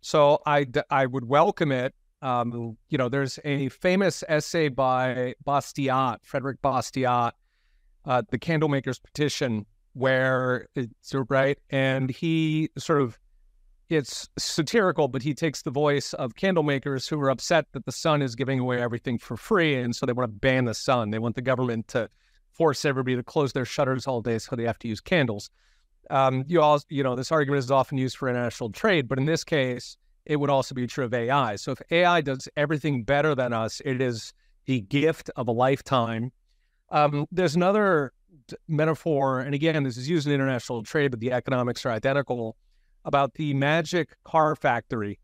So 0.00 0.40
I 0.44 0.66
I 0.90 1.06
would 1.06 1.28
welcome 1.28 1.70
it. 1.70 1.94
Um, 2.22 2.76
you 2.88 2.98
know, 2.98 3.08
there's 3.08 3.38
a 3.44 3.68
famous 3.68 4.24
essay 4.28 4.68
by 4.68 5.34
Bastiat, 5.44 6.18
Frederick 6.22 6.62
Bastiat, 6.62 7.32
uh, 8.04 8.22
the 8.30 8.38
Candlemaker's 8.38 8.98
Petition, 8.98 9.66
where 9.92 10.68
it's 10.74 11.14
right, 11.28 11.58
and 11.70 12.10
he 12.10 12.70
sort 12.78 13.02
of 13.02 13.18
it's 13.88 14.28
satirical, 14.36 15.06
but 15.06 15.22
he 15.22 15.32
takes 15.32 15.62
the 15.62 15.70
voice 15.70 16.12
of 16.14 16.34
candlemakers 16.34 17.06
who 17.06 17.20
are 17.20 17.30
upset 17.30 17.66
that 17.72 17.84
the 17.84 17.92
sun 17.92 18.20
is 18.20 18.34
giving 18.34 18.58
away 18.58 18.80
everything 18.80 19.18
for 19.18 19.36
free, 19.36 19.76
and 19.76 19.94
so 19.94 20.06
they 20.06 20.12
want 20.12 20.28
to 20.28 20.38
ban 20.38 20.64
the 20.64 20.74
sun. 20.74 21.10
They 21.10 21.18
want 21.18 21.36
the 21.36 21.42
government 21.42 21.88
to 21.88 22.10
force 22.52 22.84
everybody 22.84 23.16
to 23.16 23.22
close 23.22 23.52
their 23.52 23.64
shutters 23.64 24.06
all 24.06 24.20
day, 24.20 24.38
so 24.38 24.56
they 24.56 24.64
have 24.64 24.78
to 24.80 24.88
use 24.88 25.00
candles. 25.00 25.50
Um, 26.10 26.44
you 26.48 26.60
all, 26.60 26.80
you 26.88 27.02
know, 27.02 27.14
this 27.14 27.30
argument 27.30 27.60
is 27.60 27.70
often 27.70 27.98
used 27.98 28.16
for 28.16 28.28
international 28.28 28.70
trade, 28.70 29.08
but 29.08 29.18
in 29.18 29.26
this 29.26 29.44
case, 29.44 29.96
it 30.26 30.36
would 30.36 30.50
also 30.50 30.74
be 30.74 30.86
true 30.86 31.04
of 31.04 31.14
AI. 31.14 31.56
So 31.56 31.72
if 31.72 31.80
AI 31.90 32.20
does 32.20 32.48
everything 32.56 33.04
better 33.04 33.34
than 33.34 33.52
us, 33.52 33.80
it 33.84 34.00
is 34.00 34.32
the 34.66 34.80
gift 34.82 35.30
of 35.36 35.48
a 35.48 35.52
lifetime. 35.52 36.32
Um, 36.90 37.26
there's 37.30 37.56
another 37.56 38.12
metaphor, 38.68 39.40
and 39.40 39.54
again, 39.54 39.82
this 39.84 39.96
is 39.96 40.08
used 40.08 40.26
in 40.26 40.32
international 40.32 40.82
trade, 40.82 41.10
but 41.10 41.20
the 41.20 41.32
economics 41.32 41.86
are 41.86 41.90
identical 41.90 42.56
about 43.04 43.34
the 43.34 43.54
magic 43.54 44.16
car 44.24 44.56
factory. 44.56 45.18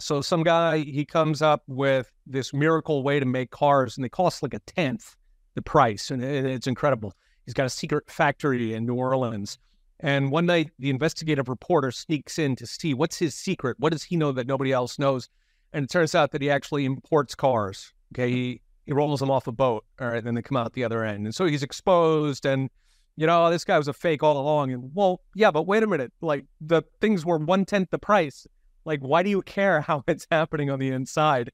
So 0.00 0.20
some 0.20 0.42
guy 0.42 0.78
he 0.78 1.04
comes 1.04 1.42
up 1.42 1.62
with 1.68 2.10
this 2.26 2.52
miracle 2.52 3.02
way 3.02 3.20
to 3.20 3.26
make 3.26 3.50
cars, 3.50 3.96
and 3.96 4.04
they 4.04 4.08
cost 4.08 4.42
like 4.42 4.54
a 4.54 4.60
tenth 4.60 5.16
the 5.54 5.62
price, 5.62 6.10
and 6.10 6.22
it's 6.24 6.66
incredible. 6.66 7.12
He's 7.44 7.54
got 7.54 7.66
a 7.66 7.70
secret 7.70 8.10
factory 8.10 8.74
in 8.74 8.86
New 8.86 8.94
Orleans. 8.94 9.58
And 10.02 10.32
one 10.32 10.46
night, 10.46 10.70
the 10.78 10.90
investigative 10.90 11.48
reporter 11.48 11.92
sneaks 11.92 12.38
in 12.38 12.56
to 12.56 12.66
see 12.66 12.92
what's 12.92 13.16
his 13.16 13.34
secret. 13.34 13.78
What 13.78 13.92
does 13.92 14.02
he 14.02 14.16
know 14.16 14.32
that 14.32 14.48
nobody 14.48 14.72
else 14.72 14.98
knows? 14.98 15.28
And 15.72 15.84
it 15.84 15.90
turns 15.90 16.14
out 16.14 16.32
that 16.32 16.42
he 16.42 16.50
actually 16.50 16.84
imports 16.84 17.34
cars. 17.34 17.92
Okay, 18.12 18.30
he 18.30 18.60
he 18.84 18.92
rolls 18.92 19.20
them 19.20 19.30
off 19.30 19.46
a 19.46 19.52
boat. 19.52 19.84
All 20.00 20.08
right, 20.08 20.22
then 20.22 20.34
they 20.34 20.42
come 20.42 20.56
out 20.56 20.72
the 20.72 20.84
other 20.84 21.04
end. 21.04 21.24
And 21.24 21.34
so 21.34 21.46
he's 21.46 21.62
exposed 21.62 22.44
and 22.44 22.68
you 23.16 23.26
know, 23.26 23.50
this 23.50 23.64
guy 23.64 23.76
was 23.78 23.88
a 23.88 23.92
fake 23.92 24.22
all 24.22 24.40
along. 24.40 24.72
And 24.72 24.90
well, 24.94 25.20
yeah, 25.34 25.50
but 25.50 25.66
wait 25.66 25.82
a 25.82 25.86
minute. 25.86 26.12
Like 26.20 26.46
the 26.60 26.82
things 27.00 27.24
were 27.24 27.38
one 27.38 27.64
tenth 27.64 27.90
the 27.90 27.98
price. 27.98 28.46
Like, 28.84 29.00
why 29.00 29.22
do 29.22 29.30
you 29.30 29.42
care 29.42 29.80
how 29.82 30.02
it's 30.06 30.26
happening 30.30 30.70
on 30.70 30.78
the 30.78 30.88
inside? 30.88 31.52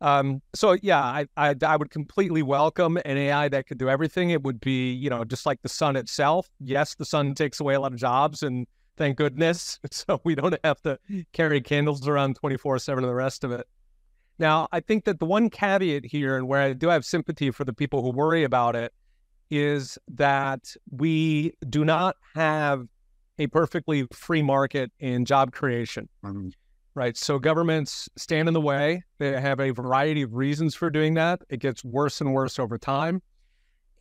Um, 0.00 0.40
so 0.54 0.76
yeah, 0.82 1.02
I, 1.02 1.26
I, 1.36 1.54
I 1.62 1.76
would 1.76 1.90
completely 1.90 2.42
welcome 2.42 2.96
an 3.04 3.16
AI 3.16 3.48
that 3.48 3.66
could 3.66 3.78
do 3.78 3.88
everything. 3.88 4.30
It 4.30 4.42
would 4.42 4.60
be, 4.60 4.92
you 4.92 5.10
know, 5.10 5.24
just 5.24 5.44
like 5.44 5.60
the 5.62 5.68
sun 5.68 5.96
itself. 5.96 6.48
Yes, 6.58 6.94
the 6.94 7.04
sun 7.04 7.34
takes 7.34 7.60
away 7.60 7.74
a 7.74 7.80
lot 7.80 7.92
of 7.92 7.98
jobs 7.98 8.42
and 8.42 8.66
thank 8.96 9.16
goodness. 9.16 9.78
So 9.90 10.20
we 10.24 10.34
don't 10.34 10.56
have 10.64 10.80
to 10.82 10.98
carry 11.32 11.60
candles 11.60 12.06
around 12.06 12.36
24 12.36 12.78
seven 12.78 13.04
and 13.04 13.10
the 13.10 13.14
rest 13.14 13.44
of 13.44 13.52
it. 13.52 13.66
Now, 14.38 14.68
I 14.72 14.80
think 14.80 15.04
that 15.04 15.18
the 15.18 15.26
one 15.26 15.50
caveat 15.50 16.06
here, 16.06 16.36
and 16.36 16.48
where 16.48 16.62
I 16.62 16.72
do 16.72 16.88
have 16.88 17.04
sympathy 17.04 17.50
for 17.50 17.64
the 17.64 17.74
people 17.74 18.02
who 18.02 18.10
worry 18.10 18.42
about 18.42 18.74
it, 18.74 18.92
is 19.50 19.98
that 20.08 20.74
we 20.90 21.52
do 21.68 21.84
not 21.84 22.16
have 22.34 22.86
a 23.38 23.48
perfectly 23.48 24.06
free 24.12 24.40
market 24.42 24.92
in 24.98 25.26
job 25.26 25.52
creation. 25.52 26.08
Mm-hmm. 26.24 26.48
Right. 26.94 27.16
So 27.16 27.38
governments 27.38 28.08
stand 28.16 28.48
in 28.48 28.54
the 28.54 28.60
way. 28.60 29.04
They 29.18 29.40
have 29.40 29.60
a 29.60 29.70
variety 29.70 30.22
of 30.22 30.34
reasons 30.34 30.74
for 30.74 30.90
doing 30.90 31.14
that. 31.14 31.40
It 31.48 31.60
gets 31.60 31.84
worse 31.84 32.20
and 32.20 32.34
worse 32.34 32.58
over 32.58 32.78
time. 32.78 33.22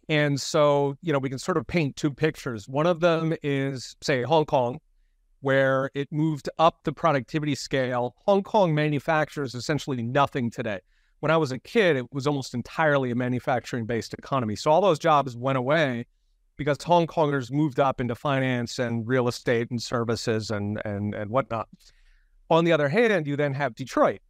And 0.10 0.41
so, 0.41 0.95
you 1.04 1.13
know, 1.13 1.19
we 1.19 1.30
can 1.30 1.38
sort 1.38 1.58
of 1.58 1.67
paint 1.67 1.95
two 1.95 2.12
pictures. 2.12 2.67
One 2.67 2.88
of 2.88 2.99
them 2.99 3.36
is, 3.43 3.95
say, 4.02 4.23
Hong 4.23 4.45
Kong, 4.45 4.80
where 5.41 5.91
it 5.93 6.12
moved 6.12 6.49
up 6.58 6.84
the 6.84 6.91
productivity 6.91 7.54
scale. 7.54 8.15
Hong 8.25 8.41
Kong 8.41 8.73
manufactures 8.73 9.54
essentially 9.54 10.02
nothing 10.02 10.49
today. 10.49 10.80
When 11.19 11.32
I 11.32 11.38
was 11.38 11.52
a 11.52 11.60
kid, 11.60 11.95
it 11.95 12.06
was 12.12 12.25
almost 12.25 12.56
entirely 12.56 13.12
a 13.12 13.15
manufacturing 13.15 13.86
based 13.86 14.15
economy. 14.15 14.56
So 14.56 14.71
all 14.71 14.82
those 14.82 14.99
jobs 14.99 15.36
went 15.36 15.60
away 15.60 16.08
because 16.58 16.82
Hong 16.84 17.06
Kongers 17.06 17.52
moved 17.52 17.80
up 17.80 18.02
into 18.02 18.15
finance 18.15 18.80
and 18.80 19.08
real 19.08 19.28
estate 19.28 19.69
and 19.69 19.82
services 19.82 20.49
and, 20.49 20.82
and, 20.86 21.13
and 21.13 21.30
whatnot. 21.30 21.67
On 22.49 22.65
the 22.65 22.71
other 22.71 22.89
hand, 22.89 23.27
you 23.27 23.35
then 23.35 23.53
have 23.53 23.75
Detroit, 23.75 24.21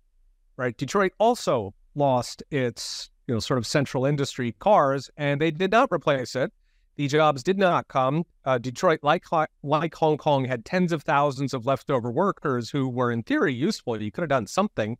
right? 0.58 0.75
Detroit 0.77 1.13
also 1.19 1.73
lost 1.95 2.43
its 2.51 3.10
you 3.27 3.34
know 3.34 3.39
sort 3.39 3.58
of 3.58 3.65
central 3.65 4.05
industry 4.05 4.53
cars, 4.60 5.10
and 5.17 5.39
they 5.39 5.51
did 5.51 5.71
not 5.71 5.91
replace 5.91 6.36
it 6.36 6.51
the 6.99 7.08
jobs 7.08 7.43
did 7.43 7.58
not 7.58 7.88
come. 7.88 8.25
Uh, 8.43 8.58
Detroit, 8.58 8.99
like 9.03 9.23
like 9.63 9.95
Hong 9.95 10.17
Kong, 10.17 10.43
had 10.43 10.65
tens 10.65 10.91
of 10.91 11.01
thousands 11.01 11.53
of 11.53 11.65
leftover 11.65 12.12
workers 12.12 12.69
who 12.69 12.89
were, 12.89 13.10
in 13.10 13.23
theory, 13.23 13.53
useful. 13.53 14.01
You 14.01 14.12
could 14.12 14.23
have 14.23 14.29
done 14.29 14.47
something, 14.47 14.97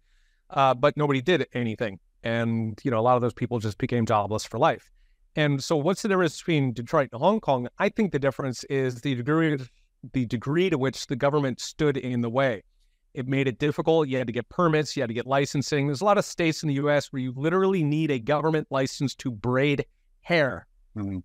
uh, 0.50 0.76
but 0.76 0.96
nobody 0.96 1.22
did 1.22 1.46
anything, 1.54 2.00
and 2.24 2.80
you 2.86 2.90
know 2.90 3.00
a 3.00 3.02
lot 3.02 3.18
of 3.18 3.22
those 3.22 3.34
people 3.34 3.60
just 3.60 3.78
became 3.78 4.06
jobless 4.06 4.46
for 4.46 4.58
life. 4.58 4.90
And 5.36 5.62
so, 5.62 5.76
what's 5.76 6.02
the 6.02 6.08
difference 6.08 6.38
between 6.38 6.72
Detroit 6.72 7.10
and 7.12 7.20
Hong 7.20 7.42
Kong? 7.42 7.68
I 7.80 7.90
think 7.90 8.14
the 8.14 8.20
difference 8.20 8.64
is 8.70 9.02
the 9.02 9.16
degree 9.16 9.58
the 10.14 10.26
degree 10.26 10.70
to 10.70 10.78
which 10.78 11.08
the 11.08 11.18
government 11.18 11.60
stood 11.60 11.98
in 11.98 12.22
the 12.22 12.30
way. 12.30 12.64
It 13.20 13.28
made 13.28 13.50
it 13.50 13.60
difficult. 13.60 14.08
You 14.08 14.18
had 14.18 14.28
to 14.28 14.34
get 14.34 14.48
permits. 14.48 14.96
You 14.96 15.04
had 15.04 15.10
to 15.10 15.14
get 15.14 15.28
licensing. 15.28 15.88
There's 15.88 16.00
a 16.00 16.06
lot 16.06 16.18
of 16.18 16.24
states 16.24 16.64
in 16.64 16.70
the 16.70 16.76
U.S. 16.76 17.12
where 17.12 17.22
you 17.22 17.34
literally 17.36 17.84
need 17.84 18.12
a 18.12 18.18
government 18.18 18.68
license 18.72 19.14
to 19.16 19.30
braid 19.30 19.86
hair. 20.22 20.68
Mm-hmm. 20.98 21.18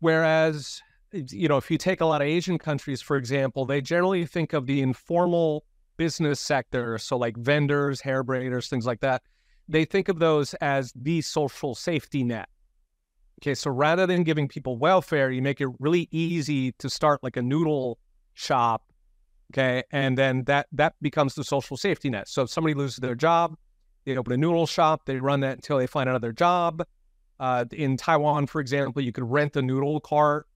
Whereas, 0.00 0.82
you 1.12 1.46
know, 1.46 1.56
if 1.56 1.70
you 1.70 1.78
take 1.78 2.00
a 2.00 2.04
lot 2.04 2.20
of 2.20 2.26
Asian 2.26 2.58
countries, 2.58 3.00
for 3.00 3.16
example, 3.16 3.64
they 3.64 3.80
generally 3.80 4.26
think 4.26 4.52
of 4.52 4.66
the 4.66 4.82
informal 4.82 5.64
business 5.96 6.40
sector, 6.40 6.98
so 6.98 7.16
like 7.16 7.36
vendors, 7.36 8.00
hair 8.00 8.24
braiders, 8.24 8.68
things 8.68 8.84
like 8.84 9.00
that. 9.00 9.22
They 9.68 9.84
think 9.84 10.08
of 10.08 10.18
those 10.18 10.54
as 10.54 10.92
the 10.96 11.22
social 11.22 11.76
safety 11.76 12.24
net. 12.24 12.48
Okay, 13.40 13.54
so 13.54 13.70
rather 13.70 14.06
than 14.06 14.24
giving 14.24 14.48
people 14.48 14.78
welfare, 14.78 15.30
you 15.30 15.42
make 15.42 15.60
it 15.60 15.68
really 15.78 16.08
easy 16.10 16.72
to 16.72 16.90
start 16.90 17.22
like 17.22 17.36
a 17.36 17.42
noodle 17.42 17.98
shop. 18.32 18.82
Okay, 19.52 19.82
and 19.92 20.16
then 20.16 20.44
that 20.44 20.66
that 20.72 20.94
becomes 21.00 21.34
the 21.34 21.44
social 21.44 21.76
safety 21.76 22.10
net. 22.10 22.28
So 22.28 22.42
if 22.42 22.50
somebody 22.50 22.74
loses 22.74 22.96
their 22.96 23.14
job, 23.14 23.56
they 24.04 24.16
open 24.16 24.32
a 24.32 24.36
noodle 24.36 24.66
shop, 24.66 25.02
they 25.06 25.16
run 25.16 25.40
that 25.40 25.56
until 25.56 25.78
they 25.78 25.86
find 25.86 26.08
another 26.08 26.32
job. 26.32 26.84
Uh, 27.40 27.64
in 27.72 27.96
Taiwan, 27.96 28.46
for 28.46 28.60
example, 28.60 29.02
you 29.02 29.12
could 29.12 29.28
rent 29.28 29.56
a 29.56 29.62
noodle 29.62 30.00
cart. 30.00 30.46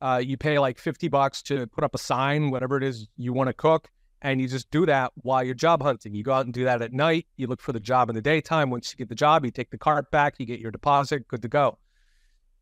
Uh, 0.00 0.22
you 0.24 0.36
pay 0.36 0.58
like 0.58 0.78
50 0.78 1.08
bucks 1.08 1.42
to 1.42 1.66
put 1.66 1.82
up 1.82 1.94
a 1.94 1.98
sign, 1.98 2.50
whatever 2.50 2.76
it 2.76 2.84
is 2.84 3.08
you 3.16 3.32
want 3.32 3.48
to 3.48 3.52
cook. 3.52 3.88
And 4.22 4.40
you 4.40 4.48
just 4.48 4.70
do 4.70 4.86
that 4.86 5.12
while 5.16 5.44
you're 5.44 5.54
job 5.54 5.82
hunting. 5.82 6.14
You 6.14 6.24
go 6.24 6.32
out 6.32 6.44
and 6.44 6.54
do 6.54 6.64
that 6.64 6.82
at 6.82 6.92
night. 6.92 7.26
You 7.36 7.46
look 7.46 7.60
for 7.60 7.72
the 7.72 7.80
job 7.80 8.08
in 8.08 8.16
the 8.16 8.22
daytime. 8.22 8.70
Once 8.70 8.92
you 8.92 8.96
get 8.96 9.08
the 9.08 9.14
job, 9.14 9.44
you 9.44 9.50
take 9.50 9.70
the 9.70 9.78
cart 9.78 10.10
back, 10.10 10.34
you 10.38 10.46
get 10.46 10.60
your 10.60 10.70
deposit, 10.70 11.26
good 11.28 11.42
to 11.42 11.48
go. 11.48 11.78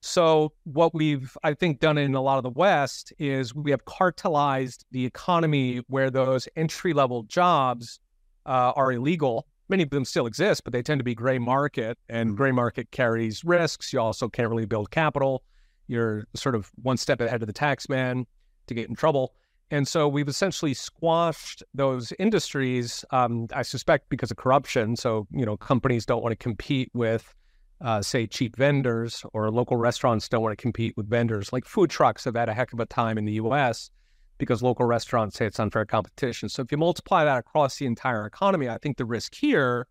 So, 0.06 0.52
what 0.64 0.94
we've, 0.94 1.36
I 1.42 1.54
think, 1.54 1.80
done 1.80 1.98
in 1.98 2.14
a 2.14 2.22
lot 2.22 2.38
of 2.38 2.44
the 2.44 2.50
West 2.50 3.12
is 3.18 3.54
we 3.54 3.70
have 3.72 3.84
cartelized 3.84 4.84
the 4.90 5.04
economy 5.04 5.82
where 5.88 6.10
those 6.10 6.48
entry 6.56 6.92
level 6.92 7.24
jobs 7.24 8.00
uh, 8.46 8.72
are 8.76 8.92
illegal 8.92 9.46
many 9.68 9.82
of 9.82 9.90
them 9.90 10.04
still 10.04 10.26
exist, 10.26 10.64
but 10.64 10.72
they 10.72 10.82
tend 10.82 11.00
to 11.00 11.04
be 11.04 11.14
gray 11.14 11.38
market, 11.38 11.98
and 12.08 12.30
mm-hmm. 12.30 12.36
gray 12.36 12.52
market 12.52 12.90
carries 12.90 13.44
risks. 13.44 13.92
You 13.92 14.00
also 14.00 14.28
can't 14.28 14.48
really 14.48 14.66
build 14.66 14.90
capital. 14.90 15.42
You're 15.88 16.26
sort 16.34 16.54
of 16.54 16.70
one 16.82 16.96
step 16.96 17.20
ahead 17.20 17.42
of 17.42 17.46
the 17.46 17.52
tax 17.52 17.88
man 17.88 18.26
to 18.66 18.74
get 18.74 18.88
in 18.88 18.94
trouble. 18.94 19.34
And 19.70 19.86
so 19.86 20.06
we've 20.06 20.28
essentially 20.28 20.74
squashed 20.74 21.62
those 21.74 22.12
industries, 22.18 23.04
um, 23.10 23.48
I 23.52 23.62
suspect 23.62 24.08
because 24.08 24.30
of 24.30 24.36
corruption. 24.36 24.94
So, 24.94 25.26
you 25.32 25.44
know, 25.44 25.56
companies 25.56 26.06
don't 26.06 26.22
want 26.22 26.32
to 26.32 26.36
compete 26.36 26.90
with, 26.94 27.34
uh, 27.80 28.00
say, 28.00 28.26
cheap 28.26 28.56
vendors, 28.56 29.24
or 29.32 29.50
local 29.50 29.76
restaurants 29.76 30.28
don't 30.28 30.42
want 30.42 30.52
to 30.52 30.60
compete 30.60 30.96
with 30.96 31.08
vendors. 31.08 31.52
Like 31.52 31.64
food 31.64 31.90
trucks 31.90 32.24
have 32.24 32.34
had 32.34 32.48
a 32.48 32.54
heck 32.54 32.72
of 32.72 32.80
a 32.80 32.86
time 32.86 33.18
in 33.18 33.24
the 33.24 33.34
US 33.34 33.90
because 34.38 34.62
local 34.62 34.86
restaurants 34.86 35.36
say 35.36 35.46
it's 35.46 35.60
unfair 35.60 35.84
competition. 35.84 36.48
So 36.48 36.62
if 36.62 36.70
you 36.70 36.78
multiply 36.78 37.24
that 37.24 37.38
across 37.38 37.78
the 37.78 37.86
entire 37.86 38.26
economy, 38.26 38.68
I 38.68 38.78
think 38.78 38.96
the 38.96 39.04
risk 39.04 39.34
here 39.34 39.86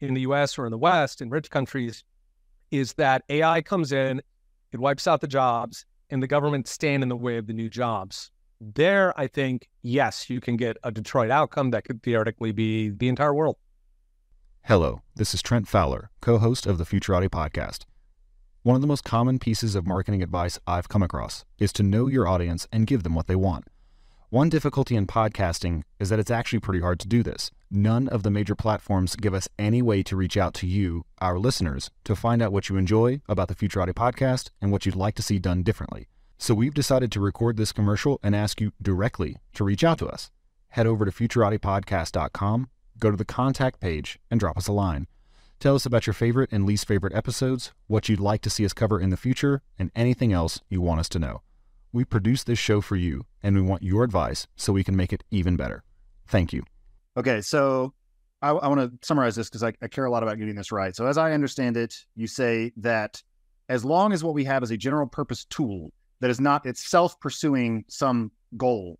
in 0.00 0.14
the 0.14 0.22
US 0.22 0.58
or 0.58 0.66
in 0.66 0.70
the 0.70 0.78
West, 0.78 1.20
in 1.20 1.30
rich 1.30 1.50
countries, 1.50 2.04
is 2.70 2.94
that 2.94 3.24
AI 3.28 3.62
comes 3.62 3.92
in, 3.92 4.20
it 4.72 4.80
wipes 4.80 5.06
out 5.06 5.20
the 5.20 5.28
jobs, 5.28 5.86
and 6.10 6.22
the 6.22 6.26
government 6.26 6.68
stand 6.68 7.02
in 7.02 7.08
the 7.08 7.16
way 7.16 7.36
of 7.36 7.46
the 7.46 7.52
new 7.52 7.68
jobs. 7.68 8.30
There, 8.60 9.18
I 9.18 9.26
think, 9.26 9.68
yes, 9.82 10.28
you 10.28 10.40
can 10.40 10.56
get 10.56 10.76
a 10.82 10.90
Detroit 10.90 11.30
outcome 11.30 11.70
that 11.70 11.84
could 11.84 12.02
theoretically 12.02 12.52
be 12.52 12.90
the 12.90 13.08
entire 13.08 13.34
world. 13.34 13.56
Hello, 14.68 15.00
this 15.16 15.32
is 15.32 15.40
Trent 15.40 15.66
Fowler, 15.66 16.10
co 16.20 16.36
host 16.36 16.66
of 16.66 16.76
the 16.76 16.84
Futurati 16.84 17.30
podcast. 17.30 17.86
One 18.64 18.76
of 18.76 18.82
the 18.82 18.86
most 18.86 19.02
common 19.02 19.38
pieces 19.38 19.74
of 19.74 19.86
marketing 19.86 20.22
advice 20.22 20.58
I've 20.66 20.90
come 20.90 21.02
across 21.02 21.46
is 21.58 21.72
to 21.72 21.82
know 21.82 22.06
your 22.06 22.28
audience 22.28 22.68
and 22.70 22.86
give 22.86 23.02
them 23.02 23.14
what 23.14 23.28
they 23.28 23.34
want. 23.34 23.64
One 24.28 24.50
difficulty 24.50 24.94
in 24.94 25.06
podcasting 25.06 25.84
is 25.98 26.10
that 26.10 26.18
it's 26.18 26.30
actually 26.30 26.58
pretty 26.58 26.80
hard 26.80 27.00
to 27.00 27.08
do 27.08 27.22
this. 27.22 27.50
None 27.70 28.08
of 28.08 28.24
the 28.24 28.30
major 28.30 28.54
platforms 28.54 29.16
give 29.16 29.32
us 29.32 29.48
any 29.58 29.80
way 29.80 30.02
to 30.02 30.16
reach 30.16 30.36
out 30.36 30.52
to 30.56 30.66
you, 30.66 31.06
our 31.18 31.38
listeners, 31.38 31.90
to 32.04 32.14
find 32.14 32.42
out 32.42 32.52
what 32.52 32.68
you 32.68 32.76
enjoy 32.76 33.22
about 33.26 33.48
the 33.48 33.54
Futurati 33.54 33.94
podcast 33.94 34.50
and 34.60 34.70
what 34.70 34.84
you'd 34.84 34.94
like 34.94 35.14
to 35.14 35.22
see 35.22 35.38
done 35.38 35.62
differently. 35.62 36.08
So 36.36 36.52
we've 36.52 36.74
decided 36.74 37.10
to 37.12 37.20
record 37.20 37.56
this 37.56 37.72
commercial 37.72 38.20
and 38.22 38.36
ask 38.36 38.60
you 38.60 38.72
directly 38.82 39.38
to 39.54 39.64
reach 39.64 39.82
out 39.82 39.98
to 40.00 40.08
us. 40.08 40.30
Head 40.72 40.86
over 40.86 41.06
to 41.06 41.10
futuratipodcast.com, 41.10 42.68
go 42.98 43.10
to 43.10 43.16
the 43.16 43.24
contact 43.24 43.80
page, 43.80 44.18
and 44.30 44.40
drop 44.40 44.56
us 44.56 44.68
a 44.68 44.72
line. 44.72 45.06
Tell 45.60 45.74
us 45.74 45.86
about 45.86 46.06
your 46.06 46.14
favorite 46.14 46.50
and 46.52 46.64
least 46.64 46.86
favorite 46.86 47.14
episodes, 47.14 47.72
what 47.88 48.08
you'd 48.08 48.20
like 48.20 48.42
to 48.42 48.50
see 48.50 48.64
us 48.64 48.72
cover 48.72 49.00
in 49.00 49.10
the 49.10 49.16
future, 49.16 49.62
and 49.78 49.90
anything 49.96 50.32
else 50.32 50.60
you 50.68 50.80
want 50.80 51.00
us 51.00 51.08
to 51.10 51.18
know. 51.18 51.42
We 51.92 52.04
produce 52.04 52.44
this 52.44 52.58
show 52.58 52.80
for 52.80 52.96
you, 52.96 53.26
and 53.42 53.56
we 53.56 53.62
want 53.62 53.82
your 53.82 54.04
advice 54.04 54.46
so 54.56 54.72
we 54.72 54.84
can 54.84 54.94
make 54.94 55.12
it 55.12 55.24
even 55.30 55.56
better. 55.56 55.82
Thank 56.28 56.52
you. 56.52 56.62
Okay, 57.16 57.40
so 57.40 57.92
I, 58.40 58.50
I 58.50 58.68
want 58.68 58.80
to 58.80 59.06
summarize 59.06 59.34
this 59.34 59.48
because 59.48 59.62
I, 59.62 59.72
I 59.82 59.88
care 59.88 60.04
a 60.04 60.10
lot 60.10 60.22
about 60.22 60.38
getting 60.38 60.54
this 60.54 60.70
right. 60.70 60.94
So, 60.94 61.06
as 61.06 61.18
I 61.18 61.32
understand 61.32 61.76
it, 61.76 61.94
you 62.14 62.26
say 62.26 62.72
that 62.76 63.20
as 63.68 63.84
long 63.84 64.12
as 64.12 64.22
what 64.22 64.34
we 64.34 64.44
have 64.44 64.62
is 64.62 64.70
a 64.70 64.76
general 64.76 65.06
purpose 65.06 65.44
tool 65.46 65.92
that 66.20 66.30
is 66.30 66.40
not 66.40 66.66
itself 66.66 67.18
pursuing 67.20 67.84
some 67.88 68.30
goal, 68.56 68.98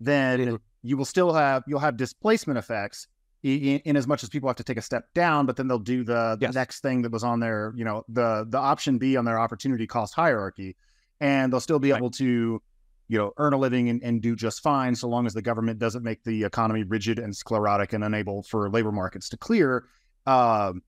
then 0.00 0.40
mm-hmm. 0.40 0.56
you 0.82 0.96
will 0.96 1.04
still 1.04 1.32
have 1.32 1.62
you'll 1.66 1.78
have 1.78 1.96
displacement 1.96 2.58
effects 2.58 3.06
in, 3.42 3.80
in, 3.80 3.96
as 3.96 4.06
much 4.06 4.22
as 4.22 4.28
people 4.28 4.48
have 4.48 4.56
to 4.56 4.64
take 4.64 4.76
a 4.76 4.82
step 4.82 5.12
down, 5.14 5.46
but 5.46 5.56
then 5.56 5.66
they'll 5.66 5.78
do 5.78 6.04
the, 6.04 6.38
yes. 6.40 6.52
the 6.52 6.60
next 6.60 6.80
thing 6.80 7.02
that 7.02 7.10
was 7.10 7.24
on 7.24 7.40
their 7.40 7.72
you 7.76 7.84
know 7.84 8.04
the 8.08 8.46
the 8.48 8.58
option 8.58 8.98
B 8.98 9.16
on 9.16 9.24
their 9.24 9.38
opportunity 9.38 9.86
cost 9.86 10.14
hierarchy 10.14 10.76
and 11.22 11.52
they'll 11.52 11.60
still 11.60 11.78
be 11.78 11.92
right. 11.92 11.98
able 11.98 12.10
to 12.10 12.60
you 13.08 13.18
know 13.18 13.32
earn 13.38 13.52
a 13.52 13.56
living 13.56 13.88
and, 13.88 14.02
and, 14.02 14.20
do 14.20 14.36
just 14.36 14.60
fine 14.62 14.94
so 14.94 15.08
long 15.08 15.26
as 15.26 15.32
the 15.32 15.40
government 15.40 15.78
doesn't 15.78 16.02
make 16.02 16.22
the 16.24 16.44
economy 16.44 16.82
rigid 16.82 17.18
and 17.18 17.34
sclerotic 17.34 17.92
and 17.92 18.04
unable 18.04 18.42
for 18.42 18.68
labor 18.68 18.92
markets 18.92 19.28
to 19.28 19.36
clear 19.36 19.84
um, 20.26 20.82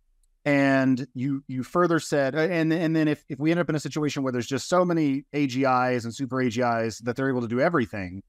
and 0.44 1.06
you 1.14 1.42
you 1.46 1.62
further 1.62 1.98
said 1.98 2.34
and 2.34 2.72
and 2.72 2.94
then 2.94 3.08
if, 3.08 3.24
if 3.28 3.38
we 3.38 3.50
end 3.50 3.60
up 3.60 3.68
in 3.70 3.76
a 3.76 3.80
situation 3.80 4.22
where 4.22 4.32
there's 4.32 4.46
just 4.46 4.68
so 4.68 4.84
many 4.84 5.24
agis 5.32 6.04
and 6.04 6.14
super 6.14 6.42
agis 6.42 6.98
that 6.98 7.16
they're 7.16 7.28
able 7.28 7.40
to 7.40 7.48
do 7.48 7.60
everything 7.60 8.22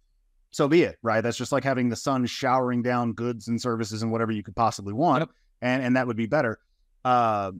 so 0.55 0.69
be 0.69 0.83
it 0.83 0.97
right 1.01 1.21
that's 1.21 1.37
just 1.37 1.51
like 1.51 1.65
having 1.65 1.89
the 1.89 1.95
sun 1.95 2.25
showering 2.25 2.81
down 2.81 3.11
goods 3.11 3.49
and 3.49 3.61
services 3.61 4.01
and 4.01 4.11
whatever 4.11 4.31
you 4.31 4.41
could 4.41 4.55
possibly 4.55 4.93
want 4.93 5.21
yep. 5.21 5.29
and 5.61 5.83
and 5.83 5.95
that 5.95 6.07
would 6.07 6.15
be 6.15 6.27
better 6.27 6.59
uh, 7.03 7.51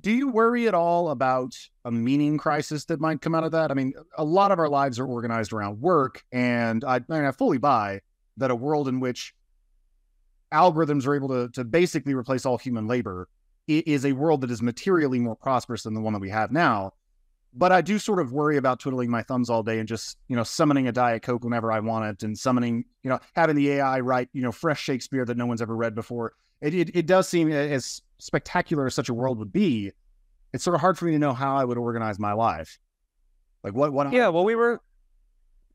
do 0.00 0.12
you 0.12 0.28
worry 0.28 0.68
at 0.68 0.74
all 0.74 1.10
about 1.10 1.56
a 1.86 1.90
meaning 1.90 2.36
crisis 2.36 2.84
that 2.86 3.00
might 3.00 3.22
come 3.22 3.34
out 3.34 3.44
of 3.44 3.52
that? 3.52 3.70
I 3.70 3.74
mean, 3.74 3.94
a 4.18 4.24
lot 4.24 4.52
of 4.52 4.58
our 4.58 4.68
lives 4.68 4.98
are 4.98 5.06
organized 5.06 5.54
around 5.54 5.80
work, 5.80 6.22
and 6.30 6.84
I, 6.84 6.96
I, 6.96 7.00
mean, 7.08 7.24
I 7.24 7.32
fully 7.32 7.56
buy 7.56 8.02
that 8.36 8.50
a 8.50 8.54
world 8.54 8.86
in 8.86 9.00
which 9.00 9.32
algorithms 10.52 11.06
are 11.06 11.14
able 11.14 11.28
to, 11.28 11.48
to 11.52 11.64
basically 11.64 12.12
replace 12.12 12.44
all 12.44 12.58
human 12.58 12.86
labor 12.86 13.30
is 13.66 14.04
a 14.04 14.12
world 14.12 14.42
that 14.42 14.50
is 14.50 14.62
materially 14.62 15.18
more 15.18 15.36
prosperous 15.36 15.82
than 15.82 15.94
the 15.94 16.00
one 16.00 16.12
that 16.12 16.20
we 16.20 16.30
have 16.30 16.52
now. 16.52 16.92
But 17.58 17.72
I 17.72 17.80
do 17.80 17.98
sort 17.98 18.20
of 18.20 18.32
worry 18.32 18.56
about 18.56 18.78
twiddling 18.78 19.10
my 19.10 19.22
thumbs 19.22 19.50
all 19.50 19.64
day 19.64 19.80
and 19.80 19.88
just, 19.88 20.16
you 20.28 20.36
know, 20.36 20.44
summoning 20.44 20.86
a 20.86 20.92
Diet 20.92 21.22
Coke 21.22 21.42
whenever 21.42 21.72
I 21.72 21.80
want 21.80 22.04
it 22.04 22.22
and 22.22 22.38
summoning, 22.38 22.84
you 23.02 23.10
know, 23.10 23.18
having 23.34 23.56
the 23.56 23.72
AI 23.72 23.98
write, 23.98 24.28
you 24.32 24.42
know, 24.42 24.52
fresh 24.52 24.80
Shakespeare 24.80 25.24
that 25.24 25.36
no 25.36 25.44
one's 25.44 25.60
ever 25.60 25.74
read 25.74 25.96
before. 25.96 26.34
It, 26.60 26.72
it, 26.72 26.90
it 26.94 27.06
does 27.06 27.28
seem 27.28 27.50
as 27.50 28.00
spectacular 28.18 28.86
as 28.86 28.94
such 28.94 29.08
a 29.08 29.14
world 29.14 29.40
would 29.40 29.52
be, 29.52 29.90
it's 30.52 30.62
sort 30.62 30.76
of 30.76 30.80
hard 30.80 30.96
for 30.96 31.06
me 31.06 31.12
to 31.12 31.18
know 31.18 31.32
how 31.32 31.56
I 31.56 31.64
would 31.64 31.78
organize 31.78 32.20
my 32.20 32.32
life. 32.32 32.78
Like 33.64 33.74
what? 33.74 33.92
What? 33.92 34.12
Yeah. 34.12 34.28
Well, 34.28 34.44
we 34.44 34.54
were. 34.54 34.80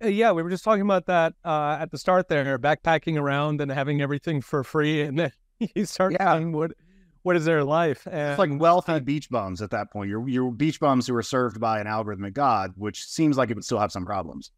Uh, 0.02 0.08
yeah, 0.08 0.32
we 0.32 0.42
were 0.42 0.50
just 0.50 0.64
talking 0.64 0.82
about 0.82 1.06
that 1.08 1.34
uh, 1.44 1.78
at 1.80 1.92
the 1.92 1.98
start 1.98 2.30
there, 2.30 2.58
backpacking 2.58 3.20
around 3.20 3.62
and 3.62 3.70
having 3.70 4.02
everything 4.02 4.42
for 4.42 4.64
free, 4.64 5.02
and 5.02 5.20
then 5.20 5.32
you 5.76 5.86
start 5.86 6.14
yeah. 6.14 6.40
what 6.40 6.72
what 7.24 7.36
is 7.36 7.46
their 7.46 7.64
life? 7.64 8.06
And, 8.06 8.32
it's 8.32 8.40
like 8.40 8.52
wealthy 8.60 9.00
beach 9.00 9.30
bums 9.30 9.62
at 9.62 9.72
that 9.72 9.92
point. 9.92 10.10
You're 10.10 10.28
you're 10.28 10.52
beach 10.52 10.80
bums 10.80 11.08
who 11.08 11.16
are 11.16 11.24
served 11.24 11.60
by 11.60 11.80
an 11.80 11.88
algorithmic 11.88 12.34
god, 12.34 12.74
which 12.76 13.04
seems 13.06 13.38
like 13.38 13.50
it 13.50 13.56
would 13.56 13.66
still 13.66 13.80
have 13.80 13.92
some 13.92 14.06
problems. 14.06 14.52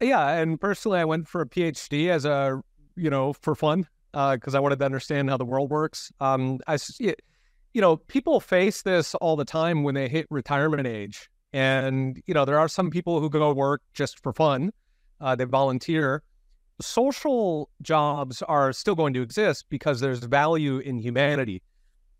Yeah, 0.00 0.30
and 0.30 0.60
personally, 0.60 1.00
I 1.00 1.04
went 1.04 1.28
for 1.28 1.40
a 1.40 1.46
PhD 1.46 2.08
as 2.08 2.24
a 2.24 2.62
you 2.96 3.10
know 3.10 3.32
for 3.32 3.54
fun 3.54 3.86
because 4.12 4.54
uh, 4.54 4.58
I 4.58 4.60
wanted 4.60 4.78
to 4.78 4.84
understand 4.84 5.28
how 5.28 5.36
the 5.36 5.44
world 5.44 5.70
works. 5.70 6.12
Um, 6.20 6.60
I, 6.66 6.78
you 6.98 7.80
know, 7.80 7.96
people 7.96 8.40
face 8.40 8.82
this 8.82 9.14
all 9.16 9.36
the 9.36 9.44
time 9.44 9.82
when 9.82 9.94
they 9.94 10.08
hit 10.08 10.26
retirement 10.30 10.86
age, 10.86 11.28
and 11.52 12.22
you 12.26 12.34
know, 12.34 12.44
there 12.44 12.58
are 12.58 12.68
some 12.68 12.90
people 12.90 13.20
who 13.20 13.28
go 13.28 13.52
work 13.52 13.82
just 13.92 14.22
for 14.22 14.32
fun. 14.32 14.72
Uh, 15.20 15.34
they 15.34 15.44
volunteer. 15.44 16.22
Social 16.80 17.68
jobs 17.82 18.40
are 18.42 18.72
still 18.72 18.94
going 18.94 19.12
to 19.14 19.20
exist 19.20 19.66
because 19.68 19.98
there's 19.98 20.20
value 20.20 20.78
in 20.78 20.96
humanity, 20.96 21.60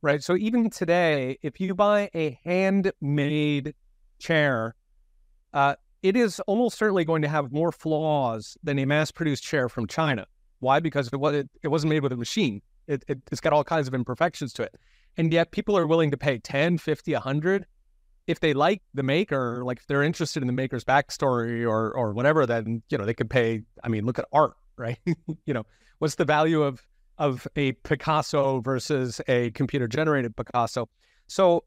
right? 0.02 0.22
So 0.22 0.36
even 0.36 0.70
today, 0.70 1.38
if 1.42 1.60
you 1.60 1.74
buy 1.74 2.10
a 2.14 2.38
handmade 2.44 3.74
chair, 4.18 4.74
uh, 5.52 5.76
it 6.02 6.16
is 6.16 6.40
almost 6.40 6.78
certainly 6.78 7.04
going 7.04 7.22
to 7.22 7.28
have 7.28 7.52
more 7.52 7.72
flaws 7.72 8.56
than 8.62 8.78
a 8.78 8.84
mass-produced 8.84 9.42
chair 9.42 9.68
from 9.68 9.86
China 9.86 10.26
why? 10.60 10.80
Because 10.80 11.08
it, 11.12 11.16
was, 11.16 11.34
it, 11.34 11.48
it 11.62 11.68
wasn't 11.68 11.90
made 11.90 12.02
with 12.02 12.12
a 12.12 12.16
machine. 12.16 12.62
It, 12.86 13.04
it, 13.08 13.18
has 13.30 13.40
got 13.40 13.52
all 13.52 13.64
kinds 13.64 13.88
of 13.88 13.94
imperfections 13.94 14.52
to 14.54 14.62
it. 14.62 14.74
And 15.16 15.32
yet 15.32 15.50
people 15.50 15.76
are 15.76 15.86
willing 15.86 16.10
to 16.10 16.16
pay 16.16 16.38
10, 16.38 16.78
50, 16.78 17.12
100 17.12 17.66
if 18.26 18.40
they 18.40 18.52
like 18.52 18.82
the 18.92 19.02
maker, 19.02 19.64
like 19.64 19.78
if 19.78 19.86
they're 19.86 20.02
interested 20.02 20.42
in 20.42 20.46
the 20.46 20.52
maker's 20.52 20.84
backstory 20.84 21.66
or 21.66 21.90
or 21.92 22.12
whatever, 22.12 22.44
then 22.44 22.82
you 22.90 22.98
know 22.98 23.06
they 23.06 23.14
could 23.14 23.30
pay. 23.30 23.62
I 23.82 23.88
mean, 23.88 24.04
look 24.04 24.18
at 24.18 24.26
art, 24.34 24.52
right? 24.76 24.98
you 25.46 25.54
know, 25.54 25.64
what's 25.98 26.16
the 26.16 26.26
value 26.26 26.62
of 26.62 26.86
of 27.18 27.46
a 27.56 27.72
Picasso 27.72 28.60
versus 28.60 29.20
a 29.28 29.50
computer 29.52 29.86
generated 29.88 30.36
Picasso? 30.36 30.88
So 31.26 31.64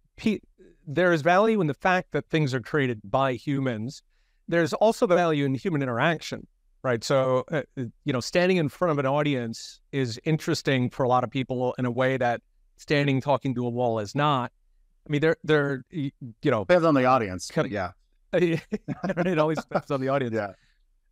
there 0.87 1.13
is 1.13 1.21
value 1.21 1.61
in 1.61 1.67
the 1.67 1.73
fact 1.73 2.11
that 2.11 2.29
things 2.29 2.53
are 2.53 2.61
created 2.61 3.01
by 3.03 3.33
humans. 3.33 4.03
There's 4.47 4.73
also 4.73 5.05
the 5.05 5.15
value 5.15 5.45
in 5.45 5.53
human 5.53 5.81
interaction 5.81 6.47
right? 6.83 7.03
So, 7.03 7.45
uh, 7.51 7.61
you 7.75 8.13
know, 8.13 8.19
standing 8.19 8.57
in 8.57 8.69
front 8.69 8.91
of 8.91 8.99
an 8.99 9.05
audience 9.05 9.79
is 9.91 10.19
interesting 10.23 10.89
for 10.89 11.03
a 11.03 11.07
lot 11.07 11.23
of 11.23 11.29
people 11.29 11.75
in 11.77 11.85
a 11.85 11.91
way 11.91 12.17
that 12.17 12.41
standing 12.77 13.21
talking 13.21 13.53
to 13.55 13.65
a 13.65 13.69
wall 13.69 13.99
is 13.99 14.15
not. 14.15 14.51
I 15.07 15.11
mean, 15.11 15.21
they're 15.21 15.37
they're 15.43 15.83
you 15.89 16.11
know 16.43 16.61
depends 16.61 16.85
on 16.85 16.93
the 16.93 17.05
audience. 17.05 17.49
Kind 17.49 17.65
of, 17.65 17.71
yeah, 17.71 17.91
it 18.33 19.39
always 19.39 19.59
depends 19.59 19.89
on 19.89 19.99
the 19.99 20.09
audience. 20.09 20.35
Yeah, 20.35 20.51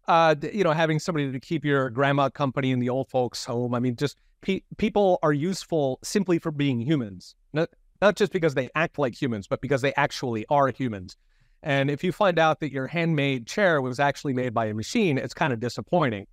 uh, 0.07 0.35
you 0.53 0.63
know, 0.63 0.71
having 0.71 0.99
somebody 0.99 1.31
to 1.31 1.39
keep 1.39 1.65
your 1.65 1.89
grandma 1.89 2.29
company 2.29 2.71
in 2.71 2.79
the 2.79 2.89
old 2.89 3.09
folks' 3.09 3.45
home. 3.45 3.73
I 3.73 3.79
mean, 3.79 3.95
just 3.95 4.17
pe- 4.41 4.61
people 4.77 5.19
are 5.23 5.33
useful 5.33 5.99
simply 6.03 6.39
for 6.39 6.51
being 6.51 6.79
humans, 6.79 7.35
not 7.53 7.69
not 8.01 8.15
just 8.15 8.31
because 8.31 8.53
they 8.53 8.69
act 8.75 8.97
like 8.97 9.19
humans, 9.19 9.47
but 9.47 9.61
because 9.61 9.81
they 9.81 9.93
actually 9.95 10.45
are 10.49 10.69
humans. 10.69 11.17
And 11.61 11.91
if 11.91 12.03
you 12.03 12.11
find 12.11 12.39
out 12.39 12.61
that 12.61 12.71
your 12.71 12.87
handmade 12.87 13.45
chair 13.45 13.81
was 13.81 13.99
actually 13.99 14.33
made 14.33 14.53
by 14.53 14.67
a 14.67 14.73
machine, 14.73 15.17
it's 15.17 15.33
kind 15.33 15.51
of 15.51 15.59
disappointing, 15.59 16.25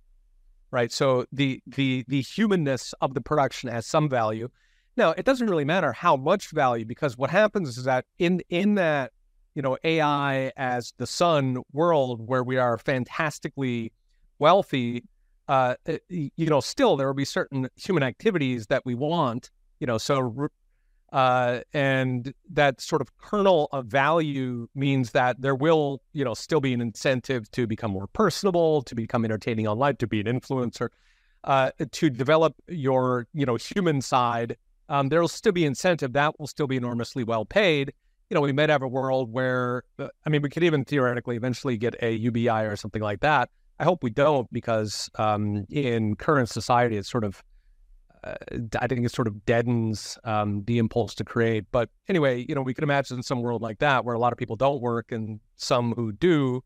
right? 0.71 0.91
So 0.91 1.25
the 1.31 1.61
the 1.67 2.05
the 2.07 2.21
humanness 2.21 2.93
of 3.01 3.13
the 3.13 3.21
production 3.21 3.69
has 3.69 3.85
some 3.85 4.09
value. 4.09 4.49
Now, 4.95 5.11
it 5.11 5.25
doesn't 5.25 5.47
really 5.47 5.65
matter 5.65 5.91
how 5.91 6.15
much 6.15 6.49
value 6.51 6.85
because 6.85 7.17
what 7.17 7.29
happens 7.29 7.77
is 7.77 7.83
that 7.83 8.05
in 8.17 8.41
in 8.49 8.75
that 8.75 9.11
you 9.53 9.61
know 9.61 9.77
AI 9.83 10.51
as 10.55 10.93
the 10.97 11.07
sun 11.07 11.57
world 11.73 12.25
where 12.25 12.43
we 12.43 12.57
are 12.57 12.77
fantastically 12.77 13.91
wealthy, 14.39 15.03
uh, 15.47 15.75
you 16.09 16.47
know, 16.47 16.59
still 16.59 16.97
there 16.97 17.07
will 17.07 17.13
be 17.13 17.25
certain 17.25 17.69
human 17.75 18.03
activities 18.03 18.67
that 18.67 18.85
we 18.85 18.95
want 18.95 19.49
You 19.79 19.87
know, 19.87 19.97
so 19.97 20.49
uh, 21.13 21.61
and 21.73 22.33
that 22.49 22.81
sort 22.81 23.01
of 23.01 23.15
kernel 23.17 23.69
of 23.71 23.85
value 23.85 24.67
means 24.75 25.11
that 25.11 25.41
there 25.41 25.55
will, 25.55 26.01
you 26.13 26.25
know, 26.25 26.33
still 26.33 26.59
be 26.59 26.73
an 26.73 26.81
incentive 26.81 27.49
to 27.51 27.65
become 27.65 27.91
more 27.91 28.07
personable, 28.07 28.81
to 28.81 28.95
become 28.95 29.23
entertaining 29.23 29.67
online, 29.67 29.95
to 29.97 30.07
be 30.07 30.19
an 30.19 30.25
influencer, 30.25 30.89
uh, 31.45 31.71
to 31.91 32.09
develop 32.09 32.55
your, 32.67 33.27
you 33.33 33.45
know, 33.45 33.55
human 33.55 34.01
side. 34.01 34.57
Um, 34.89 35.07
there 35.09 35.21
will 35.21 35.27
still 35.29 35.53
be 35.53 35.65
incentive. 35.65 36.13
That 36.13 36.37
will 36.39 36.47
still 36.47 36.67
be 36.67 36.75
enormously 36.75 37.23
well 37.23 37.45
paid. 37.45 37.93
You 38.29 38.35
know, 38.35 38.41
we 38.41 38.51
might 38.51 38.69
have 38.69 38.81
a 38.81 38.87
world 38.87 39.31
where, 39.31 39.83
uh, 39.99 40.09
I 40.25 40.29
mean, 40.29 40.41
we 40.41 40.49
could 40.49 40.63
even 40.63 40.83
theoretically 40.83 41.37
eventually 41.37 41.77
get 41.77 41.95
a 42.01 42.11
UBI 42.11 42.65
or 42.65 42.75
something 42.75 43.01
like 43.01 43.21
that. 43.21 43.49
I 43.79 43.83
hope 43.83 44.03
we 44.03 44.09
don't 44.09 44.51
because 44.51 45.09
um, 45.15 45.65
in 45.69 46.15
current 46.15 46.49
society, 46.49 46.97
it's 46.97 47.09
sort 47.09 47.23
of 47.23 47.43
uh, 48.23 48.35
I 48.79 48.87
think 48.87 49.05
it 49.05 49.11
sort 49.11 49.27
of 49.27 49.45
deadens 49.45 50.17
um, 50.23 50.63
the 50.65 50.79
impulse 50.79 51.13
to 51.15 51.23
create. 51.23 51.65
But 51.71 51.89
anyway, 52.07 52.45
you 52.47 52.55
know, 52.55 52.61
we 52.61 52.73
could 52.73 52.83
imagine 52.83 53.21
some 53.23 53.41
world 53.41 53.61
like 53.61 53.79
that 53.79 54.05
where 54.05 54.15
a 54.15 54.19
lot 54.19 54.33
of 54.33 54.39
people 54.39 54.55
don't 54.55 54.81
work 54.81 55.11
and 55.11 55.39
some 55.55 55.93
who 55.93 56.11
do 56.11 56.63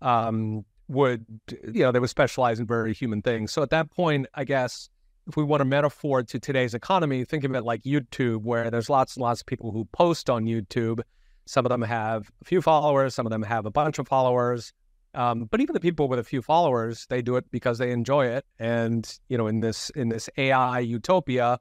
um, 0.00 0.64
would, 0.88 1.24
you 1.50 1.82
know, 1.82 1.92
they 1.92 1.98
would 1.98 2.10
specialize 2.10 2.60
in 2.60 2.66
very 2.66 2.94
human 2.94 3.22
things. 3.22 3.52
So 3.52 3.62
at 3.62 3.70
that 3.70 3.90
point, 3.90 4.26
I 4.34 4.44
guess 4.44 4.88
if 5.26 5.36
we 5.36 5.44
want 5.44 5.62
a 5.62 5.64
metaphor 5.64 6.22
to 6.22 6.38
today's 6.38 6.74
economy, 6.74 7.24
think 7.24 7.44
of 7.44 7.54
it 7.54 7.64
like 7.64 7.82
YouTube, 7.82 8.42
where 8.42 8.70
there's 8.70 8.90
lots 8.90 9.16
and 9.16 9.22
lots 9.22 9.40
of 9.40 9.46
people 9.46 9.72
who 9.72 9.84
post 9.86 10.28
on 10.30 10.44
YouTube. 10.44 11.00
Some 11.46 11.66
of 11.66 11.70
them 11.70 11.82
have 11.82 12.30
a 12.40 12.44
few 12.44 12.62
followers, 12.62 13.14
some 13.14 13.26
of 13.26 13.30
them 13.30 13.42
have 13.42 13.66
a 13.66 13.70
bunch 13.70 13.98
of 13.98 14.06
followers. 14.06 14.72
Um, 15.14 15.44
but 15.44 15.60
even 15.60 15.74
the 15.74 15.80
people 15.80 16.08
with 16.08 16.18
a 16.18 16.24
few 16.24 16.40
followers, 16.40 17.06
they 17.10 17.20
do 17.20 17.36
it 17.36 17.44
because 17.50 17.78
they 17.78 17.90
enjoy 17.90 18.26
it. 18.26 18.44
And 18.58 19.18
you 19.28 19.36
know, 19.36 19.46
in 19.46 19.60
this 19.60 19.90
in 19.90 20.08
this 20.08 20.30
AI 20.38 20.80
utopia, 20.80 21.58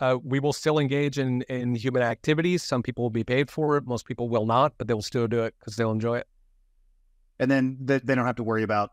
uh, 0.00 0.18
we 0.22 0.40
will 0.40 0.52
still 0.52 0.78
engage 0.78 1.18
in 1.18 1.42
in 1.42 1.74
human 1.74 2.02
activities. 2.02 2.62
Some 2.62 2.82
people 2.82 3.02
will 3.02 3.10
be 3.10 3.24
paid 3.24 3.50
for 3.50 3.76
it. 3.76 3.86
Most 3.86 4.06
people 4.06 4.28
will 4.28 4.46
not, 4.46 4.74
but 4.78 4.88
they 4.88 4.94
will 4.94 5.02
still 5.02 5.28
do 5.28 5.42
it 5.42 5.54
because 5.58 5.76
they'll 5.76 5.92
enjoy 5.92 6.18
it. 6.18 6.26
And 7.38 7.50
then 7.50 7.78
they, 7.80 7.98
they 7.98 8.14
don't 8.14 8.26
have 8.26 8.36
to 8.36 8.44
worry 8.44 8.62
about 8.62 8.90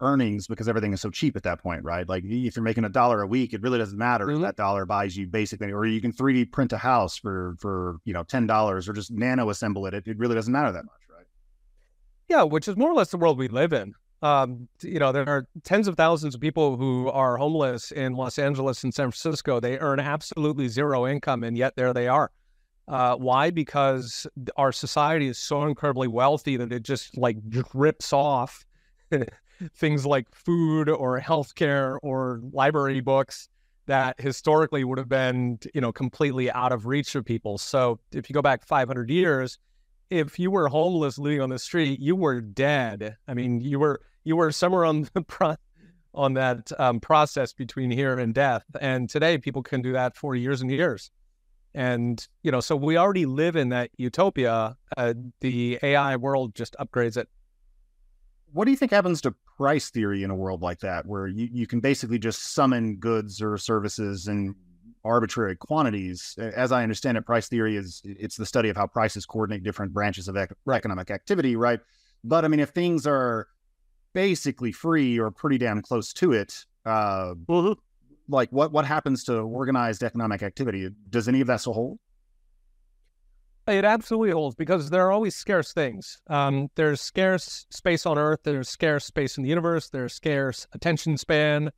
earnings 0.00 0.46
because 0.46 0.68
everything 0.68 0.92
is 0.92 1.00
so 1.00 1.10
cheap 1.10 1.36
at 1.36 1.42
that 1.42 1.62
point, 1.62 1.82
right? 1.82 2.08
Like 2.08 2.24
if 2.24 2.56
you're 2.56 2.62
making 2.62 2.84
a 2.84 2.88
dollar 2.88 3.22
a 3.22 3.26
week, 3.26 3.54
it 3.54 3.62
really 3.62 3.78
doesn't 3.78 3.96
matter 3.98 4.26
mm-hmm. 4.26 4.36
if 4.36 4.42
that 4.42 4.56
dollar 4.56 4.86
buys 4.86 5.16
you 5.16 5.26
basically, 5.26 5.72
or 5.72 5.86
you 5.86 6.00
can 6.00 6.12
3D 6.12 6.52
print 6.52 6.72
a 6.72 6.78
house 6.78 7.16
for 7.16 7.54
for 7.58 7.98
you 8.04 8.12
know 8.12 8.22
ten 8.22 8.46
dollars, 8.46 8.88
or 8.88 8.94
just 8.94 9.10
nano 9.10 9.50
assemble 9.50 9.86
it. 9.86 9.94
it. 9.94 10.06
It 10.06 10.18
really 10.18 10.34
doesn't 10.34 10.52
matter 10.52 10.72
that 10.72 10.84
much. 10.84 11.05
Yeah, 12.28 12.42
which 12.42 12.68
is 12.68 12.76
more 12.76 12.90
or 12.90 12.94
less 12.94 13.10
the 13.10 13.16
world 13.16 13.38
we 13.38 13.48
live 13.48 13.72
in. 13.72 13.94
Um, 14.22 14.68
you 14.82 14.98
know, 14.98 15.12
there 15.12 15.28
are 15.28 15.46
tens 15.62 15.88
of 15.88 15.96
thousands 15.96 16.34
of 16.34 16.40
people 16.40 16.76
who 16.76 17.08
are 17.10 17.36
homeless 17.36 17.92
in 17.92 18.14
Los 18.14 18.38
Angeles 18.38 18.82
and 18.82 18.92
San 18.92 19.10
Francisco. 19.10 19.60
They 19.60 19.78
earn 19.78 20.00
absolutely 20.00 20.68
zero 20.68 21.06
income, 21.06 21.44
and 21.44 21.56
yet 21.56 21.76
there 21.76 21.92
they 21.92 22.08
are. 22.08 22.30
Uh, 22.88 23.16
why? 23.16 23.50
Because 23.50 24.26
our 24.56 24.72
society 24.72 25.28
is 25.28 25.38
so 25.38 25.64
incredibly 25.64 26.08
wealthy 26.08 26.56
that 26.56 26.72
it 26.72 26.82
just 26.82 27.16
like 27.16 27.36
drips 27.48 28.12
off 28.12 28.64
things 29.74 30.06
like 30.06 30.26
food 30.34 30.88
or 30.88 31.20
healthcare 31.20 31.98
or 32.02 32.40
library 32.52 33.00
books 33.00 33.48
that 33.86 34.18
historically 34.20 34.84
would 34.84 34.98
have 34.98 35.08
been, 35.08 35.58
you 35.74 35.80
know, 35.80 35.92
completely 35.92 36.50
out 36.50 36.72
of 36.72 36.86
reach 36.86 37.14
of 37.14 37.24
people. 37.24 37.58
So 37.58 38.00
if 38.12 38.28
you 38.28 38.34
go 38.34 38.42
back 38.42 38.64
500 38.64 39.10
years, 39.10 39.58
if 40.10 40.38
you 40.38 40.50
were 40.50 40.68
homeless 40.68 41.18
living 41.18 41.40
on 41.40 41.50
the 41.50 41.58
street, 41.58 42.00
you 42.00 42.16
were 42.16 42.40
dead. 42.40 43.16
I 43.26 43.34
mean, 43.34 43.60
you 43.60 43.78
were 43.78 44.00
you 44.24 44.36
were 44.36 44.52
somewhere 44.52 44.84
on 44.84 45.08
the 45.14 45.22
pro- 45.26 45.56
on 46.14 46.34
that 46.34 46.72
um, 46.78 47.00
process 47.00 47.52
between 47.52 47.90
here 47.90 48.18
and 48.18 48.34
death. 48.34 48.64
And 48.80 49.08
today, 49.08 49.38
people 49.38 49.62
can 49.62 49.82
do 49.82 49.92
that 49.92 50.16
for 50.16 50.34
years 50.34 50.60
and 50.60 50.70
years. 50.70 51.10
And 51.74 52.26
you 52.42 52.50
know, 52.50 52.60
so 52.60 52.76
we 52.76 52.96
already 52.96 53.26
live 53.26 53.56
in 53.56 53.68
that 53.70 53.90
utopia. 53.96 54.76
Uh, 54.96 55.14
the 55.40 55.78
AI 55.82 56.16
world 56.16 56.54
just 56.54 56.74
upgrades 56.80 57.16
it. 57.16 57.28
What 58.52 58.64
do 58.64 58.70
you 58.70 58.76
think 58.76 58.92
happens 58.92 59.20
to 59.22 59.34
price 59.56 59.90
theory 59.90 60.22
in 60.22 60.30
a 60.30 60.34
world 60.34 60.62
like 60.62 60.80
that, 60.80 61.06
where 61.06 61.26
you, 61.26 61.48
you 61.52 61.66
can 61.66 61.80
basically 61.80 62.18
just 62.18 62.54
summon 62.54 62.96
goods 62.96 63.42
or 63.42 63.58
services 63.58 64.28
and 64.28 64.54
arbitrary 65.06 65.56
quantities. 65.56 66.36
As 66.38 66.72
I 66.72 66.82
understand 66.82 67.16
it, 67.16 67.22
price 67.22 67.48
theory 67.48 67.76
is 67.76 68.02
it's 68.04 68.36
the 68.36 68.46
study 68.46 68.68
of 68.68 68.76
how 68.76 68.86
prices 68.86 69.24
coordinate 69.24 69.62
different 69.62 69.92
branches 69.92 70.28
of 70.28 70.36
ec- 70.36 70.52
economic 70.70 71.10
activity, 71.10 71.56
right? 71.56 71.80
But 72.24 72.44
I 72.44 72.48
mean, 72.48 72.60
if 72.60 72.70
things 72.70 73.06
are 73.06 73.48
basically 74.12 74.72
free 74.72 75.18
or 75.18 75.30
pretty 75.30 75.58
damn 75.58 75.82
close 75.82 76.12
to 76.14 76.32
it, 76.32 76.64
uh, 76.84 77.34
mm-hmm. 77.34 77.72
like 78.28 78.50
what 78.50 78.72
what 78.72 78.84
happens 78.84 79.24
to 79.24 79.38
organized 79.38 80.02
economic 80.02 80.42
activity? 80.42 80.88
Does 81.10 81.28
any 81.28 81.40
of 81.40 81.46
that 81.46 81.60
still 81.60 81.74
hold? 81.74 81.98
It 83.68 83.84
absolutely 83.84 84.30
holds 84.30 84.54
because 84.54 84.90
there 84.90 85.04
are 85.06 85.10
always 85.10 85.34
scarce 85.34 85.72
things. 85.72 86.18
Um, 86.28 86.68
there's 86.76 87.00
scarce 87.00 87.66
space 87.70 88.06
on 88.06 88.16
Earth. 88.16 88.40
There's 88.44 88.68
scarce 88.68 89.04
space 89.04 89.36
in 89.38 89.42
the 89.42 89.48
universe. 89.48 89.88
There's 89.88 90.14
scarce 90.14 90.68
attention 90.72 91.16
span. 91.16 91.72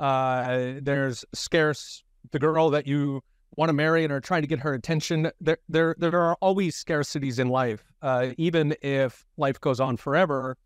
Uh, 0.00 0.74
there's 0.82 1.24
scarce 1.34 2.02
the 2.30 2.38
girl 2.38 2.70
that 2.70 2.86
you 2.86 3.22
want 3.56 3.70
to 3.70 3.72
marry 3.72 4.04
and 4.04 4.12
are 4.12 4.20
trying 4.20 4.42
to 4.42 4.48
get 4.48 4.60
her 4.60 4.74
attention. 4.74 5.30
There, 5.40 5.58
there, 5.68 5.96
there 5.98 6.20
are 6.20 6.36
always 6.40 6.82
scarcities 6.82 7.38
in 7.38 7.48
life. 7.48 7.82
Uh, 8.02 8.30
even 8.36 8.76
if 8.82 9.24
life 9.36 9.60
goes 9.60 9.80
on 9.80 9.96
forever, 9.96 10.56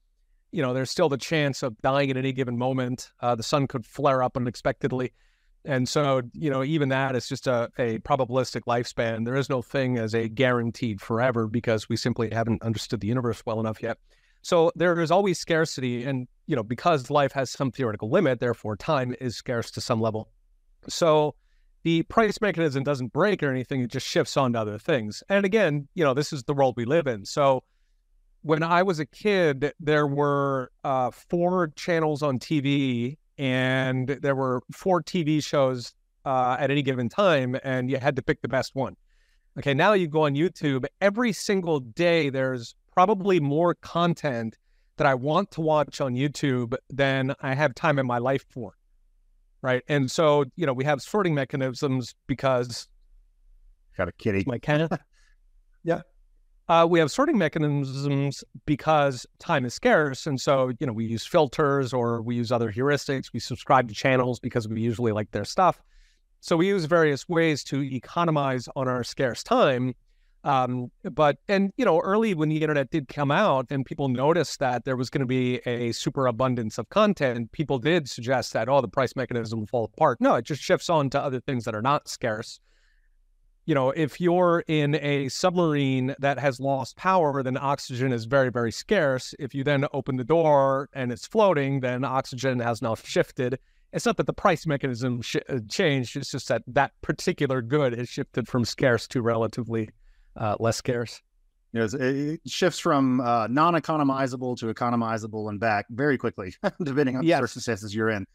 you 0.51 0.61
know, 0.61 0.75
there's 0.75 0.91
still 0.91 1.09
the 1.09 1.17
chance 1.17 1.63
of 1.63 1.81
dying 1.81 2.11
at 2.11 2.17
any 2.17 2.33
given 2.33 2.59
moment. 2.59 3.11
Uh, 3.21 3.35
the 3.35 3.43
sun 3.43 3.67
could 3.67 3.87
flare 3.87 4.23
up 4.23 4.37
unexpectedly. 4.37 5.13
And 5.65 5.89
so, 5.89 6.23
you 6.35 6.51
know, 6.51 6.65
even 6.65 6.89
that 6.89 7.15
is 7.15 7.29
just 7.29 7.47
a, 7.47 7.71
a 7.79 7.99
probabilistic 8.01 8.63
lifespan. 8.63 9.25
There 9.25 9.37
is 9.37 9.49
no 9.49 9.63
thing 9.63 9.97
as 9.97 10.15
a 10.15 10.29
guaranteed 10.29 11.01
forever 11.01 11.47
because 11.47 11.89
we 11.89 11.97
simply 11.97 12.31
haven't 12.31 12.63
understood 12.63 13.01
the 13.01 13.07
universe 13.07 13.43
well 13.47 13.61
enough 13.61 13.81
yet. 13.81 13.99
So 14.43 14.73
there 14.75 15.01
is 15.01 15.13
always 15.13 15.39
scarcity. 15.39 16.05
And, 16.05 16.27
you 16.47 16.57
know, 16.57 16.65
because 16.65 17.11
life 17.11 17.33
has 17.33 17.49
some 17.49 17.71
theoretical 17.71 18.11
limit, 18.11 18.41
therefore 18.41 18.77
time 18.77 19.15
is 19.21 19.37
scarce 19.37 19.71
to 19.71 19.81
some 19.81 20.01
level. 20.01 20.29
So 20.89 21.37
the 21.83 22.03
price 22.05 22.41
mechanism 22.41 22.83
doesn't 22.85 23.13
break 23.13 23.43
or 23.43 23.51
anything, 23.51 23.83
it 23.83 23.91
just 23.91 24.07
shifts 24.07 24.37
on 24.37 24.53
to 24.53 24.61
other 24.61 24.79
things. 24.79 25.23
And 25.29 25.45
again, 25.45 25.89
you 25.95 26.05
know, 26.05 26.15
this 26.15 26.33
is 26.33 26.45
the 26.45 26.55
world 26.55 26.75
we 26.77 26.85
live 26.85 27.07
in. 27.07 27.25
So 27.25 27.65
when 28.43 28.63
I 28.63 28.83
was 28.83 28.99
a 28.99 29.07
kid, 29.07 29.73
there 29.81 30.07
were 30.07 30.71
uh, 30.85 31.11
four 31.11 31.73
channels 31.77 32.23
on 32.23 32.39
TV 32.39 33.17
and 33.39 34.09
there 34.09 34.35
were 34.35 34.63
four 34.73 35.03
TV 35.03 35.43
shows 35.43 35.95
uh, 36.25 36.57
at 36.59 36.71
any 36.71 36.83
given 36.83 37.09
time, 37.09 37.57
and 37.65 37.91
you 37.91 37.97
had 37.97 38.17
to 38.17 38.23
pick 38.23 38.43
the 38.43 38.49
best 38.49 38.75
one. 38.75 38.97
Okay, 39.59 39.75
now 39.75 39.93
you 39.93 40.07
go 40.07 40.25
on 40.25 40.35
YouTube, 40.35 40.85
every 41.01 41.33
single 41.33 41.81
day, 41.81 42.31
there's 42.31 42.75
probably 42.93 43.41
more 43.41 43.75
content 43.75 44.57
that 44.97 45.07
I 45.07 45.15
want 45.15 45.51
to 45.53 45.61
watch 45.61 46.01
on 46.01 46.15
YouTube 46.15 46.75
than 46.91 47.35
I 47.41 47.55
have 47.55 47.75
time 47.75 47.99
in 47.99 48.07
my 48.07 48.19
life 48.19 48.45
for 48.51 48.75
right? 49.63 49.83
And 49.89 50.11
so, 50.11 50.45
you 50.57 50.67
know, 50.67 50.73
we 50.73 50.85
have 50.85 51.01
sorting 51.01 51.35
mechanisms 51.35 52.15
because 52.27 52.89
got 53.97 54.09
a 54.09 54.13
kitty. 54.13 54.45
My 54.47 54.59
cat. 54.59 55.01
yeah. 55.85 56.03
Uh, 56.69 56.87
we 56.89 56.99
have 56.99 57.11
sorting 57.11 57.37
mechanisms 57.37 58.45
because 58.67 59.27
time 59.39 59.65
is 59.65 59.75
scarce. 59.75 60.27
And 60.27 60.41
so, 60.41 60.73
you 60.79 60.87
know, 60.87 60.93
we 60.93 61.05
use 61.05 61.27
filters 61.27 61.93
or 61.93 62.23
we 62.23 62.37
use 62.37 62.53
other 62.53 62.73
heuristics. 62.73 63.33
We 63.33 63.41
subscribe 63.41 63.89
to 63.89 63.95
channels 63.95 64.39
because 64.39 64.69
we 64.69 64.81
usually 64.81 65.13
like 65.13 65.31
their 65.33 65.45
stuff. 65.45 65.83
So 66.41 66.57
we 66.57 66.69
use 66.69 66.87
various 66.87 67.29
ways 67.29 67.63
to 67.65 67.83
economize 67.83 68.69
on 68.75 68.89
our 68.89 69.05
scarce 69.05 69.43
time. 69.43 69.95
Um, 70.45 70.91
but 71.05 71.39
and 71.49 71.73
you 71.77 71.85
know, 71.85 72.01
early 72.01 72.35
when 72.35 72.49
the 72.49 72.63
internet 72.63 72.91
did 72.91 73.09
come 73.09 73.31
out 73.31 73.67
and 73.71 73.87
people 73.87 74.09
noticed 74.09 74.59
that 74.59 74.85
there 74.85 74.97
was 74.97 75.09
going 75.09 75.21
to 75.21 75.27
be 75.27 75.59
a 75.67 75.93
super 75.93 76.27
abundance 76.27 76.79
of 76.79 76.89
content, 76.89 77.53
people 77.53 77.79
did 77.79 78.09
suggest 78.09 78.53
that 78.55 78.69
oh, 78.69 78.81
the 78.81 78.89
price 78.89 79.15
mechanism 79.15 79.61
will 79.61 79.67
fall 79.67 79.85
apart. 79.85 80.21
No, 80.21 80.35
it 80.35 80.45
just 80.45 80.63
shifts 80.63 80.91
on 80.91 81.11
to 81.11 81.21
other 81.21 81.41
things 81.41 81.65
that 81.65 81.75
are 81.75 81.83
not 81.83 82.09
scarce. 82.09 82.59
You 83.67 83.77
know, 83.77 83.91
if 83.91 84.21
you're 84.21 84.65
in 84.67 84.97
a 84.97 85.29
submarine 85.29 86.17
that 86.19 86.41
has 86.41 86.59
lost 86.59 86.97
power, 86.97 87.45
then 87.45 87.57
oxygen 87.57 88.13
is 88.13 88.25
very, 88.25 88.51
very 88.51 88.73
scarce. 88.73 89.37
If 89.39 89.55
you 89.55 89.63
then 89.63 89.87
open 89.93 90.17
the 90.17 90.25
door 90.25 90.89
and 90.93 91.13
it's 91.13 91.29
floating, 91.29 91.79
then 91.79 92.05
oxygen 92.05 92.59
has 92.59 92.83
now 92.83 92.97
shifted. 92.97 93.61
It's 93.93 94.05
not 94.05 94.17
that 94.17 94.27
the 94.27 94.33
price 94.33 94.67
mechanism 94.67 95.23
sh- 95.23 95.37
uh, 95.49 95.61
changed; 95.69 96.17
it's 96.17 96.33
just 96.33 96.49
that 96.49 96.63
that 96.67 96.93
particular 97.03 97.63
good 97.63 97.97
has 97.97 98.09
shifted 98.09 98.49
from 98.49 98.65
scarce 98.65 99.07
to 99.09 99.23
relatively 99.23 99.91
uh, 100.37 100.57
less 100.59 100.77
scarce. 100.77 101.21
It 101.75 102.41
shifts 102.47 102.79
from 102.79 103.21
uh, 103.21 103.47
non-economizable 103.49 104.59
to 104.59 104.67
economizable 104.67 105.49
and 105.49 105.59
back 105.59 105.87
very 105.91 106.19
quickly, 106.19 106.55
depending 106.83 107.17
on 107.17 107.23
yes. 107.23 107.41
the 107.41 107.49
circumstances 107.49 107.95
you're 107.95 108.11
in. 108.11 108.27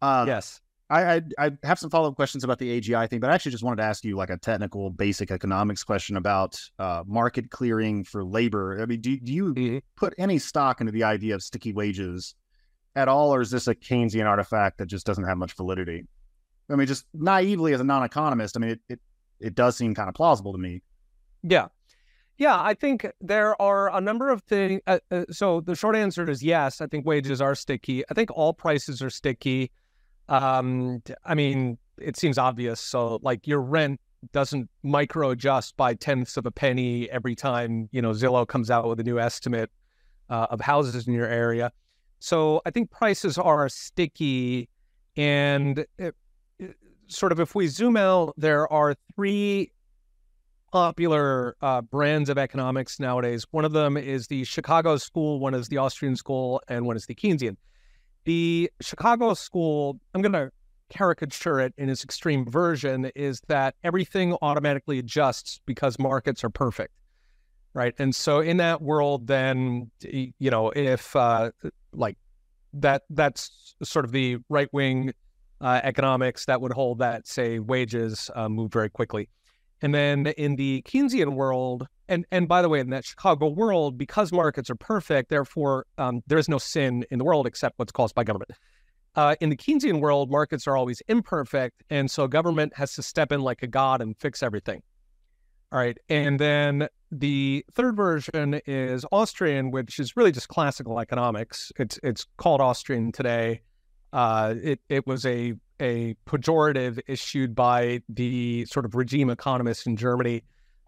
Uh, 0.00 0.24
yes. 0.26 0.60
I, 0.88 1.16
I, 1.16 1.22
I 1.38 1.50
have 1.64 1.78
some 1.78 1.90
follow 1.90 2.08
up 2.08 2.16
questions 2.16 2.44
about 2.44 2.58
the 2.58 2.80
AGI 2.80 3.10
thing, 3.10 3.20
but 3.20 3.28
I 3.28 3.34
actually 3.34 3.52
just 3.52 3.64
wanted 3.64 3.76
to 3.76 3.82
ask 3.82 4.04
you 4.04 4.16
like 4.16 4.30
a 4.30 4.38
technical, 4.38 4.88
basic 4.90 5.30
economics 5.30 5.82
question 5.82 6.16
about 6.16 6.58
uh, 6.78 7.02
market 7.06 7.50
clearing 7.50 8.04
for 8.04 8.24
labor. 8.24 8.80
I 8.80 8.86
mean, 8.86 9.00
do, 9.00 9.18
do 9.18 9.32
you 9.32 9.54
mm-hmm. 9.54 9.78
put 9.96 10.14
any 10.16 10.38
stock 10.38 10.80
into 10.80 10.92
the 10.92 11.02
idea 11.02 11.34
of 11.34 11.42
sticky 11.42 11.72
wages 11.72 12.34
at 12.94 13.08
all, 13.08 13.34
or 13.34 13.40
is 13.40 13.50
this 13.50 13.66
a 13.66 13.74
Keynesian 13.74 14.26
artifact 14.26 14.78
that 14.78 14.86
just 14.86 15.04
doesn't 15.04 15.24
have 15.24 15.36
much 15.36 15.54
validity? 15.54 16.06
I 16.70 16.76
mean, 16.76 16.86
just 16.86 17.04
naively 17.12 17.74
as 17.74 17.80
a 17.80 17.84
non-economist, 17.84 18.56
I 18.56 18.60
mean, 18.60 18.70
it 18.70 18.80
it, 18.88 19.00
it 19.40 19.54
does 19.54 19.76
seem 19.76 19.94
kind 19.94 20.08
of 20.08 20.14
plausible 20.14 20.52
to 20.52 20.58
me. 20.58 20.82
Yeah, 21.48 21.68
yeah, 22.38 22.60
I 22.60 22.74
think 22.74 23.06
there 23.20 23.60
are 23.60 23.94
a 23.96 24.00
number 24.00 24.30
of 24.30 24.42
things. 24.42 24.82
Uh, 24.86 24.98
uh, 25.10 25.24
so 25.30 25.60
the 25.62 25.74
short 25.74 25.96
answer 25.96 26.28
is 26.28 26.42
yes. 26.42 26.80
I 26.80 26.86
think 26.86 27.06
wages 27.06 27.40
are 27.40 27.54
sticky. 27.54 28.04
I 28.10 28.14
think 28.14 28.30
all 28.30 28.52
prices 28.52 29.00
are 29.00 29.08
sticky. 29.08 29.70
Um, 30.28 31.02
I 31.24 31.34
mean, 31.34 31.78
it 31.98 32.16
seems 32.16 32.36
obvious. 32.36 32.78
So, 32.80 33.20
like 33.22 33.46
your 33.46 33.62
rent 33.62 34.00
doesn't 34.32 34.68
micro 34.82 35.30
adjust 35.30 35.76
by 35.76 35.94
tenths 35.94 36.36
of 36.36 36.44
a 36.44 36.50
penny 36.50 37.08
every 37.10 37.34
time 37.34 37.88
you 37.92 38.02
know 38.02 38.10
Zillow 38.10 38.46
comes 38.46 38.70
out 38.70 38.86
with 38.86 39.00
a 39.00 39.04
new 39.04 39.18
estimate 39.18 39.70
uh, 40.28 40.48
of 40.50 40.60
houses 40.60 41.06
in 41.06 41.14
your 41.14 41.26
area. 41.26 41.72
So, 42.18 42.60
I 42.66 42.70
think 42.70 42.90
prices 42.90 43.38
are 43.38 43.66
sticky, 43.70 44.68
and 45.16 45.86
it, 45.98 46.14
it, 46.58 46.76
sort 47.06 47.32
of 47.32 47.40
if 47.40 47.54
we 47.54 47.68
zoom 47.68 47.96
out, 47.96 48.34
there 48.36 48.70
are 48.70 48.94
three 49.14 49.70
popular 50.72 51.56
uh, 51.62 51.80
brands 51.80 52.28
of 52.28 52.38
economics 52.38 53.00
nowadays. 53.00 53.46
One 53.50 53.64
of 53.64 53.72
them 53.72 53.96
is 53.96 54.26
the 54.26 54.44
Chicago 54.44 54.96
School, 54.96 55.40
one 55.40 55.54
is 55.54 55.68
the 55.68 55.78
Austrian 55.78 56.16
School, 56.16 56.60
and 56.68 56.86
one 56.86 56.96
is 56.96 57.06
the 57.06 57.14
Keynesian. 57.14 57.56
The 58.24 58.70
Chicago 58.80 59.34
School, 59.34 59.98
I'm 60.14 60.22
going 60.22 60.32
to 60.32 60.50
caricature 60.88 61.60
it 61.60 61.74
in 61.78 61.88
its 61.88 62.04
extreme 62.04 62.44
version, 62.44 63.10
is 63.14 63.40
that 63.48 63.74
everything 63.84 64.36
automatically 64.42 64.98
adjusts 64.98 65.60
because 65.66 65.98
markets 65.98 66.44
are 66.44 66.50
perfect. 66.50 66.92
Right. 67.74 67.94
And 67.98 68.14
so 68.14 68.40
in 68.40 68.56
that 68.56 68.80
world, 68.80 69.26
then, 69.26 69.90
you 70.00 70.50
know, 70.50 70.70
if 70.70 71.14
uh, 71.14 71.50
like 71.92 72.16
that, 72.72 73.02
that's 73.10 73.74
sort 73.82 74.04
of 74.04 74.12
the 74.12 74.38
right 74.48 74.68
wing 74.72 75.12
uh, 75.60 75.80
economics 75.82 76.46
that 76.46 76.60
would 76.60 76.72
hold 76.72 76.98
that, 77.00 77.26
say, 77.26 77.58
wages 77.58 78.30
uh, 78.34 78.48
move 78.48 78.72
very 78.72 78.88
quickly. 78.88 79.28
And 79.82 79.94
then 79.94 80.26
in 80.26 80.56
the 80.56 80.82
Keynesian 80.86 81.34
world, 81.34 81.86
and 82.08 82.24
and 82.30 82.48
by 82.48 82.62
the 82.62 82.68
way, 82.68 82.80
in 82.80 82.90
that 82.90 83.04
Chicago 83.04 83.48
world, 83.48 83.98
because 83.98 84.32
markets 84.32 84.70
are 84.70 84.76
perfect, 84.76 85.28
therefore 85.28 85.86
um, 85.98 86.22
there 86.26 86.38
is 86.38 86.48
no 86.48 86.58
sin 86.58 87.04
in 87.10 87.18
the 87.18 87.24
world 87.24 87.46
except 87.46 87.78
what's 87.78 87.92
caused 87.92 88.14
by 88.14 88.24
government. 88.24 88.52
Uh, 89.14 89.34
in 89.40 89.48
the 89.48 89.56
Keynesian 89.56 90.00
world, 90.00 90.30
markets 90.30 90.66
are 90.66 90.76
always 90.76 91.02
imperfect, 91.08 91.82
and 91.90 92.10
so 92.10 92.28
government 92.28 92.74
has 92.76 92.94
to 92.94 93.02
step 93.02 93.32
in 93.32 93.40
like 93.40 93.62
a 93.62 93.66
god 93.66 94.00
and 94.00 94.16
fix 94.18 94.42
everything. 94.42 94.82
All 95.72 95.78
right, 95.78 95.98
and 96.08 96.38
then 96.38 96.88
the 97.10 97.64
third 97.72 97.96
version 97.96 98.60
is 98.66 99.04
Austrian, 99.12 99.70
which 99.70 99.98
is 99.98 100.16
really 100.16 100.32
just 100.32 100.48
classical 100.48 101.00
economics. 101.00 101.72
It's 101.78 101.98
it's 102.02 102.26
called 102.36 102.60
Austrian 102.60 103.12
today. 103.12 103.62
Uh, 104.12 104.54
it 104.62 104.80
it 104.88 105.06
was 105.06 105.26
a 105.26 105.54
a 105.80 106.14
pejorative 106.26 107.00
issued 107.06 107.54
by 107.54 108.00
the 108.08 108.64
sort 108.66 108.84
of 108.84 108.94
regime 108.94 109.30
economists 109.30 109.86
in 109.86 109.96
Germany. 109.96 110.42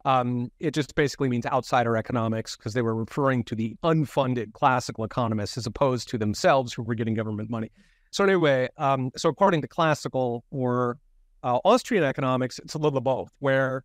Um, 0.05 0.51
it 0.61 0.73
just 0.73 0.95
basically 0.95 1.29
means 1.29 1.45
outsider 1.47 1.97
economics 1.97 2.57
because 2.57 2.73
they 2.73 2.83
were 2.83 2.95
referring 2.95 3.45
to 3.45 3.55
the 3.55 3.77
unfunded 3.83 4.53
classical 4.53 5.05
economists 5.05 5.59
as 5.59 5.67
opposed 5.67 6.09
to 6.11 6.19
themselves 6.19 6.73
who 6.73 6.83
were 6.83 6.95
getting 6.95 7.15
government 7.15 7.51
money. 7.51 7.71
So 8.11 8.25
anyway, 8.25 8.69
um, 8.79 9.11
so 9.17 9.29
according 9.29 9.61
to 9.63 9.69
classical 9.69 10.45
or 10.51 10.99
uh, 11.43 11.59
Austrian 11.65 12.05
economics, 12.05 12.59
it's 12.59 12.75
a 12.75 12.79
little 12.79 12.99
of 12.99 13.05
both. 13.05 13.31
Where 13.41 13.85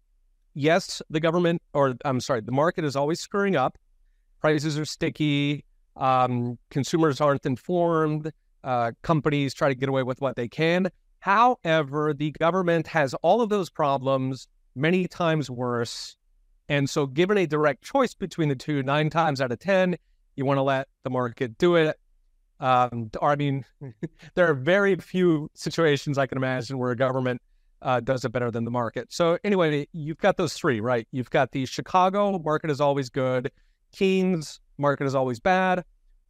yes, 0.54 1.02
the 1.10 1.20
government 1.20 1.62
or 1.74 1.96
I'm 2.06 2.22
sorry, 2.22 2.42
the 2.42 2.52
market 2.52 2.86
is 2.86 2.96
always 2.96 3.20
screwing 3.20 3.56
up. 3.56 3.78
Prices 4.40 4.78
are 4.78 4.86
sticky. 4.86 5.66
Um, 5.96 6.58
consumers 6.70 7.22
aren't 7.22 7.46
informed 7.46 8.32
uh, 8.64 8.92
companies 9.02 9.54
try 9.54 9.70
to 9.70 9.76
get 9.76 9.90
away 9.90 10.04
with 10.04 10.22
what 10.22 10.36
they 10.36 10.48
can. 10.48 10.90
However, 11.20 12.14
the 12.14 12.32
government 12.32 12.88
has 12.88 13.14
all 13.16 13.42
of 13.42 13.50
those 13.50 13.70
problems 13.70 14.48
many 14.76 15.08
times 15.08 15.50
worse. 15.50 16.18
And 16.70 16.90
so, 16.90 17.06
given 17.06 17.38
a 17.38 17.46
direct 17.46 17.84
choice 17.84 18.14
between 18.14 18.50
the 18.50 18.56
two, 18.56 18.84
nine 18.84 19.10
times 19.10 19.42
out 19.42 19.52
of 19.52 19.60
10, 19.60 19.96
you 20.36 20.46
want 20.46 20.58
to 20.58 20.64
let 20.64 20.88
the 21.04 21.10
market 21.10 21.58
do 21.58 21.76
it. 21.76 21.98
Um, 22.60 23.10
or, 23.22 23.32
I 23.32 23.36
mean, 23.36 23.66
there 24.36 24.50
are 24.50 24.54
very 24.54 24.96
few 24.96 25.50
situations 25.54 26.18
I 26.18 26.26
can 26.26 26.38
imagine 26.38 26.78
where 26.78 26.92
a 26.92 26.96
government 26.96 27.42
uh, 27.82 28.00
does 28.00 28.24
it 28.24 28.32
better 28.32 28.50
than 28.50 28.64
the 28.64 28.72
market. 28.72 29.12
So, 29.12 29.38
anyway, 29.44 29.88
you've 29.92 30.18
got 30.18 30.38
those 30.38 30.54
three, 30.54 30.80
right? 30.80 31.08
You've 31.12 31.30
got 31.30 31.52
the 31.52 31.66
Chicago 31.66 32.40
market 32.40 32.70
is 32.70 32.80
always 32.80 33.10
good, 33.10 33.52
Keynes 33.92 34.60
market 34.78 35.06
is 35.06 35.16
always 35.16 35.40
bad, 35.40 35.84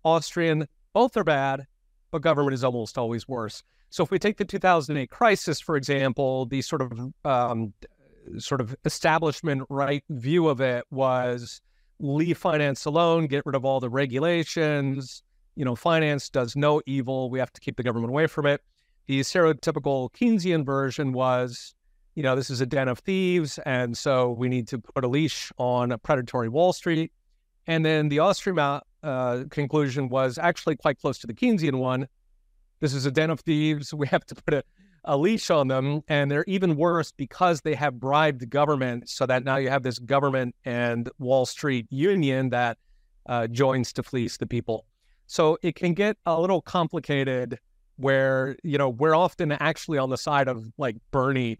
Austrian, 0.04 0.68
both 0.94 1.16
are 1.16 1.24
bad 1.24 1.66
but 2.14 2.22
government 2.22 2.54
is 2.54 2.64
almost 2.64 2.96
always 2.96 3.28
worse. 3.28 3.64
So 3.90 4.04
if 4.04 4.12
we 4.12 4.20
take 4.20 4.38
the 4.38 4.46
2008 4.46 5.10
crisis, 5.10 5.60
for 5.60 5.76
example, 5.76 6.46
the 6.46 6.62
sort 6.62 6.84
of 6.84 6.94
um, 7.26 7.74
sort 8.38 8.62
of 8.62 8.76
establishment 8.86 9.64
right 9.68 10.04
view 10.10 10.48
of 10.48 10.62
it 10.62 10.86
was 10.92 11.60
leave 12.00 12.38
finance 12.38 12.86
alone, 12.86 13.26
get 13.26 13.48
rid 13.48 13.56
of 13.56 13.66
all 13.66 13.80
the 13.80 13.90
regulations. 13.90 15.24
You 15.56 15.66
know, 15.66 15.76
finance 15.76 16.30
does 16.30 16.56
no 16.56 16.84
evil. 16.86 17.32
We 17.32 17.40
have 17.40 17.52
to 17.52 17.60
keep 17.60 17.78
the 17.78 17.84
government 17.84 18.12
away 18.12 18.28
from 18.28 18.46
it. 18.46 18.62
The 19.08 19.22
stereotypical 19.22 20.12
Keynesian 20.12 20.64
version 20.64 21.14
was, 21.14 21.74
you 22.14 22.22
know, 22.22 22.36
this 22.36 22.52
is 22.52 22.62
a 22.62 22.68
den 22.68 22.90
of 22.90 23.00
thieves, 23.00 23.58
and 23.66 23.98
so 23.98 24.32
we 24.34 24.50
need 24.50 24.68
to 24.68 24.78
put 24.78 25.04
a 25.04 25.08
leash 25.08 25.52
on 25.58 25.92
a 25.92 25.98
predatory 25.98 26.48
Wall 26.48 26.74
Street. 26.74 27.12
And 27.68 27.86
then 27.86 28.10
the 28.10 28.20
Austrian 28.20 28.82
uh, 29.04 29.44
conclusion 29.50 30.10
was 30.10 30.38
actually 30.38 30.76
quite 30.76 31.00
close 31.00 31.18
to 31.20 31.28
the 31.28 31.34
Keynesian 31.34 31.80
one. 31.80 32.08
This 32.80 32.94
is 32.94 33.06
a 33.06 33.12
den 33.12 33.30
of 33.30 33.40
thieves. 33.42 33.94
We 34.04 34.08
have 34.08 34.26
to 34.26 34.36
put 34.36 34.54
a, 34.54 34.64
a 35.06 35.18
leash 35.18 35.50
on 35.50 35.68
them. 35.68 36.02
And 36.08 36.30
they're 36.30 36.46
even 36.48 36.76
worse 36.76 37.12
because 37.12 37.62
they 37.62 37.76
have 37.76 38.00
bribed 38.00 38.50
government 38.50 39.10
so 39.10 39.26
that 39.26 39.44
now 39.44 39.58
you 39.58 39.70
have 39.70 39.84
this 39.84 40.00
government 40.00 40.56
and 40.66 41.10
Wall 41.20 41.46
Street 41.46 41.88
union 41.90 42.50
that 42.50 42.78
uh, 43.28 43.48
joins 43.48 43.94
to 43.94 44.04
fleece 44.04 44.38
the 44.38 44.46
people. 44.46 44.86
So 45.28 45.58
it 45.62 45.76
can 45.76 45.94
get 45.94 46.18
a 46.26 46.40
little 46.40 46.62
complicated 46.62 47.60
where, 47.96 48.58
you 48.64 48.78
know, 48.78 48.90
we're 48.90 49.16
often 49.16 49.52
actually 49.54 49.98
on 49.98 50.10
the 50.10 50.18
side 50.18 50.48
of 50.48 50.66
like 50.78 50.98
Bernie 51.12 51.60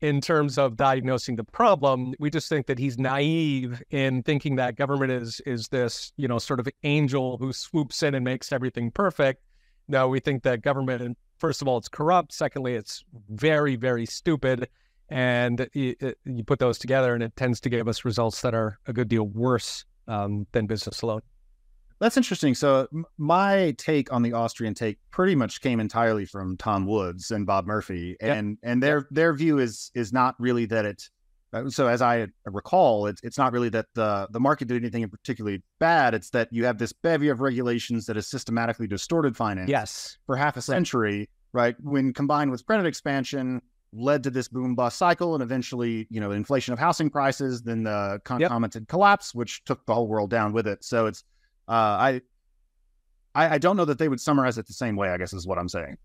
in 0.00 0.20
terms 0.20 0.58
of 0.58 0.76
diagnosing 0.76 1.36
the 1.36 1.44
problem. 1.44 2.14
We 2.18 2.30
just 2.30 2.48
think 2.48 2.66
that 2.66 2.78
he's 2.78 2.98
naive 2.98 3.82
in 3.90 4.22
thinking 4.22 4.56
that 4.56 4.76
government 4.76 5.12
is 5.12 5.40
is 5.46 5.68
this, 5.68 6.12
you 6.16 6.28
know, 6.28 6.38
sort 6.38 6.60
of 6.60 6.68
angel 6.82 7.38
who 7.38 7.52
swoops 7.52 8.02
in 8.02 8.14
and 8.14 8.24
makes 8.24 8.52
everything 8.52 8.90
perfect. 8.90 9.42
No, 9.88 10.08
we 10.08 10.20
think 10.20 10.42
that 10.42 10.62
government, 10.62 11.16
first 11.38 11.62
of 11.62 11.68
all, 11.68 11.78
it's 11.78 11.88
corrupt. 11.88 12.32
Secondly, 12.32 12.74
it's 12.74 13.04
very, 13.30 13.76
very 13.76 14.04
stupid. 14.04 14.68
And 15.08 15.68
you, 15.72 15.94
you 16.24 16.42
put 16.42 16.58
those 16.58 16.78
together, 16.78 17.14
and 17.14 17.22
it 17.22 17.36
tends 17.36 17.60
to 17.60 17.68
give 17.68 17.86
us 17.86 18.04
results 18.04 18.42
that 18.42 18.54
are 18.54 18.78
a 18.86 18.92
good 18.92 19.08
deal 19.08 19.28
worse 19.28 19.84
um, 20.08 20.46
than 20.50 20.66
business 20.66 21.02
alone. 21.02 21.20
That's 21.98 22.16
interesting. 22.16 22.54
So 22.54 22.88
my 23.16 23.74
take 23.78 24.12
on 24.12 24.22
the 24.22 24.34
Austrian 24.34 24.74
take 24.74 24.98
pretty 25.10 25.34
much 25.34 25.60
came 25.60 25.80
entirely 25.80 26.26
from 26.26 26.56
Tom 26.56 26.86
Woods 26.86 27.30
and 27.30 27.46
Bob 27.46 27.66
Murphy, 27.66 28.16
and 28.20 28.58
yep. 28.62 28.70
and 28.70 28.82
their 28.82 29.06
their 29.10 29.32
view 29.32 29.58
is 29.58 29.90
is 29.94 30.12
not 30.12 30.34
really 30.38 30.66
that 30.66 30.84
it. 30.84 31.08
Uh, 31.52 31.70
so 31.70 31.86
as 31.86 32.02
I 32.02 32.26
recall, 32.44 33.06
it's 33.06 33.22
it's 33.22 33.38
not 33.38 33.52
really 33.52 33.70
that 33.70 33.86
the 33.94 34.28
the 34.30 34.40
market 34.40 34.68
did 34.68 34.76
anything 34.76 35.02
in 35.02 35.08
particularly 35.08 35.62
bad. 35.78 36.12
It's 36.12 36.30
that 36.30 36.48
you 36.52 36.66
have 36.66 36.76
this 36.76 36.92
bevy 36.92 37.28
of 37.28 37.40
regulations 37.40 38.04
that 38.06 38.16
has 38.16 38.26
systematically 38.26 38.86
distorted 38.86 39.36
finance. 39.36 39.70
Yes, 39.70 40.18
for 40.26 40.36
half 40.36 40.58
a 40.58 40.62
century, 40.62 41.30
right? 41.52 41.76
When 41.80 42.12
combined 42.12 42.50
with 42.50 42.66
credit 42.66 42.84
expansion, 42.84 43.62
led 43.94 44.22
to 44.24 44.30
this 44.30 44.48
boom 44.48 44.74
bust 44.74 44.98
cycle 44.98 45.34
and 45.34 45.42
eventually, 45.42 46.06
you 46.10 46.20
know, 46.20 46.32
inflation 46.32 46.72
of 46.74 46.78
housing 46.78 47.08
prices, 47.08 47.62
then 47.62 47.84
the 47.84 48.20
concomitant 48.24 48.82
yep. 48.82 48.88
collapse, 48.88 49.34
which 49.34 49.64
took 49.64 49.84
the 49.86 49.94
whole 49.94 50.08
world 50.08 50.28
down 50.28 50.52
with 50.52 50.66
it. 50.66 50.84
So 50.84 51.06
it's 51.06 51.24
uh, 51.68 51.72
I, 51.72 52.20
I, 53.34 53.54
I 53.54 53.58
don't 53.58 53.76
know 53.76 53.84
that 53.84 53.98
they 53.98 54.08
would 54.08 54.20
summarize 54.20 54.58
it 54.58 54.66
the 54.66 54.72
same 54.72 54.96
way. 54.96 55.10
I 55.10 55.18
guess 55.18 55.32
is 55.32 55.46
what 55.46 55.58
I'm 55.58 55.68
saying. 55.68 55.96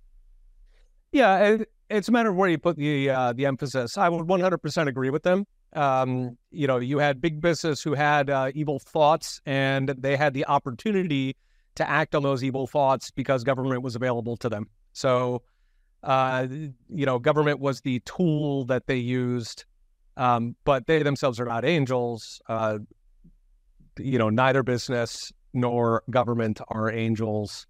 Yeah, 1.12 1.40
it, 1.40 1.70
it's 1.90 2.08
a 2.08 2.12
matter 2.12 2.30
of 2.30 2.36
where 2.36 2.50
you 2.50 2.58
put 2.58 2.78
the 2.78 3.10
uh, 3.10 3.34
the 3.34 3.46
emphasis. 3.46 3.98
I 3.98 4.10
would 4.10 4.28
100% 4.28 4.88
agree 4.88 5.10
with 5.10 5.24
them. 5.24 5.46
Um, 5.74 6.38
you 6.52 6.68
know, 6.68 6.78
you 6.78 6.98
had 6.98 7.22
big 7.22 7.42
business 7.42 7.82
who 7.82 7.94
had 7.94 8.30
uh, 8.30 8.52
evil 8.54 8.80
thoughts, 8.80 9.42
and 9.46 9.90
they 9.90 10.16
had 10.16 10.34
the 10.34 10.46
opportunity 10.48 11.36
to 11.76 11.90
act 11.90 12.16
on 12.16 12.24
those 12.24 12.44
evil 12.44 12.68
thoughts 12.68 13.12
because 13.12 13.44
government 13.44 13.82
was 13.82 13.96
available 13.96 14.36
to 14.38 14.50
them. 14.50 14.70
So, 14.94 15.44
uh, 16.04 16.48
you 16.90 17.06
know, 17.06 17.20
government 17.20 17.60
was 17.60 17.82
the 17.82 18.00
tool 18.02 18.66
that 18.66 18.88
they 18.88 18.98
used, 18.98 19.66
um, 20.18 20.56
but 20.66 20.88
they 20.88 21.04
themselves 21.04 21.40
are 21.40 21.46
not 21.46 21.64
angels. 21.64 22.42
Uh, 22.48 22.80
you 23.98 24.18
know, 24.18 24.30
neither 24.30 24.64
business 24.64 25.32
nor 25.54 26.04
government 26.10 26.62
are 26.70 26.92
angels. 26.92 27.68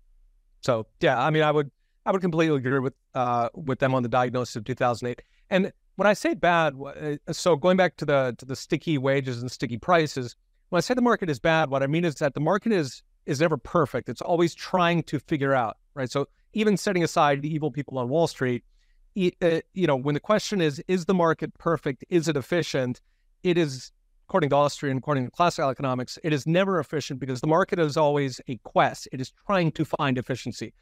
So 0.62 0.88
yeah, 1.00 1.22
I 1.22 1.30
mean, 1.30 1.44
I 1.44 1.52
would 1.52 1.72
I 2.06 2.12
would 2.12 2.22
completely 2.22 2.56
agree 2.56 2.80
with 2.80 2.94
uh, 3.14 3.50
with 3.54 3.80
them 3.80 3.94
on 3.94 4.04
the 4.04 4.10
diagnosis 4.10 4.56
of 4.56 4.66
2008. 4.66 5.22
And 5.50 5.72
when 5.96 6.08
I 6.08 6.14
say 6.14 6.34
bad, 6.34 6.76
uh, 6.80 7.34
so 7.34 7.56
going 7.56 7.78
back 7.78 7.98
to 7.98 8.06
the 8.06 8.36
to 8.38 8.46
the 8.46 8.56
sticky 8.56 8.98
wages 8.98 9.42
and 9.42 9.52
sticky 9.52 9.78
prices, 9.78 10.36
when 10.70 10.78
I 10.78 10.82
say 10.82 10.94
the 10.94 11.02
market 11.02 11.30
is 11.30 11.40
bad, 11.40 11.70
what 11.70 11.84
I 11.84 11.88
mean 11.88 12.06
is 12.06 12.16
that 12.16 12.34
the 12.34 12.40
market 12.40 12.72
is 12.72 13.04
is 13.26 13.40
never 13.40 13.58
perfect. 13.58 14.10
It's 14.10 14.22
always 14.22 14.56
trying 14.56 15.04
to 15.04 15.20
figure 15.20 15.54
out, 15.54 15.78
right? 15.94 16.10
So 16.10 16.28
even 16.54 16.78
setting 16.78 17.04
aside 17.04 17.42
the 17.42 17.54
evil 17.54 17.72
people 17.72 17.98
on 17.98 18.10
Wall 18.10 18.28
Street, 18.28 18.64
uh, 19.42 19.60
you 19.74 19.88
know, 19.88 19.96
when 19.96 20.14
the 20.14 20.20
question 20.20 20.62
is, 20.62 20.82
is 20.88 21.06
the 21.06 21.14
market 21.14 21.54
perfect? 21.58 22.04
Is 22.10 22.28
it 22.28 22.38
efficient? 22.38 23.02
It 23.44 23.58
is, 23.58 23.92
according 24.32 24.50
to 24.50 24.56
Austrian, 24.56 24.96
according 24.96 25.26
to 25.26 25.32
classical 25.32 25.70
economics, 25.70 26.18
it 26.24 26.32
is 26.32 26.48
never 26.48 26.80
efficient 26.80 27.20
because 27.20 27.42
the 27.42 27.48
market 27.48 27.78
is 27.78 27.98
always 27.98 28.40
a 28.48 28.56
quest. 28.64 29.06
It 29.12 29.20
is 29.20 29.34
trying 29.46 29.74
to 29.74 29.84
find 29.84 30.18
efficiency. 30.18 30.74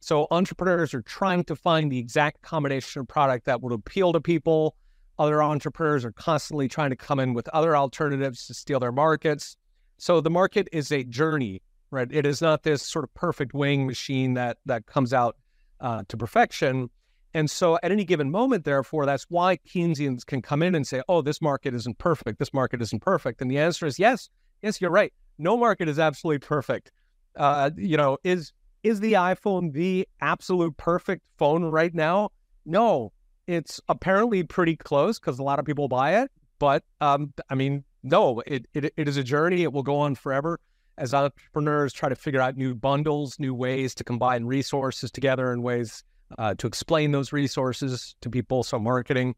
So 0.00 0.26
entrepreneurs 0.30 0.92
are 0.92 1.00
trying 1.00 1.44
to 1.44 1.56
find 1.56 1.90
the 1.90 1.98
exact 1.98 2.42
combination 2.42 3.00
of 3.00 3.08
product 3.08 3.46
that 3.46 3.62
would 3.62 3.72
appeal 3.72 4.12
to 4.12 4.20
people. 4.20 4.76
Other 5.18 5.42
entrepreneurs 5.42 6.04
are 6.04 6.12
constantly 6.12 6.68
trying 6.68 6.90
to 6.90 6.96
come 6.96 7.18
in 7.18 7.32
with 7.32 7.48
other 7.54 7.74
alternatives 7.74 8.46
to 8.48 8.52
steal 8.52 8.80
their 8.80 8.92
markets. 8.92 9.56
So 9.96 10.20
the 10.20 10.28
market 10.28 10.68
is 10.70 10.92
a 10.92 11.02
journey, 11.02 11.62
right? 11.90 12.08
It 12.10 12.26
is 12.26 12.42
not 12.42 12.64
this 12.64 12.82
sort 12.82 13.06
of 13.06 13.14
perfect 13.14 13.54
weighing 13.54 13.86
machine 13.86 14.34
that 14.34 14.58
that 14.66 14.84
comes 14.84 15.14
out 15.14 15.38
uh, 15.80 16.02
to 16.08 16.18
perfection. 16.18 16.90
And 17.34 17.50
so 17.50 17.78
at 17.82 17.92
any 17.92 18.04
given 18.04 18.30
moment, 18.30 18.64
therefore, 18.64 19.06
that's 19.06 19.26
why 19.28 19.58
Keynesians 19.58 20.26
can 20.26 20.42
come 20.42 20.62
in 20.62 20.74
and 20.74 20.86
say, 20.86 21.02
oh, 21.08 21.22
this 21.22 21.40
market 21.40 21.74
isn't 21.74 21.98
perfect. 21.98 22.38
This 22.38 22.52
market 22.52 22.82
isn't 22.82 23.02
perfect. 23.02 23.40
And 23.40 23.50
the 23.50 23.58
answer 23.58 23.86
is 23.86 23.98
yes. 23.98 24.28
Yes, 24.62 24.80
you're 24.80 24.90
right. 24.90 25.12
No 25.38 25.56
market 25.56 25.88
is 25.88 25.98
absolutely 25.98 26.40
perfect. 26.40 26.92
Uh, 27.36 27.70
you 27.76 27.96
know, 27.96 28.18
is 28.24 28.52
is 28.82 29.00
the 29.00 29.14
iPhone 29.14 29.72
the 29.72 30.08
absolute 30.20 30.76
perfect 30.76 31.22
phone 31.38 31.64
right 31.64 31.94
now? 31.94 32.30
No, 32.66 33.12
it's 33.46 33.80
apparently 33.88 34.42
pretty 34.42 34.76
close 34.76 35.18
because 35.18 35.38
a 35.38 35.42
lot 35.42 35.58
of 35.58 35.64
people 35.64 35.88
buy 35.88 36.20
it. 36.20 36.30
But 36.58 36.84
um, 37.00 37.32
I 37.48 37.54
mean, 37.54 37.84
no, 38.02 38.40
it, 38.46 38.66
it 38.74 38.92
it 38.96 39.08
is 39.08 39.16
a 39.16 39.22
journey. 39.22 39.62
It 39.62 39.72
will 39.72 39.82
go 39.82 39.98
on 39.98 40.14
forever 40.14 40.58
as 40.98 41.14
entrepreneurs 41.14 41.92
try 41.92 42.10
to 42.10 42.14
figure 42.14 42.40
out 42.40 42.56
new 42.56 42.74
bundles, 42.74 43.38
new 43.38 43.54
ways 43.54 43.94
to 43.94 44.04
combine 44.04 44.44
resources 44.44 45.10
together 45.10 45.52
in 45.52 45.62
ways 45.62 46.04
uh, 46.38 46.54
to 46.54 46.66
explain 46.66 47.12
those 47.12 47.32
resources 47.32 48.14
to 48.20 48.30
people, 48.30 48.62
so 48.62 48.78
marketing 48.78 49.34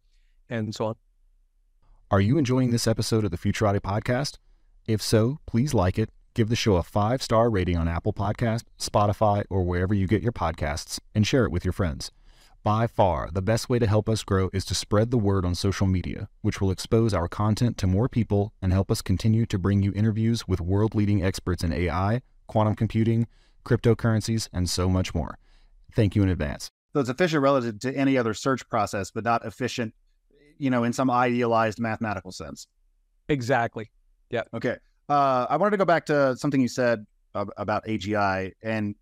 and 0.49 0.75
so 0.75 0.87
on. 0.87 0.95
Are 2.11 2.21
you 2.21 2.37
enjoying 2.37 2.71
this 2.71 2.87
episode 2.87 3.25
of 3.25 3.31
the 3.31 3.39
Futurati 3.39 3.81
podcast? 3.81 4.37
If 4.87 5.01
so, 5.01 5.39
please 5.47 5.73
like 5.73 5.99
it, 5.99 6.11
give 6.35 6.49
the 6.49 6.57
show 6.57 6.77
a 6.77 6.83
five 6.83 7.23
star 7.23 7.49
rating 7.49 7.77
on 7.77 7.89
Apple 7.89 8.13
Podcast, 8.13 8.65
Spotify, 8.79 9.45
or 9.49 9.63
wherever 9.63 9.95
you 9.95 10.07
get 10.07 10.23
your 10.23 10.33
podcasts, 10.33 10.99
and 11.15 11.27
share 11.27 11.45
it 11.45 11.53
with 11.53 11.65
your 11.65 11.73
friends. 11.73 12.11
By 12.65 12.87
far, 12.87 13.29
the 13.33 13.43
best 13.43 13.69
way 13.69 13.81
to 13.81 13.89
help 13.89 14.09
us 14.09 14.23
grow 14.23 14.49
is 14.53 14.65
to 14.67 14.75
spread 14.75 15.11
the 15.11 15.19
word 15.19 15.45
on 15.45 15.55
social 15.57 15.87
media, 15.87 16.29
which 16.43 16.61
will 16.61 16.71
expose 16.71 17.13
our 17.13 17.27
content 17.27 17.77
to 17.79 17.89
more 17.89 18.09
people 18.09 18.53
and 18.63 18.73
help 18.73 18.91
us 18.91 19.03
continue 19.03 19.47
to 19.47 19.59
bring 19.59 19.83
you 19.83 19.93
interviews 19.97 20.47
with 20.47 20.61
world 20.61 20.95
leading 20.95 21.25
experts 21.25 21.65
in 21.65 21.73
AI, 21.73 22.23
quantum 22.47 22.77
computing, 22.77 23.27
cryptocurrencies, 23.65 24.49
and 24.53 24.71
so 24.71 24.89
much 24.89 25.13
more. 25.13 25.39
Thank 25.93 26.15
you 26.15 26.23
in 26.23 26.29
advance. 26.29 26.71
So 26.93 27.01
it's 27.01 27.09
efficient 27.09 27.43
relative 27.43 27.81
to 27.81 27.97
any 27.97 28.19
other 28.19 28.35
search 28.35 28.69
process, 28.69 29.11
but 29.11 29.25
not 29.25 29.45
efficient, 29.45 29.95
you 30.59 30.71
know, 30.71 30.85
in 30.85 30.93
some 30.93 31.11
idealized 31.11 31.79
mathematical 31.79 32.33
sense. 32.33 32.67
Exactly. 33.29 33.91
Yeah. 34.31 34.43
Okay. 34.53 34.77
Uh, 35.09 35.47
I 35.49 35.57
wanted 35.57 35.73
to 35.73 35.77
go 35.79 35.85
back 35.85 36.07
to 36.07 36.37
something 36.37 36.61
you 36.61 36.69
said 36.69 37.07
about 37.35 37.87
AGI 37.87 38.53
and 38.63 38.95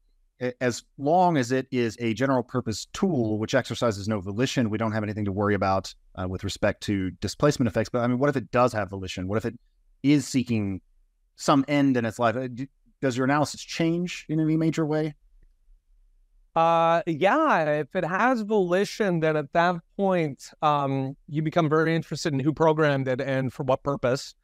as 0.60 0.84
long 0.96 1.36
as 1.36 1.52
it 1.52 1.66
is 1.70 1.96
a 2.00 2.14
general 2.14 2.42
purpose 2.42 2.86
tool 2.92 3.38
which 3.38 3.54
exercises 3.54 4.08
no 4.08 4.20
volition, 4.20 4.70
we 4.70 4.78
don't 4.78 4.92
have 4.92 5.02
anything 5.02 5.26
to 5.26 5.32
worry 5.32 5.54
about 5.54 5.94
uh, 6.14 6.26
with 6.26 6.44
respect 6.44 6.82
to 6.84 7.10
displacement 7.12 7.68
effects. 7.68 7.90
But 7.90 8.00
I 8.00 8.06
mean, 8.06 8.18
what 8.18 8.30
if 8.30 8.36
it 8.36 8.50
does 8.50 8.72
have 8.72 8.88
volition? 8.88 9.28
What 9.28 9.36
if 9.36 9.44
it 9.44 9.58
is 10.02 10.26
seeking 10.26 10.80
some 11.36 11.64
end 11.68 11.96
in 11.96 12.06
its 12.06 12.18
life? 12.18 12.36
Uh, 12.36 12.48
does 13.02 13.16
your 13.16 13.24
analysis 13.24 13.60
change 13.60 14.24
in 14.28 14.40
any 14.40 14.56
major 14.56 14.86
way? 14.86 15.14
Uh, 16.56 17.02
yeah, 17.06 17.80
if 17.80 17.94
it 17.94 18.04
has 18.04 18.42
volition, 18.42 19.20
then 19.20 19.36
at 19.36 19.52
that 19.52 19.76
point, 19.96 20.50
um, 20.62 21.16
you 21.28 21.42
become 21.42 21.68
very 21.68 21.94
interested 21.94 22.32
in 22.32 22.40
who 22.40 22.52
programmed 22.52 23.06
it 23.06 23.20
and 23.20 23.52
for 23.52 23.62
what 23.62 23.82
purpose. 23.82 24.34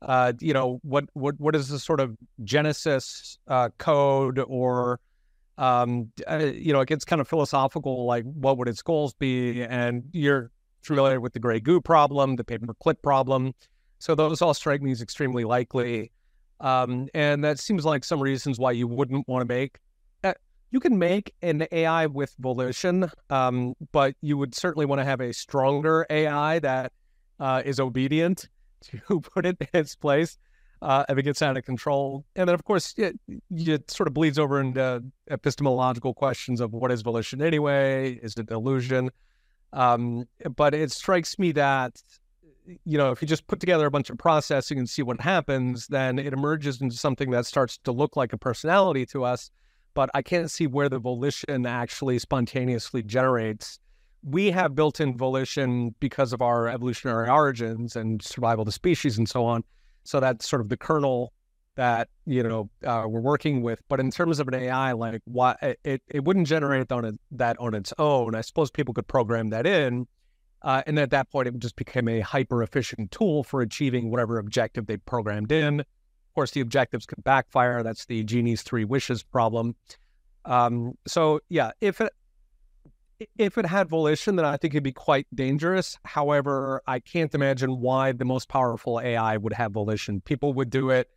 Uh, 0.00 0.32
you 0.40 0.54
know, 0.54 0.80
what 0.82 1.04
what 1.12 1.38
what 1.38 1.54
is 1.54 1.68
the 1.68 1.78
sort 1.78 2.00
of 2.00 2.16
genesis 2.42 3.38
uh, 3.48 3.68
code 3.76 4.38
or 4.46 4.98
um, 5.60 6.10
uh, 6.28 6.38
you 6.38 6.72
know, 6.72 6.80
it 6.80 6.88
gets 6.88 7.04
kind 7.04 7.20
of 7.20 7.28
philosophical, 7.28 8.06
like 8.06 8.24
what 8.24 8.56
would 8.56 8.66
its 8.66 8.80
goals 8.80 9.12
be? 9.12 9.62
And 9.62 10.04
you're 10.10 10.50
familiar 10.80 11.20
with 11.20 11.34
the 11.34 11.38
gray 11.38 11.60
goo 11.60 11.82
problem, 11.82 12.36
the 12.36 12.44
paperclip 12.44 13.02
problem. 13.02 13.52
So 13.98 14.14
those 14.14 14.40
all 14.40 14.54
strike 14.54 14.80
me 14.80 14.90
as 14.90 15.02
extremely 15.02 15.44
likely. 15.44 16.12
Um, 16.60 17.08
and 17.12 17.44
that 17.44 17.58
seems 17.58 17.84
like 17.84 18.04
some 18.04 18.22
reasons 18.22 18.58
why 18.58 18.72
you 18.72 18.88
wouldn't 18.88 19.28
want 19.28 19.46
to 19.46 19.54
make. 19.54 19.78
You 20.70 20.80
can 20.80 20.98
make 20.98 21.34
an 21.42 21.66
AI 21.72 22.06
with 22.06 22.34
volition, 22.38 23.10
um, 23.28 23.74
but 23.92 24.14
you 24.20 24.38
would 24.38 24.54
certainly 24.54 24.86
want 24.86 25.00
to 25.00 25.04
have 25.04 25.20
a 25.20 25.32
stronger 25.32 26.06
AI 26.08 26.60
that 26.60 26.92
uh, 27.40 27.62
is 27.64 27.80
obedient 27.80 28.48
to 29.08 29.20
put 29.20 29.46
it 29.46 29.56
in 29.60 29.68
its 29.72 29.96
place 29.96 30.38
uh, 30.82 31.04
if 31.08 31.18
it 31.18 31.22
gets 31.22 31.42
out 31.42 31.56
of 31.56 31.64
control. 31.64 32.24
And 32.36 32.48
then, 32.48 32.54
of 32.54 32.64
course, 32.64 32.94
it, 32.96 33.18
it 33.50 33.90
sort 33.90 34.06
of 34.06 34.14
bleeds 34.14 34.38
over 34.38 34.60
into 34.60 35.02
epistemological 35.28 36.14
questions 36.14 36.60
of 36.60 36.72
what 36.72 36.90
is 36.90 37.02
volition 37.02 37.42
anyway? 37.42 38.18
Is 38.22 38.36
it 38.36 38.50
illusion? 38.50 39.10
Um, 39.72 40.26
but 40.56 40.74
it 40.74 40.90
strikes 40.90 41.38
me 41.38 41.52
that, 41.52 42.02
you 42.84 42.98
know, 42.98 43.10
if 43.10 43.22
you 43.22 43.28
just 43.28 43.46
put 43.46 43.60
together 43.60 43.86
a 43.86 43.90
bunch 43.90 44.10
of 44.10 44.18
processing 44.18 44.78
and 44.78 44.88
see 44.88 45.02
what 45.02 45.20
happens, 45.20 45.86
then 45.88 46.18
it 46.18 46.32
emerges 46.32 46.80
into 46.80 46.96
something 46.96 47.30
that 47.30 47.46
starts 47.46 47.78
to 47.84 47.92
look 47.92 48.16
like 48.16 48.32
a 48.32 48.38
personality 48.38 49.06
to 49.06 49.24
us. 49.24 49.50
But 50.00 50.08
I 50.14 50.22
can't 50.22 50.50
see 50.50 50.66
where 50.66 50.88
the 50.88 50.98
volition 50.98 51.66
actually 51.66 52.18
spontaneously 52.20 53.02
generates. 53.02 53.78
We 54.22 54.50
have 54.50 54.74
built 54.74 54.98
in 54.98 55.14
volition 55.14 55.94
because 56.00 56.32
of 56.32 56.40
our 56.40 56.68
evolutionary 56.68 57.28
origins 57.28 57.96
and 57.96 58.22
survival 58.22 58.62
of 58.62 58.66
the 58.66 58.72
species 58.72 59.18
and 59.18 59.28
so 59.28 59.44
on. 59.44 59.62
So 60.04 60.18
that's 60.18 60.48
sort 60.48 60.62
of 60.62 60.70
the 60.70 60.78
kernel 60.78 61.34
that 61.74 62.08
you 62.24 62.42
know 62.42 62.70
uh, 62.82 63.04
we're 63.06 63.20
working 63.20 63.60
with. 63.60 63.82
But 63.90 64.00
in 64.00 64.10
terms 64.10 64.40
of 64.40 64.48
an 64.48 64.54
AI, 64.54 64.92
like 64.92 65.20
why 65.26 65.76
it 65.84 66.00
it 66.08 66.24
wouldn't 66.24 66.46
generate 66.46 66.90
on 66.90 67.04
it, 67.04 67.20
that 67.32 67.58
on 67.60 67.74
its 67.74 67.92
own. 67.98 68.34
I 68.34 68.40
suppose 68.40 68.70
people 68.70 68.94
could 68.94 69.06
program 69.06 69.50
that 69.50 69.66
in, 69.66 70.06
uh, 70.62 70.82
and 70.86 70.98
at 70.98 71.10
that 71.10 71.30
point, 71.30 71.46
it 71.46 71.58
just 71.58 71.76
become 71.76 72.08
a 72.08 72.20
hyper 72.20 72.62
efficient 72.62 73.10
tool 73.10 73.44
for 73.44 73.60
achieving 73.60 74.10
whatever 74.10 74.38
objective 74.38 74.86
they 74.86 74.96
programmed 74.96 75.52
in. 75.52 75.84
Of 76.30 76.34
course, 76.34 76.52
the 76.52 76.60
objectives 76.60 77.06
can 77.06 77.20
backfire. 77.22 77.82
That's 77.82 78.06
the 78.06 78.22
genie's 78.22 78.62
three 78.62 78.84
wishes 78.84 79.24
problem. 79.24 79.74
Um, 80.44 80.96
so 81.04 81.40
yeah, 81.48 81.72
if 81.80 82.00
it 82.00 82.12
if 83.36 83.58
it 83.58 83.66
had 83.66 83.88
volition, 83.88 84.36
then 84.36 84.44
I 84.44 84.56
think 84.56 84.74
it'd 84.74 84.84
be 84.84 84.92
quite 84.92 85.26
dangerous. 85.34 85.98
However, 86.04 86.82
I 86.86 87.00
can't 87.00 87.34
imagine 87.34 87.80
why 87.80 88.12
the 88.12 88.24
most 88.24 88.48
powerful 88.48 89.00
AI 89.00 89.36
would 89.36 89.52
have 89.52 89.72
volition. 89.72 90.20
People 90.20 90.52
would 90.54 90.70
do 90.70 90.90
it. 90.90 91.08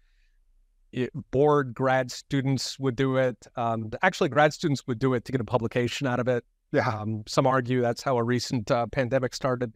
it 0.92 1.12
bored 1.32 1.76
grad 1.76 2.12
students 2.12 2.80
would 2.80 2.96
do 2.96 3.18
it. 3.18 3.48
Um, 3.56 3.92
actually, 4.02 4.30
grad 4.30 4.52
students 4.52 4.86
would 4.88 4.98
do 5.00 5.14
it 5.14 5.26
to 5.26 5.32
get 5.32 5.42
a 5.42 5.46
publication 5.46 6.08
out 6.08 6.20
of 6.20 6.28
it. 6.28 6.44
Yeah. 6.72 6.90
Um, 6.90 7.24
some 7.28 7.46
argue 7.46 7.82
that's 7.82 8.02
how 8.02 8.18
a 8.18 8.24
recent 8.24 8.72
uh, 8.72 8.88
pandemic 8.88 9.36
started. 9.36 9.74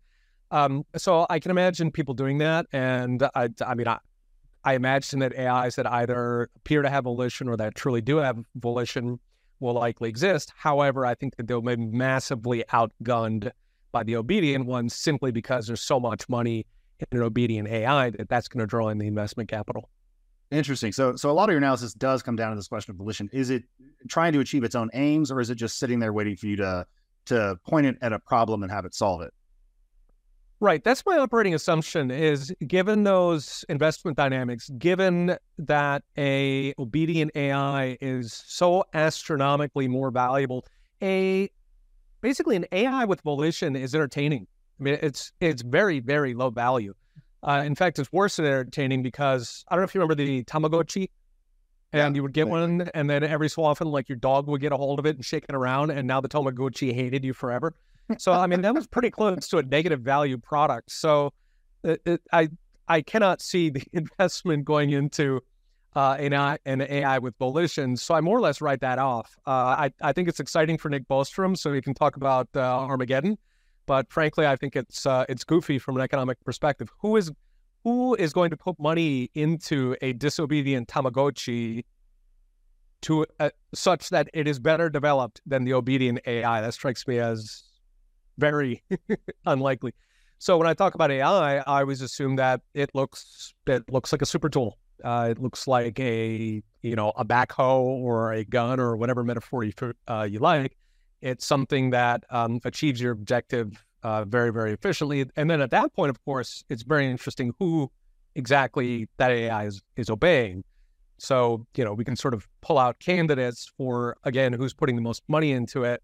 Um, 0.49 0.83
so 0.95 1.27
I 1.29 1.39
can 1.39 1.51
imagine 1.51 1.91
people 1.91 2.15
doing 2.15 2.39
that, 2.39 2.65
and 2.71 3.21
I, 3.35 3.49
I 3.65 3.75
mean, 3.75 3.87
I, 3.87 3.99
I 4.67 4.73
imagine 4.73 5.19
that 5.19 5.33
AIs 5.39 5.77
that 5.77 5.87
either 5.87 6.49
appear 6.57 6.81
to 6.81 6.89
have 6.89 7.05
volition 7.05 7.47
or 7.47 7.55
that 7.55 7.73
truly 7.75 8.01
do 8.01 8.17
have 8.17 8.37
volition 8.55 9.17
will 9.61 9.75
likely 9.75 10.09
exist. 10.09 10.51
However, 10.57 11.05
I 11.05 11.15
think 11.15 11.37
that 11.37 11.47
they'll 11.47 11.61
be 11.61 11.77
massively 11.77 12.65
outgunned 12.73 13.49
by 13.93 14.03
the 14.03 14.17
obedient 14.17 14.65
ones 14.65 14.93
simply 14.93 15.31
because 15.31 15.67
there's 15.67 15.79
so 15.79 16.01
much 16.01 16.27
money 16.27 16.65
in 16.99 17.17
an 17.17 17.23
obedient 17.23 17.69
AI 17.69 18.09
that 18.09 18.27
that's 18.27 18.49
going 18.49 18.59
to 18.59 18.67
draw 18.67 18.89
in 18.89 18.97
the 18.97 19.07
investment 19.07 19.47
capital. 19.47 19.89
Interesting. 20.51 20.91
So, 20.91 21.15
so 21.15 21.31
a 21.31 21.31
lot 21.31 21.47
of 21.47 21.51
your 21.51 21.59
analysis 21.59 21.93
does 21.93 22.21
come 22.21 22.35
down 22.35 22.49
to 22.49 22.57
this 22.57 22.67
question 22.67 22.91
of 22.91 22.97
volition. 22.97 23.29
Is 23.31 23.49
it 23.49 23.63
trying 24.09 24.33
to 24.33 24.41
achieve 24.41 24.65
its 24.65 24.75
own 24.75 24.89
aims, 24.93 25.31
or 25.31 25.39
is 25.39 25.49
it 25.49 25.55
just 25.55 25.79
sitting 25.79 25.99
there 25.99 26.11
waiting 26.11 26.35
for 26.35 26.47
you 26.47 26.57
to 26.57 26.85
to 27.27 27.57
point 27.65 27.85
it 27.85 27.97
at 28.01 28.11
a 28.11 28.19
problem 28.19 28.63
and 28.63 28.71
have 28.71 28.83
it 28.83 28.93
solve 28.93 29.21
it? 29.21 29.33
Right. 30.59 30.83
That's 30.83 31.05
my 31.05 31.19
operating 31.19 31.53
assumption 31.53 32.09
is 32.09 32.51
given 32.65 33.03
those 33.03 33.63
investment 33.69 34.17
dynamics, 34.17 34.71
given 34.79 35.37
that 35.59 36.03
a 36.17 36.73
obedient 36.79 37.31
AI 37.35 37.95
is 38.01 38.33
so 38.47 38.83
astronomically 38.95 39.87
more 39.87 40.09
valuable, 40.09 40.65
a 41.01 41.49
basically 42.21 42.55
an 42.55 42.65
AI 42.71 43.05
with 43.05 43.21
volition 43.21 43.75
is 43.75 43.93
entertaining. 43.93 44.47
I 44.79 44.83
mean, 44.83 44.97
it's 45.01 45.31
it's 45.39 45.61
very, 45.61 45.99
very 45.99 46.33
low 46.33 46.49
value. 46.49 46.95
Uh, 47.43 47.61
in 47.63 47.75
fact, 47.75 47.99
it's 47.99 48.11
worse 48.11 48.37
than 48.37 48.45
entertaining 48.45 49.03
because 49.03 49.63
I 49.67 49.75
don't 49.75 49.81
know 49.81 49.85
if 49.85 49.93
you 49.93 50.01
remember 50.01 50.15
the 50.15 50.43
Tamagotchi 50.45 51.09
and 51.93 52.15
you 52.15 52.23
would 52.23 52.33
get 52.33 52.47
one, 52.47 52.89
and 52.95 53.07
then 53.07 53.23
every 53.23 53.47
so 53.47 53.63
often, 53.63 53.87
like 53.89 54.09
your 54.09 54.17
dog 54.17 54.47
would 54.47 54.59
get 54.59 54.71
a 54.71 54.77
hold 54.77 54.97
of 54.97 55.05
it 55.05 55.15
and 55.15 55.23
shake 55.23 55.45
it 55.47 55.55
around, 55.55 55.91
and 55.91 56.07
now 56.07 56.19
the 56.19 56.27
Tamagotchi 56.27 56.93
hated 56.93 57.23
you 57.23 57.33
forever. 57.33 57.75
So 58.17 58.31
I 58.31 58.47
mean, 58.47 58.61
that 58.61 58.73
was 58.73 58.87
pretty 58.87 59.09
close 59.11 59.47
to 59.49 59.57
a 59.57 59.63
negative 59.63 60.01
value 60.01 60.37
product. 60.37 60.91
So 60.91 61.33
it, 61.83 62.01
it, 62.05 62.21
I 62.31 62.49
I 62.87 63.01
cannot 63.01 63.41
see 63.41 63.69
the 63.69 63.83
investment 63.93 64.65
going 64.65 64.91
into 64.91 65.41
uh, 65.97 66.15
and, 66.19 66.35
I, 66.35 66.59
and 66.63 66.83
AI 66.83 67.17
with 67.17 67.35
volition. 67.37 67.97
So 67.97 68.13
I 68.13 68.21
more 68.21 68.37
or 68.37 68.41
less 68.41 68.61
write 68.61 68.81
that 68.81 68.99
off. 68.99 69.35
Uh, 69.47 69.49
I, 69.49 69.91
I 70.01 70.13
think 70.13 70.29
it's 70.29 70.39
exciting 70.39 70.77
for 70.77 70.89
Nick 70.89 71.07
Bostrom, 71.07 71.57
so 71.57 71.73
he 71.73 71.81
can 71.81 71.95
talk 71.95 72.17
about 72.17 72.47
uh, 72.55 72.59
Armageddon. 72.59 73.35
But 73.87 74.11
frankly, 74.11 74.45
I 74.45 74.55
think 74.57 74.75
it's 74.75 75.07
uh, 75.07 75.25
it's 75.27 75.43
goofy 75.43 75.79
from 75.79 75.95
an 75.95 76.03
economic 76.03 76.43
perspective. 76.43 76.91
Who 76.99 77.15
is 77.15 77.31
who 77.83 78.13
is 78.15 78.31
going 78.31 78.51
to 78.51 78.57
put 78.57 78.77
money 78.79 79.31
into 79.33 79.95
a 80.01 80.13
disobedient 80.13 80.87
Tamagotchi 80.87 81.83
to 83.01 83.25
uh, 83.39 83.49
such 83.73 84.09
that 84.09 84.29
it 84.35 84.47
is 84.47 84.59
better 84.59 84.89
developed 84.89 85.41
than 85.47 85.63
the 85.63 85.73
obedient 85.73 86.19
AI? 86.27 86.61
That 86.61 86.75
strikes 86.75 87.07
me 87.07 87.17
as 87.17 87.63
very 88.37 88.83
unlikely. 89.45 89.93
So 90.39 90.57
when 90.57 90.67
I 90.67 90.73
talk 90.73 90.95
about 90.95 91.11
AI, 91.11 91.57
I 91.57 91.81
always 91.81 92.01
assume 92.01 92.35
that 92.35 92.61
it 92.73 92.91
looks 92.93 93.53
it 93.65 93.83
looks 93.91 94.11
like 94.11 94.21
a 94.21 94.25
super 94.25 94.49
tool. 94.49 94.77
Uh, 95.03 95.29
it 95.31 95.39
looks 95.39 95.67
like 95.67 95.99
a 95.99 96.61
you 96.81 96.95
know 96.95 97.11
a 97.15 97.25
backhoe 97.25 97.81
or 97.81 98.33
a 98.33 98.43
gun 98.43 98.79
or 98.79 98.95
whatever 98.97 99.23
metaphor 99.23 99.63
you 99.63 99.73
uh, 100.07 100.27
you 100.29 100.39
like. 100.39 100.77
It's 101.21 101.45
something 101.45 101.89
that 101.91 102.23
um, 102.29 102.59
achieves 102.63 103.01
your 103.01 103.13
objective 103.13 103.83
uh, 104.03 104.25
very 104.25 104.51
very 104.51 104.73
efficiently. 104.73 105.25
And 105.35 105.49
then 105.49 105.61
at 105.61 105.71
that 105.71 105.93
point, 105.95 106.11
of 106.11 106.23
course, 106.23 106.63
it's 106.69 106.83
very 106.83 107.09
interesting 107.09 107.53
who 107.59 107.91
exactly 108.35 109.09
that 109.17 109.31
AI 109.31 109.65
is 109.65 109.81
is 109.95 110.09
obeying. 110.09 110.63
So 111.17 111.65
you 111.75 111.83
know 111.83 111.93
we 111.93 112.05
can 112.05 112.15
sort 112.15 112.35
of 112.35 112.47
pull 112.61 112.77
out 112.77 112.99
candidates 112.99 113.71
for 113.75 114.17
again 114.23 114.53
who's 114.53 114.75
putting 114.75 114.95
the 114.95 115.01
most 115.01 115.23
money 115.27 115.51
into 115.51 115.83
it 115.83 116.03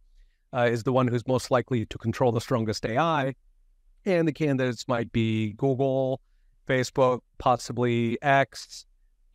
uh, 0.54 0.70
is 0.72 0.84
the 0.84 0.94
one 0.94 1.08
who's 1.08 1.28
most 1.28 1.52
likely 1.52 1.86
to 1.86 1.98
control 1.98 2.32
the 2.32 2.42
strongest 2.42 2.86
AI, 2.86 3.34
and 4.06 4.28
the 4.28 4.34
candidates 4.34 4.88
might 4.88 5.12
be 5.12 5.54
Google 5.54 6.22
Facebook, 6.68 7.20
possibly 7.38 8.22
X. 8.22 8.86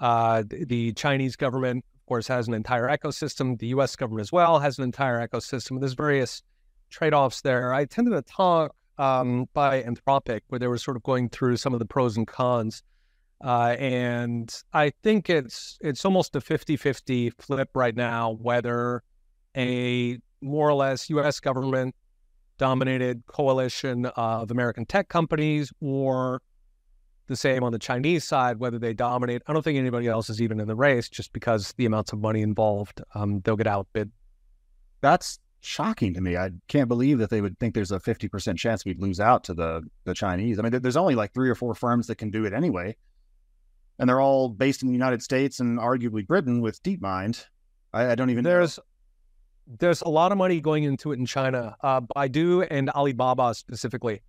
Uh, 0.00 0.44
the 0.48 0.92
Chinese 0.92 1.36
government, 1.36 1.84
of 1.96 2.06
course, 2.06 2.28
has 2.28 2.48
an 2.48 2.54
entire 2.54 2.88
ecosystem. 2.88 3.58
The 3.58 3.68
U.S. 3.68 3.96
government 3.96 4.22
as 4.22 4.32
well 4.32 4.60
has 4.60 4.78
an 4.78 4.84
entire 4.84 5.26
ecosystem. 5.26 5.80
There's 5.80 5.94
various 5.94 6.42
trade-offs 6.90 7.42
there. 7.42 7.74
I 7.74 7.82
attended 7.82 8.14
a 8.14 8.22
talk 8.22 8.74
um, 8.98 9.46
by 9.54 9.82
Anthropic 9.82 10.40
where 10.48 10.58
they 10.58 10.66
were 10.66 10.78
sort 10.78 10.96
of 10.96 11.02
going 11.02 11.28
through 11.28 11.56
some 11.56 11.72
of 11.72 11.78
the 11.78 11.86
pros 11.86 12.16
and 12.16 12.26
cons. 12.26 12.82
Uh, 13.42 13.76
and 13.78 14.52
I 14.72 14.92
think 15.04 15.30
it's 15.30 15.78
it's 15.80 16.04
almost 16.04 16.34
a 16.34 16.40
50-50 16.40 17.32
flip 17.38 17.70
right 17.74 17.94
now 17.94 18.32
whether 18.32 19.04
a 19.56 20.18
more 20.40 20.68
or 20.68 20.74
less 20.74 21.10
U.S. 21.10 21.40
government 21.40 21.94
dominated 22.58 23.24
coalition 23.26 24.06
of 24.06 24.50
American 24.50 24.84
tech 24.84 25.08
companies 25.08 25.72
or 25.80 26.42
the 27.28 27.36
same 27.36 27.62
on 27.62 27.72
the 27.72 27.78
Chinese 27.78 28.24
side, 28.24 28.58
whether 28.58 28.78
they 28.78 28.92
dominate. 28.92 29.42
I 29.46 29.52
don't 29.52 29.62
think 29.62 29.78
anybody 29.78 30.08
else 30.08 30.28
is 30.28 30.42
even 30.42 30.60
in 30.60 30.66
the 30.66 30.74
race 30.74 31.08
just 31.08 31.32
because 31.32 31.72
the 31.76 31.86
amounts 31.86 32.12
of 32.12 32.20
money 32.20 32.42
involved, 32.42 33.02
um, 33.14 33.40
they'll 33.40 33.56
get 33.56 33.66
outbid. 33.66 34.10
That's 35.00 35.38
shocking 35.60 36.14
to 36.14 36.20
me. 36.20 36.36
I 36.36 36.50
can't 36.68 36.88
believe 36.88 37.18
that 37.18 37.30
they 37.30 37.40
would 37.40 37.58
think 37.58 37.74
there's 37.74 37.92
a 37.92 38.00
50% 38.00 38.56
chance 38.56 38.84
we'd 38.84 39.00
lose 39.00 39.20
out 39.20 39.44
to 39.44 39.54
the, 39.54 39.82
the 40.04 40.14
Chinese. 40.14 40.58
I 40.58 40.62
mean, 40.62 40.80
there's 40.80 40.96
only 40.96 41.14
like 41.14 41.32
three 41.32 41.50
or 41.50 41.54
four 41.54 41.74
firms 41.74 42.06
that 42.06 42.16
can 42.16 42.30
do 42.30 42.44
it 42.44 42.52
anyway. 42.52 42.96
And 43.98 44.08
they're 44.08 44.20
all 44.20 44.48
based 44.48 44.82
in 44.82 44.88
the 44.88 44.94
United 44.94 45.22
States 45.22 45.60
and 45.60 45.78
arguably 45.78 46.26
Britain 46.26 46.60
with 46.60 46.82
DeepMind. 46.82 47.44
I, 47.92 48.12
I 48.12 48.14
don't 48.14 48.30
even 48.30 48.44
There's 48.44 48.78
there's 49.68 50.00
a 50.02 50.08
lot 50.08 50.32
of 50.32 50.38
money 50.38 50.60
going 50.60 50.84
into 50.84 51.12
it 51.12 51.18
in 51.18 51.26
China. 51.26 51.76
Uh, 51.82 52.00
Baidu 52.00 52.66
and 52.70 52.88
Alibaba 52.90 53.54
specifically 53.54 54.22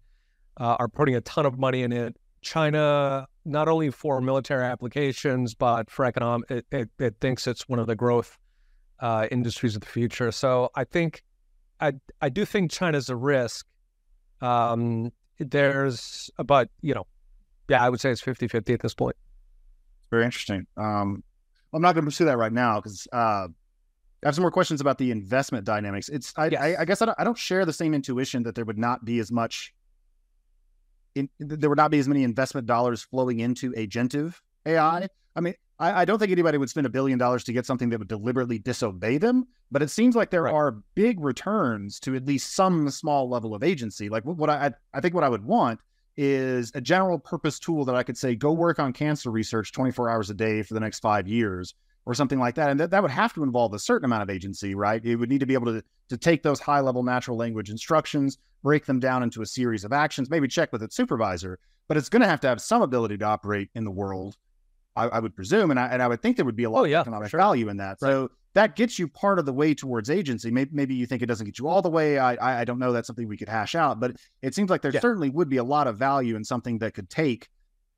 uh, 0.58 0.76
are 0.80 0.90
putting 0.90 1.16
a 1.16 1.22
ton 1.22 1.46
of 1.46 1.58
money 1.58 1.84
in 1.84 1.92
it. 1.92 2.18
China, 2.42 3.28
not 3.46 3.68
only 3.68 3.90
for 3.90 4.22
military 4.22 4.66
applications, 4.66 5.54
but 5.54 5.90
for 5.90 6.06
economic, 6.06 6.50
it, 6.52 6.66
it, 6.72 6.90
it 7.00 7.16
thinks 7.22 7.48
it's 7.48 7.68
one 7.70 7.80
of 7.80 7.88
the 7.88 7.96
growth 7.96 8.38
uh, 9.00 9.28
industries 9.32 9.76
of 9.76 9.82
the 9.82 9.88
future. 9.88 10.32
So 10.32 10.70
I 10.76 10.84
think, 10.84 11.24
I, 11.80 11.94
I 12.22 12.30
do 12.30 12.46
think 12.46 12.72
China's 12.72 13.10
a 13.10 13.16
risk. 13.16 13.66
Um, 14.42 15.12
there's, 15.40 16.30
but, 16.46 16.70
you 16.82 16.94
know, 16.94 17.08
yeah, 17.70 17.84
I 17.84 17.90
would 17.90 18.02
say 18.02 18.12
it's 18.12 18.22
50 18.22 18.48
50 18.48 18.74
at 18.74 18.80
this 18.82 18.94
point. 18.94 19.16
Very 20.12 20.26
interesting. 20.26 20.66
Um, 20.76 21.24
I'm 21.74 21.82
not 21.82 21.94
going 21.94 22.04
to 22.04 22.08
pursue 22.08 22.26
that 22.26 22.38
right 22.38 22.52
now 22.52 22.80
because 22.80 23.08
uh, 23.14 23.48
I 24.24 24.28
have 24.28 24.36
some 24.36 24.42
more 24.42 24.52
questions 24.52 24.82
about 24.82 24.98
the 24.98 25.12
investment 25.12 25.66
dynamics. 25.66 26.10
It's 26.10 26.34
I, 26.36 26.48
yes. 26.48 26.62
I, 26.62 26.82
I, 26.82 26.86
guess 26.86 27.02
I 27.02 27.06
don't, 27.06 27.20
I 27.20 27.24
don't 27.24 27.38
share 27.38 27.66
the 27.66 27.74
same 27.74 27.94
intuition 27.94 28.44
that 28.44 28.56
there 28.56 28.66
would 28.66 28.78
not 28.78 29.06
be 29.06 29.20
as 29.20 29.32
much, 29.32 29.74
in, 31.16 31.30
there 31.40 31.70
would 31.70 31.78
not 31.78 31.92
be 31.92 32.00
as 32.00 32.08
many 32.08 32.24
investment 32.24 32.68
dollars 32.68 33.02
flowing 33.02 33.40
into 33.40 33.72
agentive 33.74 34.36
AI. 34.66 34.82
Mm-hmm. 34.82 35.06
I 35.36 35.42
mean, 35.42 35.54
I, 35.80 36.02
I, 36.02 36.06
don't 36.06 36.20
think 36.20 36.32
anybody 36.32 36.58
would 36.58 36.70
spend 36.70 36.86
a 36.86 36.90
billion 36.90 37.18
dollars 37.18 37.46
to 37.46 37.54
get 37.54 37.66
something 37.66 37.90
that 37.90 38.00
would 38.00 38.10
deliberately 38.10 38.60
disobey 38.60 39.18
them. 39.18 39.48
But 39.72 39.82
it 39.82 39.90
seems 39.90 40.16
like 40.16 40.32
there 40.32 40.44
right. 40.44 40.54
are 40.54 40.84
big 40.96 41.20
returns 41.22 42.00
to 42.02 42.16
at 42.16 42.26
least 42.26 42.56
some 42.56 42.90
small 42.90 43.30
level 43.30 43.56
of 43.56 43.64
agency. 43.64 44.10
Like 44.10 44.24
what 44.24 44.50
I 44.50 44.72
I 44.94 45.00
think 45.00 45.14
what 45.14 45.24
I 45.24 45.30
would 45.30 45.46
want 45.46 45.80
is 46.18 46.72
a 46.76 46.82
general 46.82 47.18
purpose 47.18 47.60
tool 47.60 47.86
that 47.86 47.96
I 47.96 48.04
could 48.04 48.18
say 48.18 48.36
go 48.36 48.52
work 48.52 48.80
on 48.80 48.92
cancer 48.92 49.32
research 49.32 49.72
24 49.72 50.10
hours 50.10 50.30
a 50.30 50.34
day 50.34 50.64
for 50.64 50.74
the 50.74 50.80
next 50.82 51.00
five 51.00 51.28
years 51.28 51.76
or 52.10 52.16
something 52.16 52.40
like 52.40 52.56
that. 52.56 52.72
And 52.72 52.80
that, 52.80 52.90
that 52.90 53.04
would 53.04 53.12
have 53.12 53.34
to 53.36 53.44
involve 53.44 53.72
a 53.76 53.78
certain 53.78 54.06
amount 54.06 54.24
of 54.24 54.32
agency, 54.32 54.74
right? 54.74 55.06
It 55.06 55.16
would 55.18 55.30
need 55.30 55.42
to 55.42 55.46
be 55.46 55.54
able 55.54 55.68
to, 55.68 55.84
to 56.10 56.18
take 56.18 56.42
those 56.42 56.60
high 56.60 56.80
level 56.80 57.04
natural 57.04 57.38
language 57.38 57.70
instructions, 57.70 58.40
break 58.64 58.88
them 58.88 59.00
down 59.00 59.22
into 59.22 59.44
a 59.44 59.46
series 59.46 59.84
of 59.84 59.94
actions, 59.94 60.28
maybe 60.28 60.48
check 60.48 60.72
with 60.72 60.82
its 60.82 60.96
supervisor, 60.96 61.60
but 61.88 61.98
it's 61.98 62.10
going 62.10 62.24
to 62.24 62.28
have 62.28 62.40
to 62.40 62.48
have 62.48 62.62
some 62.62 62.82
ability 62.82 63.20
to 63.20 63.26
operate 63.26 63.70
in 63.76 63.84
the 63.84 63.92
world, 63.92 64.38
I, 64.96 65.04
I 65.06 65.20
would 65.20 65.36
presume. 65.36 65.70
And 65.70 65.80
I, 65.80 65.86
and 65.86 66.02
I 66.02 66.08
would 66.08 66.20
think 66.24 66.36
there 66.36 66.46
would 66.46 66.56
be 66.56 66.64
a 66.64 66.70
lot 66.72 66.82
oh, 66.82 66.86
yeah, 66.86 67.02
of 67.02 67.04
economic 67.04 67.30
sure. 67.30 67.40
value 67.40 67.70
in 67.70 67.78
that. 67.78 68.00
Right. 68.02 68.10
So 68.10 68.32
that 68.56 68.76
gets 68.76 68.98
you 68.98 69.08
part 69.08 69.38
of 69.38 69.46
the 69.46 69.54
way 69.54 69.76
towards 69.76 70.10
agency. 70.10 70.50
Maybe, 70.50 70.72
maybe 70.74 70.96
you 70.96 71.06
think 71.06 71.22
it 71.22 71.28
doesn't 71.28 71.46
get 71.46 71.60
you 71.60 71.68
all 71.68 71.84
the 71.84 71.92
way. 71.92 72.18
I, 72.18 72.62
I 72.62 72.66
don't 72.66 72.80
know. 72.80 72.92
That's 72.92 73.06
something 73.06 73.28
we 73.28 73.38
could 73.38 73.50
hash 73.50 73.76
out, 73.76 74.00
but 74.00 74.16
it 74.42 74.56
seems 74.56 74.72
like 74.72 74.82
there 74.82 74.92
yeah. 74.92 75.00
certainly 75.00 75.30
would 75.30 75.48
be 75.48 75.58
a 75.58 75.64
lot 75.64 75.86
of 75.86 76.00
value 76.00 76.36
in 76.36 76.44
something 76.44 76.80
that 76.80 76.96
could 76.96 77.08
take 77.08 77.50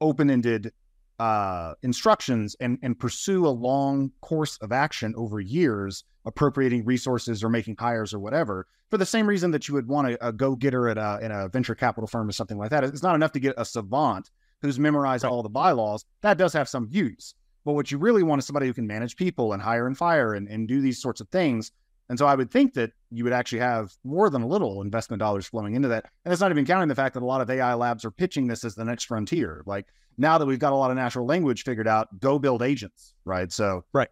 open 0.02 0.30
ended 0.30 0.74
uh, 1.22 1.76
instructions 1.84 2.56
and, 2.60 2.80
and 2.82 2.98
pursue 2.98 3.46
a 3.46 3.50
long 3.50 4.12
course 4.22 4.58
of 4.58 4.72
action 4.72 5.14
over 5.16 5.40
years, 5.40 6.04
appropriating 6.26 6.84
resources 6.84 7.44
or 7.44 7.50
making 7.50 7.76
hires 7.78 8.12
or 8.12 8.18
whatever, 8.18 8.66
for 8.90 8.98
the 8.98 9.06
same 9.06 9.28
reason 9.28 9.52
that 9.52 9.68
you 9.68 9.76
would 9.76 9.88
want 9.88 10.08
a, 10.08 10.28
a 10.28 10.34
go 10.34 10.56
getter 10.56 10.90
at 10.90 10.98
a, 10.98 11.20
in 11.22 11.32
a 11.32 11.48
venture 11.48 11.76
capital 11.76 12.08
firm 12.08 12.28
or 12.28 12.32
something 12.32 12.58
like 12.58 12.72
that. 12.72 12.84
It's 12.84 13.04
not 13.04 13.14
enough 13.14 13.34
to 13.34 13.40
get 13.40 13.54
a 13.56 13.64
savant 13.64 14.32
who's 14.64 14.80
memorized 14.80 15.24
right. 15.24 15.30
all 15.30 15.44
the 15.44 15.50
bylaws. 15.50 16.06
That 16.22 16.40
does 16.40 16.54
have 16.54 16.68
some 16.68 16.88
use. 16.90 17.36
But 17.66 17.74
what 17.74 17.92
you 17.92 18.00
really 18.00 18.24
want 18.24 18.40
is 18.40 18.48
somebody 18.48 18.66
who 18.66 18.74
can 18.74 18.88
manage 18.88 19.16
people 19.16 19.54
and 19.54 19.62
hire 19.62 19.86
and 19.86 19.96
fire 19.96 20.34
and, 20.34 20.48
and 20.48 20.68
do 20.68 20.82
these 20.82 21.00
sorts 21.00 21.22
of 21.22 21.30
things. 21.30 21.72
And 22.12 22.20
so 22.20 22.26
I 22.26 22.36
would 22.36 22.52
think 22.52 22.74
that 22.74 22.92
you 23.10 23.24
would 23.24 23.32
actually 23.32 23.60
have 23.60 23.94
more 24.04 24.30
than 24.30 24.42
a 24.42 24.48
little 24.48 24.82
investment 24.82 25.22
dollars 25.22 25.46
flowing 25.46 25.76
into 25.76 25.88
that. 25.88 26.10
And 26.26 26.32
that's 26.32 26.42
not 26.42 26.52
even 26.52 26.66
counting 26.66 26.90
the 26.90 26.96
fact 26.96 27.14
that 27.14 27.24
a 27.24 27.26
lot 27.26 27.40
of 27.40 27.50
AI 27.50 27.74
labs 27.74 28.04
are 28.04 28.12
pitching 28.12 28.48
this 28.48 28.66
as 28.66 28.76
the 28.76 28.84
next 28.84 29.06
frontier. 29.06 29.64
Like 29.66 29.88
now 30.18 30.38
that 30.38 30.46
we've 30.46 30.60
got 30.60 30.74
a 30.74 30.76
lot 30.76 30.92
of 30.92 30.98
natural 30.98 31.26
language 31.26 31.64
figured 31.64 31.88
out, 31.88 32.20
go 32.20 32.38
build 32.38 32.64
agents, 32.64 33.14
right? 33.24 33.50
So, 33.50 33.86
right. 33.94 34.10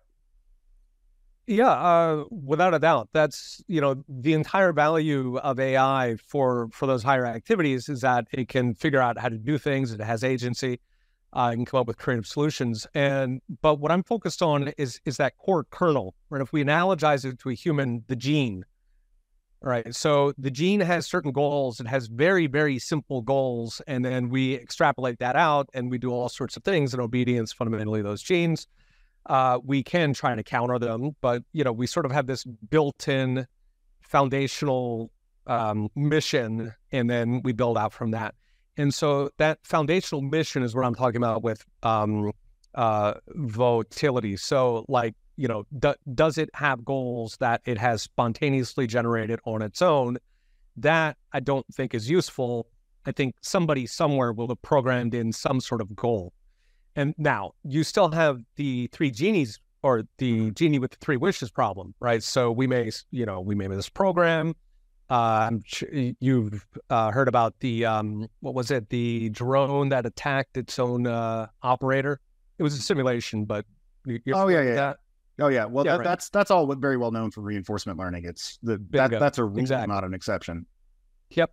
Yeah, 1.46 1.72
uh, 1.72 2.24
without 2.32 2.74
a 2.74 2.80
doubt, 2.80 3.10
that's 3.12 3.62
you 3.68 3.82
know 3.82 4.02
the 4.08 4.32
entire 4.32 4.72
value 4.72 5.38
of 5.38 5.60
AI 5.60 6.16
for 6.26 6.70
for 6.72 6.86
those 6.86 7.04
higher 7.04 7.26
activities 7.26 7.90
is 7.90 8.00
that 8.00 8.28
it 8.32 8.48
can 8.48 8.76
figure 8.76 9.02
out 9.02 9.18
how 9.18 9.28
to 9.28 9.38
do 9.38 9.58
things. 9.58 9.92
It 9.92 10.00
has 10.00 10.24
agency. 10.24 10.80
Uh, 11.32 11.52
and 11.54 11.68
come 11.68 11.82
up 11.82 11.88
with 11.88 11.98
creative 11.98 12.26
solutions. 12.26 12.88
And 12.96 13.42
but 13.62 13.80
what 13.80 13.92
I'm 13.92 14.04
focused 14.04 14.42
on 14.42 14.74
is 14.80 15.00
is 15.06 15.18
that 15.18 15.38
core 15.38 15.64
kernel. 15.70 16.16
Right? 16.30 16.42
If 16.42 16.52
we 16.52 16.64
analogize 16.64 17.24
it 17.24 17.38
to 17.40 17.50
a 17.50 17.54
human, 17.54 18.04
the 18.08 18.16
gene, 18.16 18.66
Right. 19.62 19.94
So 19.94 20.34
the 20.38 20.52
gene 20.52 20.80
has 20.80 21.06
certain 21.06 21.34
goals. 21.34 21.82
It 21.82 21.88
has 21.88 22.08
very, 22.08 22.48
very 22.48 22.80
simple 22.80 23.22
goals. 23.22 23.82
And 23.88 24.06
then 24.06 24.30
we 24.30 24.56
extrapolate 24.56 25.20
that 25.20 25.36
out 25.36 25.70
and 25.74 25.92
we 25.92 25.98
do 25.98 26.12
all 26.12 26.30
sorts 26.30 26.56
of 26.56 26.64
things 26.64 26.94
in 26.94 27.02
obedience, 27.02 27.52
fundamentally, 27.52 28.02
those 28.02 28.22
genes. 28.22 28.68
Uh, 29.26 29.60
we 29.64 29.84
can 29.84 30.14
try 30.14 30.34
to 30.34 30.44
counter 30.44 30.80
them, 30.80 31.16
but 31.20 31.44
you 31.52 31.64
know, 31.64 31.74
we 31.74 31.88
sort 31.88 32.06
of 32.06 32.12
have 32.12 32.26
this 32.26 32.46
built-in 32.46 33.46
foundational 34.02 35.12
um, 35.46 35.90
mission, 35.96 36.74
and 36.92 37.10
then 37.10 37.42
we 37.44 37.52
build 37.52 37.78
out 37.78 37.92
from 37.94 38.12
that. 38.12 38.34
And 38.80 38.94
so 38.94 39.30
that 39.40 39.60
foundational 39.64 40.22
mission 40.22 40.64
is 40.64 40.74
what 40.74 40.86
I'm 40.86 40.96
talking 40.96 41.18
about 41.18 41.44
with 41.44 41.66
um, 41.84 42.32
uh, 42.76 43.16
votility. 43.28 44.38
So, 44.38 44.86
like 44.88 45.16
you 45.36 45.50
know, 45.50 45.66
do, 45.78 45.94
does 46.16 46.38
it 46.38 46.50
have 46.54 46.86
goals 46.86 47.36
that 47.42 47.62
it 47.66 47.78
has 47.78 48.02
spontaneously 48.02 48.88
generated 48.88 49.42
on 49.44 49.62
its 49.62 49.82
own? 49.82 50.18
That 50.78 51.18
I 51.34 51.42
don't 51.42 51.66
think 51.74 51.94
is 51.94 52.10
useful. 52.10 52.68
I 53.06 53.12
think 53.12 53.36
somebody 53.42 53.86
somewhere 53.86 54.32
will 54.32 54.48
have 54.48 54.62
programmed 54.62 55.14
in 55.14 55.34
some 55.34 55.60
sort 55.60 55.82
of 55.82 55.94
goal. 55.94 56.32
And 56.96 57.14
now 57.18 57.52
you 57.66 57.84
still 57.84 58.10
have 58.12 58.40
the 58.56 58.88
three 58.94 59.12
genies 59.12 59.60
or 59.84 60.04
the 60.20 60.52
genie 60.52 60.80
with 60.80 60.92
the 60.92 60.98
three 61.02 61.18
wishes 61.18 61.52
problem, 61.52 61.94
right? 62.00 62.24
So 62.24 62.50
we 62.50 62.66
may, 62.66 62.92
you 63.12 63.26
know, 63.26 63.42
we 63.42 63.56
may 63.56 63.68
misprogram. 63.68 64.54
Uh, 65.10 65.50
you've 66.20 66.66
uh, 66.90 67.12
heard 67.12 67.28
about 67.28 67.60
the 67.62 67.86
um, 67.86 68.28
what 68.42 68.54
was 68.54 68.70
it? 68.70 68.90
The 68.90 69.30
drone 69.30 69.90
that 69.90 70.06
attacked 70.06 70.56
its 70.58 70.78
own 70.78 71.08
uh, 71.08 71.48
operator. 71.64 72.20
It 72.58 72.64
was 72.64 72.74
a 72.78 72.82
simulation, 72.82 73.46
but 73.46 73.66
Oh, 74.08 74.48
yeah, 74.48 74.62
yeah, 74.62 74.74
that? 74.76 74.98
Oh 75.42 75.48
yeah, 75.48 75.66
well 75.66 75.86
Yeah, 75.86 75.94
that, 75.94 75.98
right. 76.00 76.04
that's 76.04 76.30
that's 76.30 76.52
all 76.52 76.74
very 76.76 76.98
well 76.98 77.12
known 77.12 77.32
for 77.32 77.42
reinforcement 77.42 77.98
learning. 77.98 78.26
It's 78.26 78.60
the 78.62 78.84
that, 78.92 79.12
that's 79.12 79.38
a 79.38 79.44
rule, 79.46 79.60
Exactly. 79.60 79.94
not 79.94 80.04
an 80.04 80.14
exception. 80.14 80.66
Yep. 81.32 81.52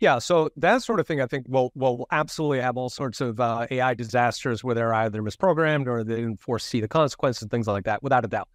Yeah. 0.00 0.18
So 0.18 0.50
that 0.56 0.82
sort 0.82 1.00
of 1.00 1.06
thing, 1.06 1.20
I 1.20 1.26
think, 1.26 1.46
will 1.48 1.72
will 1.74 2.06
absolutely 2.10 2.60
have 2.60 2.76
all 2.76 2.88
sorts 2.88 3.20
of 3.20 3.40
uh, 3.40 3.66
AI 3.70 3.94
disasters 3.94 4.62
where 4.62 4.74
they're 4.74 4.94
either 4.94 5.22
misprogrammed 5.22 5.86
or 5.86 6.04
they 6.04 6.16
didn't 6.16 6.40
foresee 6.40 6.80
the 6.80 6.88
consequences, 6.88 7.48
things 7.48 7.66
like 7.66 7.84
that, 7.84 8.02
without 8.02 8.24
a 8.24 8.28
doubt. 8.28 8.48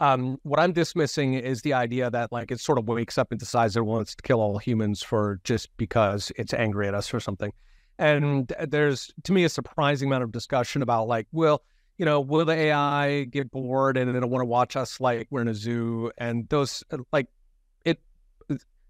Um, 0.00 0.38
what 0.44 0.58
I'm 0.58 0.72
dismissing 0.72 1.34
is 1.34 1.60
the 1.60 1.74
idea 1.74 2.10
that 2.10 2.32
like 2.32 2.50
it 2.50 2.58
sort 2.58 2.78
of 2.78 2.88
wakes 2.88 3.18
up 3.18 3.30
and 3.30 3.38
decides 3.38 3.76
it 3.76 3.84
wants 3.84 4.14
to 4.14 4.22
kill 4.22 4.40
all 4.40 4.56
humans 4.56 5.02
for 5.02 5.40
just 5.44 5.68
because 5.76 6.32
it's 6.36 6.54
angry 6.54 6.88
at 6.88 6.94
us 6.94 7.12
or 7.12 7.20
something. 7.20 7.52
And 7.98 8.50
there's 8.66 9.12
to 9.24 9.32
me 9.32 9.44
a 9.44 9.50
surprising 9.50 10.08
amount 10.08 10.24
of 10.24 10.32
discussion 10.32 10.80
about 10.80 11.06
like, 11.06 11.26
well, 11.32 11.62
you 11.98 12.06
know, 12.06 12.18
will 12.18 12.46
the 12.46 12.54
AI 12.54 13.24
get 13.24 13.50
bored 13.50 13.98
and 13.98 14.16
it'll 14.16 14.30
want 14.30 14.40
to 14.40 14.46
watch 14.46 14.74
us 14.74 15.00
like 15.00 15.28
we're 15.30 15.42
in 15.42 15.48
a 15.48 15.54
zoo 15.54 16.10
and 16.16 16.48
those 16.48 16.82
like 17.12 17.26
it 17.84 18.00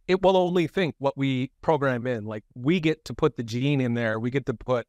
it 0.06 0.22
will 0.22 0.36
only 0.36 0.68
think 0.68 0.94
what 0.98 1.18
we 1.18 1.50
program 1.60 2.06
in. 2.06 2.24
Like 2.24 2.44
we 2.54 2.78
get 2.78 3.04
to 3.06 3.14
put 3.14 3.36
the 3.36 3.42
gene 3.42 3.80
in 3.80 3.94
there. 3.94 4.20
We 4.20 4.30
get 4.30 4.46
to 4.46 4.54
put 4.54 4.86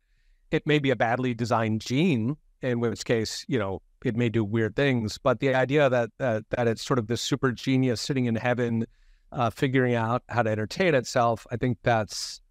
it 0.51 0.67
may 0.67 0.77
be 0.77 0.91
a 0.91 0.95
badly 0.95 1.33
designed 1.33 1.81
gene, 1.81 2.37
in 2.61 2.79
which 2.79 3.05
case, 3.05 3.45
you 3.47 3.59
know, 3.59 3.81
it 4.03 4.15
may 4.15 4.29
do 4.29 4.43
weird 4.43 4.75
things. 4.75 5.17
But 5.17 5.39
the 5.39 5.53
idea 5.53 5.89
that 5.89 6.09
that, 6.19 6.45
that 6.49 6.67
it's 6.67 6.85
sort 6.85 6.99
of 6.99 7.07
this 7.07 7.21
super 7.21 7.51
genius 7.51 8.01
sitting 8.01 8.25
in 8.25 8.35
heaven, 8.35 8.85
uh, 9.31 9.49
figuring 9.49 9.95
out 9.95 10.23
how 10.29 10.43
to 10.43 10.49
entertain 10.49 10.95
itself, 10.95 11.45
I 11.51 11.57
think 11.57 11.77
that's 11.83 12.41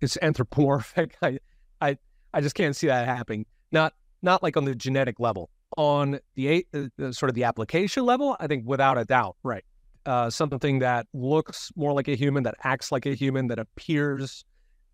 it's 0.00 0.18
anthropomorphic. 0.22 1.16
I 1.22 1.38
I 1.80 1.96
I 2.34 2.40
just 2.40 2.54
can't 2.54 2.76
see 2.76 2.86
that 2.86 3.06
happening. 3.06 3.46
Not 3.70 3.94
not 4.22 4.42
like 4.42 4.56
on 4.56 4.64
the 4.64 4.74
genetic 4.74 5.18
level. 5.18 5.50
On 5.78 6.18
the, 6.34 6.66
uh, 6.74 7.12
sort 7.12 7.30
of 7.30 7.34
the 7.34 7.44
application 7.44 8.04
level, 8.04 8.36
I 8.38 8.46
think 8.46 8.64
without 8.66 8.98
a 8.98 9.06
doubt, 9.06 9.36
right 9.42 9.64
uh, 10.06 10.30
something 10.30 10.80
that 10.80 11.06
looks 11.12 11.70
more 11.76 11.92
like 11.92 12.08
a 12.08 12.14
human, 12.14 12.42
that 12.44 12.54
acts 12.62 12.90
like 12.92 13.06
a 13.06 13.14
human, 13.14 13.48
that 13.48 13.58
appears 13.58 14.44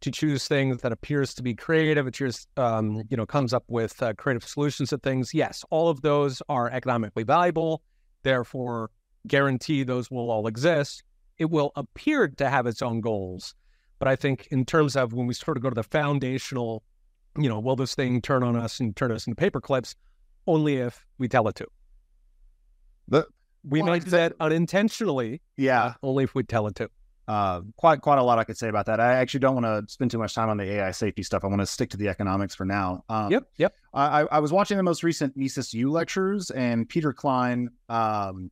to 0.00 0.10
choose 0.10 0.46
things, 0.46 0.82
that 0.82 0.92
appears 0.92 1.34
to 1.34 1.42
be 1.42 1.54
creative, 1.54 2.06
appears, 2.06 2.46
um, 2.56 3.02
you 3.10 3.16
know, 3.16 3.26
comes 3.26 3.52
up 3.52 3.64
with 3.68 4.00
uh, 4.02 4.14
creative 4.14 4.44
solutions 4.44 4.90
to 4.90 4.98
things. 4.98 5.34
Yes, 5.34 5.64
all 5.70 5.88
of 5.88 6.02
those 6.02 6.42
are 6.48 6.70
economically 6.70 7.24
valuable. 7.24 7.82
Therefore, 8.22 8.90
guarantee 9.26 9.82
those 9.82 10.10
will 10.10 10.30
all 10.30 10.46
exist. 10.46 11.02
It 11.38 11.50
will 11.50 11.72
appear 11.76 12.28
to 12.28 12.48
have 12.48 12.66
its 12.66 12.82
own 12.82 13.00
goals, 13.00 13.54
but 13.98 14.08
I 14.08 14.16
think 14.16 14.48
in 14.50 14.64
terms 14.64 14.96
of 14.96 15.12
when 15.12 15.26
we 15.26 15.34
sort 15.34 15.56
of 15.56 15.62
go 15.62 15.70
to 15.70 15.74
the 15.74 15.82
foundational, 15.82 16.82
you 17.36 17.48
know, 17.48 17.60
will 17.60 17.76
this 17.76 17.94
thing 17.94 18.20
turn 18.20 18.42
on 18.42 18.56
us 18.56 18.80
and 18.80 18.94
turn 18.96 19.12
us 19.12 19.26
into 19.26 19.36
paper 19.36 19.60
clips? 19.60 19.94
Only 20.46 20.76
if 20.76 21.04
we 21.18 21.28
tell 21.28 21.46
it 21.48 21.56
to. 21.56 21.66
The- 23.08 23.26
we 23.64 23.82
well, 23.82 23.90
might 23.90 24.04
do 24.04 24.10
that 24.10 24.34
unintentionally, 24.40 25.42
Yeah, 25.56 25.94
only 26.02 26.24
if 26.24 26.34
we 26.34 26.42
tell 26.42 26.66
it 26.68 26.76
to. 26.76 26.90
Uh, 27.28 27.60
quite 27.76 28.00
quite 28.00 28.18
a 28.18 28.22
lot 28.22 28.38
I 28.38 28.44
could 28.44 28.56
say 28.56 28.68
about 28.68 28.86
that. 28.86 28.98
I 29.00 29.14
actually 29.16 29.40
don't 29.40 29.54
want 29.54 29.66
to 29.66 29.92
spend 29.92 30.10
too 30.10 30.18
much 30.18 30.34
time 30.34 30.48
on 30.48 30.56
the 30.56 30.64
AI 30.64 30.90
safety 30.90 31.22
stuff. 31.22 31.44
I 31.44 31.46
want 31.46 31.60
to 31.60 31.66
stick 31.66 31.90
to 31.90 31.96
the 31.98 32.08
economics 32.08 32.54
for 32.54 32.64
now. 32.64 33.04
Um, 33.08 33.30
Yep, 33.30 33.44
yep. 33.58 33.74
I, 33.92 34.22
I- 34.22 34.38
was 34.38 34.50
watching 34.50 34.78
the 34.78 34.82
most 34.82 35.02
recent 35.04 35.36
Mises 35.36 35.72
U 35.74 35.90
lectures, 35.90 36.50
and 36.50 36.88
Peter 36.88 37.12
Klein 37.12 37.68
um, 37.90 38.50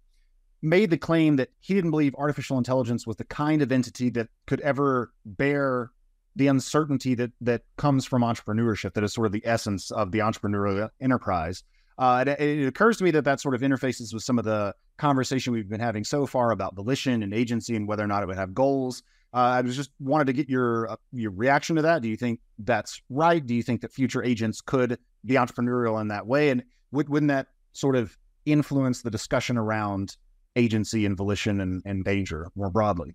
made 0.62 0.90
the 0.90 0.98
claim 0.98 1.36
that 1.36 1.48
he 1.60 1.72
didn't 1.74 1.90
believe 1.90 2.14
artificial 2.16 2.58
intelligence 2.58 3.06
was 3.06 3.16
the 3.16 3.24
kind 3.24 3.62
of 3.62 3.72
entity 3.72 4.10
that 4.10 4.28
could 4.46 4.60
ever 4.60 5.12
bear 5.24 5.90
the 6.34 6.48
uncertainty 6.48 7.14
that 7.14 7.32
that 7.40 7.62
comes 7.78 8.04
from 8.04 8.20
entrepreneurship. 8.20 8.92
That 8.92 9.04
is 9.04 9.14
sort 9.14 9.26
of 9.26 9.32
the 9.32 9.42
essence 9.46 9.90
of 9.90 10.12
the 10.12 10.18
entrepreneurial 10.18 10.90
enterprise. 11.00 11.64
Uh, 11.99 12.24
it, 12.26 12.40
it 12.40 12.66
occurs 12.66 12.99
to 12.99 13.05
me 13.05 13.11
that 13.11 13.24
that 13.24 13.40
sort 13.40 13.55
of 13.55 13.62
interfaces 13.62 14.12
with 14.12 14.22
some 14.22 14.38
of 14.38 14.44
the 14.44 14.74
conversation 14.99 15.53
we've 15.53 15.68
been 15.68 15.80
having 15.80 16.05
so 16.05 16.26
far 16.26 16.51
about 16.51 16.74
volition 16.74 17.22
and 17.22 17.32
agency 17.32 17.74
and 17.76 17.88
whether 17.88 18.05
or 18.05 18.07
not 18.07 18.22
it 18.22 18.26
would 18.26 18.36
have 18.36 18.55
goals. 18.55 19.03
Uh, 19.34 19.38
I 19.38 19.61
was 19.61 19.76
just 19.76 19.90
wanted 19.99 20.26
to 20.28 20.32
get 20.32 20.49
your 20.49 20.90
uh, 20.90 20.97
your 21.12 21.30
reaction 21.30 21.76
to 21.76 21.82
that. 21.82 22.03
Do 22.03 22.09
you 22.09 22.16
think 22.16 22.40
that's 22.59 23.01
right? 23.11 23.44
Do 23.44 23.55
you 23.55 23.62
think 23.62 23.80
that 23.82 23.92
future 23.92 24.22
agents 24.22 24.61
could 24.61 24.99
be 25.24 25.34
entrepreneurial 25.34 26.01
in 26.01 26.09
that 26.09 26.26
way? 26.26 26.51
And 26.51 26.62
would, 26.92 27.09
wouldn't 27.09 27.28
that 27.28 27.49
sort 27.72 27.97
of 27.97 28.16
influence 28.47 29.03
the 29.03 29.11
discussion 29.11 29.59
around 29.59 30.16
agency 30.55 31.05
and 31.05 31.16
volition 31.16 31.61
and, 31.61 31.82
and 31.84 32.05
danger 32.05 32.49
more 32.55 32.70
broadly? 32.70 33.14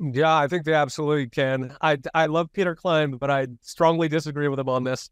Yeah, 0.00 0.36
I 0.36 0.48
think 0.48 0.64
they 0.64 0.74
absolutely 0.74 1.28
can. 1.28 1.76
I 1.80 1.98
I 2.12 2.26
love 2.26 2.52
Peter 2.52 2.74
Klein, 2.74 3.12
but 3.12 3.30
I 3.30 3.46
strongly 3.60 4.08
disagree 4.08 4.48
with 4.48 4.58
him 4.58 4.68
on 4.68 4.84
this. 4.84 5.10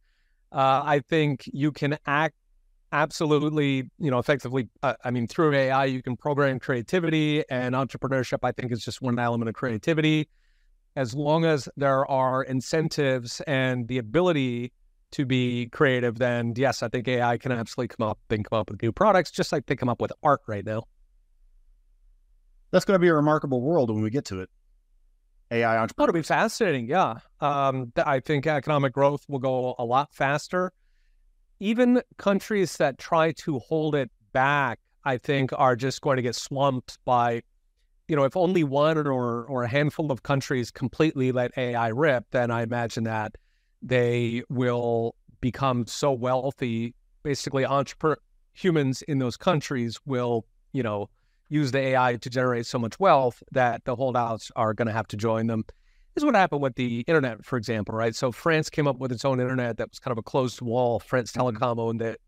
Uh, 0.53 0.83
I 0.85 0.99
think 1.09 1.45
you 1.53 1.70
can 1.70 1.97
act 2.07 2.35
absolutely, 2.93 3.91
you 3.99 4.11
know, 4.11 4.18
effectively. 4.18 4.68
Uh, 4.82 4.95
I 5.05 5.11
mean, 5.11 5.26
through 5.26 5.55
AI, 5.55 5.84
you 5.86 6.03
can 6.03 6.16
program 6.16 6.59
creativity 6.59 7.45
and 7.51 7.74
entrepreneurship. 7.74 8.38
I 8.43 8.53
think 8.53 8.72
is 8.72 8.84
just 8.84 9.01
one 9.03 9.18
element 9.18 9.49
of 9.49 9.55
creativity. 9.55 10.28
As 10.97 11.14
long 11.14 11.45
as 11.45 11.68
there 11.76 12.05
are 12.11 12.43
incentives 12.43 13.41
and 13.47 13.86
the 13.88 13.99
ability 13.99 14.72
to 15.12 15.24
be 15.24 15.66
creative, 15.68 16.18
then 16.18 16.53
yes, 16.57 16.82
I 16.82 16.88
think 16.88 17.07
AI 17.09 17.38
can 17.38 17.53
absolutely 17.53 17.95
come 17.97 18.09
up 18.09 18.18
and 18.30 18.45
come 18.49 18.59
up 18.59 18.70
with 18.70 18.82
new 18.82 18.93
products, 18.93 19.30
just 19.30 19.53
like 19.53 19.66
they 19.66 19.76
come 19.76 19.88
up 19.88 20.01
with 20.01 20.12
art 20.22 20.41
right 20.47 20.64
now. 20.64 20.84
That's 22.70 22.84
going 22.84 22.95
to 22.95 23.01
be 23.01 23.09
a 23.09 23.14
remarkable 23.14 23.61
world 23.62 23.91
when 23.91 24.03
we 24.03 24.11
get 24.11 24.24
to 24.26 24.41
it. 24.41 24.49
AI 25.51 25.76
Oh, 25.76 25.82
entrepreneur. 25.82 26.11
it'll 26.11 26.18
be 26.18 26.22
fascinating. 26.22 26.86
Yeah. 26.86 27.14
Um, 27.41 27.93
I 27.97 28.20
think 28.20 28.47
economic 28.47 28.93
growth 28.93 29.24
will 29.28 29.41
go 29.41 29.74
a 29.78 29.84
lot 29.84 30.14
faster. 30.14 30.72
Even 31.61 32.02
countries 32.16 32.78
that 32.78 32.96
try 32.98 33.32
to 33.32 33.58
hold 33.58 33.94
it 33.94 34.11
back, 34.32 34.80
I 35.04 35.18
think, 35.18 35.50
are 35.54 35.76
just 35.76 36.00
going 36.00 36.16
to 36.16 36.22
get 36.22 36.34
swamped 36.34 36.98
by, 37.04 37.42
you 38.08 38.16
know, 38.16 38.24
if 38.24 38.34
only 38.36 38.64
one 38.64 38.96
or, 38.96 39.44
or 39.44 39.62
a 39.64 39.68
handful 39.68 40.11
of 40.11 40.22
countries 40.22 40.70
completely 40.70 41.32
let 41.32 41.56
AI 41.58 41.88
rip, 41.88 42.24
then 42.30 42.50
I 42.50 42.62
imagine 42.62 43.04
that 43.04 43.36
they 43.82 44.42
will 44.48 45.14
become 45.42 45.86
so 45.86 46.12
wealthy. 46.12 46.94
Basically, 47.22 47.66
entrepreneur 47.66 48.16
humans 48.54 49.02
in 49.02 49.18
those 49.18 49.36
countries 49.36 49.98
will, 50.06 50.46
you 50.72 50.82
know, 50.82 51.08
use 51.50 51.72
the 51.72 51.78
AI 51.78 52.16
to 52.16 52.30
generate 52.30 52.64
so 52.64 52.78
much 52.78 52.98
wealth 52.98 53.42
that 53.52 53.84
the 53.84 53.94
holdouts 53.94 54.50
are 54.56 54.72
going 54.72 54.86
to 54.86 54.92
have 54.92 55.08
to 55.08 55.16
join 55.16 55.46
them. 55.46 55.64
This 56.14 56.22
is 56.22 56.24
what 56.24 56.34
happened 56.34 56.61
with 56.61 56.74
the 56.74 57.00
internet, 57.06 57.44
for 57.44 57.56
example, 57.56 57.94
right? 57.94 58.14
So 58.14 58.32
France 58.32 58.68
came 58.68 58.88
up 58.88 58.98
with 58.98 59.12
its 59.12 59.24
own 59.24 59.40
internet 59.40 59.76
that 59.76 59.90
was 59.90 60.00
kind 60.00 60.12
of 60.12 60.18
a 60.18 60.22
closed 60.22 60.61
wall. 60.61 60.98
France 60.98 61.32
mm-hmm. 61.32 61.56
Telecom 61.56 61.78
owned 61.78 62.02
it, 62.02 62.20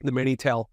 the 0.00 0.12
Minitel, 0.12 0.66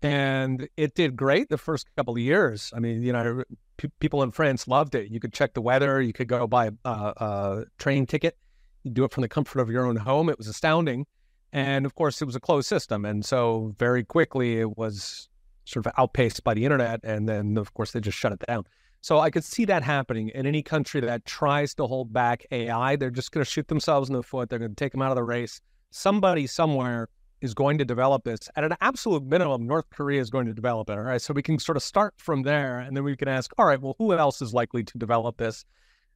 and 0.00 0.68
it 0.76 0.94
did 0.94 1.16
great 1.16 1.48
the 1.48 1.58
first 1.58 1.88
couple 1.96 2.14
of 2.14 2.20
years. 2.20 2.72
I 2.74 2.78
mean, 2.78 3.02
you 3.02 3.12
know, 3.12 3.42
p- 3.78 3.90
people 3.98 4.22
in 4.22 4.30
France 4.30 4.68
loved 4.68 4.94
it. 4.94 5.10
You 5.10 5.18
could 5.18 5.32
check 5.32 5.54
the 5.54 5.60
weather. 5.60 6.00
You 6.00 6.12
could 6.12 6.28
go 6.28 6.46
buy 6.46 6.70
a, 6.84 6.90
a 6.90 7.64
train 7.78 8.06
ticket. 8.06 8.36
You 8.84 8.92
do 8.92 9.04
it 9.04 9.12
from 9.12 9.22
the 9.22 9.28
comfort 9.28 9.60
of 9.60 9.68
your 9.70 9.84
own 9.84 9.96
home. 9.96 10.28
It 10.28 10.38
was 10.38 10.46
astounding, 10.46 11.04
and 11.52 11.84
of 11.84 11.96
course, 11.96 12.22
it 12.22 12.26
was 12.26 12.36
a 12.36 12.40
closed 12.40 12.68
system, 12.68 13.04
and 13.04 13.24
so 13.24 13.74
very 13.76 14.04
quickly 14.04 14.60
it 14.60 14.78
was 14.78 15.28
sort 15.64 15.84
of 15.84 15.92
outpaced 15.98 16.44
by 16.44 16.54
the 16.54 16.64
internet, 16.64 17.00
and 17.02 17.28
then 17.28 17.56
of 17.58 17.74
course 17.74 17.90
they 17.90 18.00
just 18.00 18.16
shut 18.16 18.32
it 18.32 18.42
down. 18.46 18.64
So 19.00 19.20
I 19.20 19.30
could 19.30 19.44
see 19.44 19.64
that 19.66 19.82
happening 19.82 20.30
in 20.30 20.46
any 20.46 20.62
country 20.62 21.00
that 21.00 21.24
tries 21.24 21.74
to 21.74 21.86
hold 21.86 22.12
back 22.12 22.44
AI. 22.50 22.96
They're 22.96 23.10
just 23.10 23.32
going 23.32 23.44
to 23.44 23.50
shoot 23.50 23.68
themselves 23.68 24.08
in 24.08 24.14
the 24.14 24.22
foot. 24.22 24.50
They're 24.50 24.58
going 24.58 24.72
to 24.72 24.76
take 24.76 24.92
them 24.92 25.02
out 25.02 25.10
of 25.10 25.16
the 25.16 25.24
race. 25.24 25.60
Somebody 25.90 26.46
somewhere 26.46 27.08
is 27.40 27.54
going 27.54 27.78
to 27.78 27.84
develop 27.84 28.24
this. 28.24 28.48
At 28.56 28.64
an 28.64 28.74
absolute 28.80 29.22
minimum, 29.22 29.66
North 29.66 29.88
Korea 29.90 30.20
is 30.20 30.30
going 30.30 30.46
to 30.46 30.52
develop 30.52 30.90
it. 30.90 30.94
All 30.94 31.04
right. 31.04 31.22
So 31.22 31.32
we 31.32 31.42
can 31.42 31.58
sort 31.58 31.76
of 31.76 31.82
start 31.82 32.14
from 32.18 32.42
there 32.42 32.80
and 32.80 32.96
then 32.96 33.04
we 33.04 33.16
can 33.16 33.28
ask, 33.28 33.52
all 33.56 33.66
right, 33.66 33.80
well, 33.80 33.94
who 33.98 34.12
else 34.12 34.42
is 34.42 34.52
likely 34.52 34.82
to 34.84 34.98
develop 34.98 35.36
this? 35.36 35.64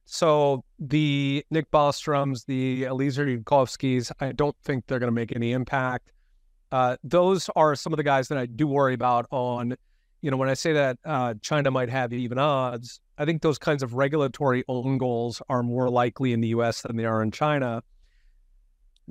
So 0.05 0.65
the 0.79 1.45
Nick 1.49 1.71
Bostroms, 1.71 2.45
the 2.45 2.83
Eliezer 2.83 3.25
Yudkowskis, 3.25 4.11
I 4.19 4.33
don't 4.33 4.55
think 4.63 4.85
they're 4.87 4.99
going 4.99 5.07
to 5.07 5.15
make 5.15 5.33
any 5.33 5.53
impact. 5.53 6.11
Uh, 6.71 6.97
those 7.03 7.49
are 7.55 7.75
some 7.75 7.93
of 7.93 7.97
the 7.97 8.03
guys 8.03 8.27
that 8.27 8.37
I 8.37 8.45
do 8.45 8.67
worry 8.67 8.93
about 8.93 9.27
on, 9.31 9.75
you 10.23 10.31
know, 10.31 10.37
when 10.37 10.47
I 10.47 10.53
say 10.53 10.71
that 10.71 10.97
uh, 11.03 11.33
China 11.41 11.69
might 11.69 11.89
have 11.89 12.13
even 12.13 12.39
odds, 12.39 13.01
I 13.17 13.25
think 13.25 13.41
those 13.41 13.57
kinds 13.57 13.83
of 13.83 13.93
regulatory 13.93 14.63
own 14.69 14.97
goals 14.97 15.41
are 15.49 15.61
more 15.61 15.89
likely 15.89 16.31
in 16.31 16.39
the 16.39 16.47
US 16.47 16.81
than 16.81 16.95
they 16.95 17.03
are 17.03 17.21
in 17.21 17.29
China. 17.29 17.83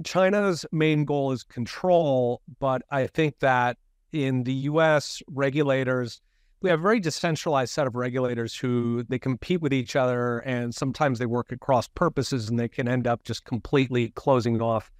China's 0.04 0.64
main 0.72 1.04
goal 1.04 1.32
is 1.32 1.44
control, 1.44 2.40
but 2.58 2.80
I 2.90 3.08
think 3.08 3.38
that 3.40 3.76
in 4.12 4.44
the 4.44 4.54
US, 4.70 5.22
regulators, 5.28 6.22
we 6.62 6.70
have 6.70 6.80
a 6.80 6.82
very 6.82 6.98
decentralized 6.98 7.74
set 7.74 7.86
of 7.86 7.94
regulators 7.94 8.56
who 8.56 9.04
they 9.10 9.18
compete 9.18 9.60
with 9.60 9.74
each 9.74 9.96
other 9.96 10.38
and 10.38 10.74
sometimes 10.74 11.18
they 11.18 11.26
work 11.26 11.52
across 11.52 11.88
purposes 11.88 12.48
and 12.48 12.58
they 12.58 12.68
can 12.68 12.88
end 12.88 13.06
up 13.06 13.22
just 13.22 13.44
completely 13.44 14.08
closing 14.14 14.62
off 14.62 14.90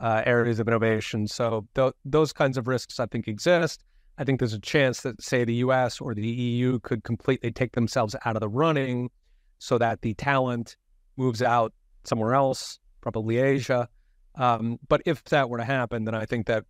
uh, 0.00 0.22
areas 0.24 0.60
of 0.60 0.66
innovation. 0.66 1.26
So 1.26 1.66
th- 1.74 1.92
those 2.06 2.32
kinds 2.32 2.56
of 2.56 2.68
risks 2.68 2.98
I 2.98 3.04
think 3.04 3.28
exist. 3.28 3.84
I 4.18 4.24
think 4.24 4.40
there's 4.40 4.52
a 4.52 4.60
chance 4.60 5.02
that, 5.02 5.22
say, 5.22 5.44
the 5.44 5.54
US 5.56 6.00
or 6.00 6.12
the 6.12 6.26
EU 6.26 6.80
could 6.80 7.04
completely 7.04 7.52
take 7.52 7.72
themselves 7.72 8.16
out 8.24 8.36
of 8.36 8.40
the 8.40 8.48
running 8.48 9.10
so 9.58 9.78
that 9.78 10.02
the 10.02 10.14
talent 10.14 10.76
moves 11.16 11.40
out 11.40 11.72
somewhere 12.04 12.34
else, 12.34 12.78
probably 13.00 13.38
Asia. 13.38 13.88
Um, 14.34 14.78
but 14.88 15.02
if 15.06 15.22
that 15.24 15.48
were 15.48 15.58
to 15.58 15.64
happen, 15.64 16.04
then 16.04 16.14
I 16.14 16.26
think 16.26 16.46
that 16.46 16.64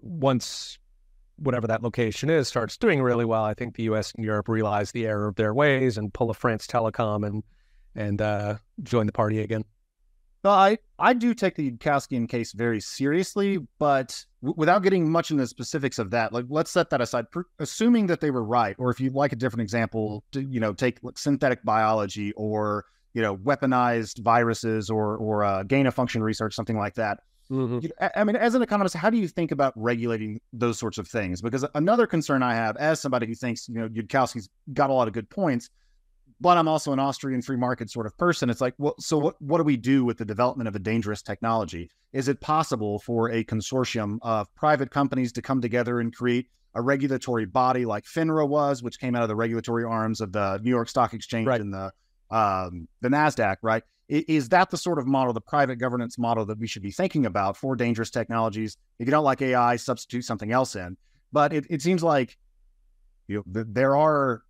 once 0.00 0.78
whatever 1.36 1.66
that 1.66 1.82
location 1.82 2.30
is 2.30 2.48
starts 2.48 2.78
doing 2.78 3.02
really 3.02 3.26
well, 3.26 3.44
I 3.44 3.52
think 3.52 3.76
the 3.76 3.84
U.S. 3.84 4.12
and 4.14 4.24
Europe 4.24 4.48
realize 4.48 4.92
the 4.92 5.06
error 5.06 5.28
of 5.28 5.36
their 5.36 5.52
ways 5.52 5.98
and 5.98 6.12
pull 6.12 6.30
a 6.30 6.34
France 6.34 6.66
Telecom 6.66 7.26
and 7.26 7.42
and 7.94 8.20
uh, 8.20 8.56
join 8.82 9.06
the 9.06 9.12
party 9.12 9.40
again. 9.40 9.64
No, 10.46 10.52
I, 10.52 10.78
I 11.00 11.12
do 11.12 11.34
take 11.34 11.56
the 11.56 11.72
Yudkowskian 11.72 12.28
case 12.28 12.52
very 12.52 12.80
seriously, 12.80 13.58
but 13.80 14.24
w- 14.42 14.54
without 14.56 14.84
getting 14.84 15.10
much 15.10 15.32
into 15.32 15.42
the 15.42 15.48
specifics 15.48 15.98
of 15.98 16.10
that, 16.10 16.32
like 16.32 16.44
let's 16.48 16.70
set 16.70 16.88
that 16.90 17.00
aside. 17.00 17.28
Per- 17.32 17.46
assuming 17.58 18.06
that 18.06 18.20
they 18.20 18.30
were 18.30 18.44
right, 18.44 18.76
or 18.78 18.90
if 18.90 19.00
you'd 19.00 19.12
like 19.12 19.32
a 19.32 19.36
different 19.36 19.62
example, 19.62 20.22
to, 20.30 20.42
you 20.42 20.60
know, 20.60 20.72
take 20.72 21.00
like, 21.02 21.18
synthetic 21.18 21.64
biology 21.64 22.32
or 22.36 22.84
you 23.12 23.22
know 23.22 23.36
weaponized 23.36 24.20
viruses 24.20 24.88
or 24.88 25.16
or 25.16 25.42
uh, 25.42 25.64
gain 25.64 25.84
of 25.88 25.94
function 25.94 26.22
research, 26.22 26.54
something 26.54 26.78
like 26.78 26.94
that. 26.94 27.18
Mm-hmm. 27.50 27.80
You 27.82 27.90
know, 28.00 28.08
I 28.14 28.22
mean, 28.22 28.36
as 28.36 28.54
an 28.54 28.62
economist, 28.62 28.94
how 28.94 29.10
do 29.10 29.18
you 29.18 29.26
think 29.26 29.50
about 29.50 29.72
regulating 29.74 30.40
those 30.52 30.78
sorts 30.78 30.98
of 30.98 31.08
things? 31.08 31.42
Because 31.42 31.64
another 31.74 32.06
concern 32.06 32.44
I 32.44 32.54
have, 32.54 32.76
as 32.76 33.00
somebody 33.00 33.26
who 33.26 33.34
thinks 33.34 33.68
you 33.68 33.80
know 33.80 33.88
Yudkowsky's 33.88 34.48
got 34.74 34.90
a 34.90 34.92
lot 34.92 35.08
of 35.08 35.12
good 35.12 35.28
points, 35.28 35.70
but 36.40 36.58
I'm 36.58 36.68
also 36.68 36.92
an 36.92 36.98
Austrian 36.98 37.42
free 37.42 37.56
market 37.56 37.90
sort 37.90 38.06
of 38.06 38.16
person. 38.18 38.50
It's 38.50 38.60
like, 38.60 38.74
well, 38.78 38.94
so 38.98 39.18
what, 39.18 39.40
what 39.40 39.58
do 39.58 39.64
we 39.64 39.76
do 39.76 40.04
with 40.04 40.18
the 40.18 40.24
development 40.24 40.68
of 40.68 40.76
a 40.76 40.78
dangerous 40.78 41.22
technology? 41.22 41.90
Is 42.12 42.28
it 42.28 42.40
possible 42.40 42.98
for 42.98 43.30
a 43.30 43.44
consortium 43.44 44.18
of 44.22 44.52
private 44.54 44.90
companies 44.90 45.32
to 45.32 45.42
come 45.42 45.60
together 45.60 46.00
and 46.00 46.14
create 46.14 46.48
a 46.74 46.82
regulatory 46.82 47.46
body 47.46 47.86
like 47.86 48.04
FINRA 48.04 48.46
was, 48.46 48.82
which 48.82 49.00
came 49.00 49.16
out 49.16 49.22
of 49.22 49.28
the 49.28 49.36
regulatory 49.36 49.84
arms 49.84 50.20
of 50.20 50.32
the 50.32 50.58
New 50.62 50.70
York 50.70 50.88
Stock 50.88 51.14
Exchange 51.14 51.46
right. 51.46 51.60
and 51.60 51.72
the 51.72 51.90
um, 52.30 52.88
the 53.00 53.08
Nasdaq, 53.08 53.56
right? 53.62 53.82
Is 54.08 54.50
that 54.50 54.70
the 54.70 54.76
sort 54.76 54.98
of 54.98 55.06
model, 55.06 55.32
the 55.32 55.40
private 55.40 55.76
governance 55.76 56.18
model 56.18 56.44
that 56.46 56.58
we 56.58 56.66
should 56.66 56.82
be 56.82 56.90
thinking 56.90 57.26
about 57.26 57.56
for 57.56 57.74
dangerous 57.74 58.10
technologies? 58.10 58.76
If 58.98 59.06
you 59.06 59.10
don't 59.10 59.24
like 59.24 59.42
AI, 59.42 59.76
substitute 59.76 60.24
something 60.24 60.52
else 60.52 60.76
in. 60.76 60.96
But 61.32 61.52
it, 61.52 61.66
it 61.70 61.82
seems 61.82 62.04
like 62.04 62.36
you 63.26 63.42
know, 63.46 63.64
there 63.66 63.96
are 63.96 64.42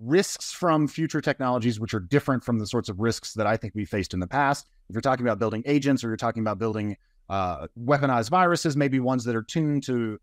risks 0.00 0.52
from 0.52 0.88
future 0.88 1.20
technologies, 1.20 1.78
which 1.80 1.94
are 1.94 2.00
different 2.00 2.44
from 2.44 2.58
the 2.58 2.66
sorts 2.66 2.88
of 2.88 3.00
risks 3.00 3.34
that 3.34 3.46
I 3.46 3.56
think 3.56 3.74
we 3.74 3.84
faced 3.84 4.14
in 4.14 4.20
the 4.20 4.26
past. 4.26 4.66
If 4.88 4.94
you're 4.94 5.00
talking 5.00 5.26
about 5.26 5.38
building 5.38 5.62
agents 5.66 6.02
or 6.02 6.08
you're 6.08 6.16
talking 6.16 6.42
about 6.42 6.58
building 6.58 6.96
uh, 7.28 7.66
weaponized 7.78 8.30
viruses, 8.30 8.76
maybe 8.76 9.00
ones 9.00 9.24
that 9.24 9.36
are 9.36 9.42
tuned 9.42 9.84
to 9.84 10.18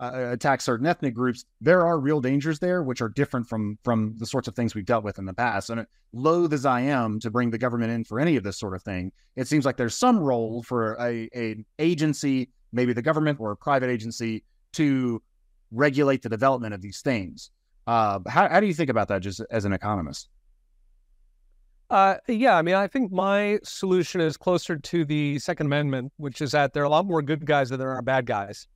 uh, 0.00 0.30
attack 0.32 0.60
certain 0.60 0.86
ethnic 0.86 1.14
groups, 1.14 1.44
there 1.60 1.86
are 1.86 1.98
real 1.98 2.20
dangers 2.20 2.58
there, 2.58 2.82
which 2.82 3.00
are 3.00 3.08
different 3.08 3.46
from 3.46 3.78
from 3.84 4.14
the 4.18 4.26
sorts 4.26 4.48
of 4.48 4.54
things 4.54 4.74
we've 4.74 4.86
dealt 4.86 5.04
with 5.04 5.18
in 5.18 5.24
the 5.24 5.34
past. 5.34 5.70
And 5.70 5.86
loath 6.12 6.52
as 6.52 6.66
I 6.66 6.80
am 6.80 7.20
to 7.20 7.30
bring 7.30 7.50
the 7.50 7.58
government 7.58 7.92
in 7.92 8.04
for 8.04 8.18
any 8.18 8.36
of 8.36 8.42
this 8.42 8.58
sort 8.58 8.74
of 8.74 8.82
thing, 8.82 9.12
it 9.36 9.46
seems 9.46 9.64
like 9.64 9.76
there's 9.76 9.94
some 9.94 10.18
role 10.18 10.62
for 10.62 10.94
a, 11.00 11.28
a 11.34 11.56
agency, 11.78 12.50
maybe 12.72 12.92
the 12.92 13.02
government 13.02 13.38
or 13.40 13.52
a 13.52 13.56
private 13.56 13.88
agency, 13.88 14.44
to 14.72 15.22
regulate 15.70 16.22
the 16.22 16.28
development 16.28 16.74
of 16.74 16.82
these 16.82 17.00
things. 17.00 17.50
Uh, 17.86 18.20
how, 18.26 18.48
how 18.48 18.60
do 18.60 18.66
you 18.66 18.74
think 18.74 18.90
about 18.90 19.08
that 19.08 19.20
just 19.20 19.40
as 19.50 19.64
an 19.64 19.72
economist? 19.72 20.28
Uh, 21.90 22.16
yeah, 22.26 22.56
I 22.56 22.62
mean, 22.62 22.74
I 22.74 22.88
think 22.88 23.12
my 23.12 23.58
solution 23.62 24.20
is 24.20 24.36
closer 24.36 24.76
to 24.76 25.04
the 25.04 25.38
Second 25.38 25.66
Amendment, 25.66 26.12
which 26.16 26.40
is 26.40 26.52
that 26.52 26.72
there 26.72 26.82
are 26.82 26.86
a 26.86 26.90
lot 26.90 27.06
more 27.06 27.22
good 27.22 27.44
guys 27.44 27.68
than 27.68 27.78
there 27.78 27.92
are 27.92 28.02
bad 28.02 28.26
guys. 28.26 28.66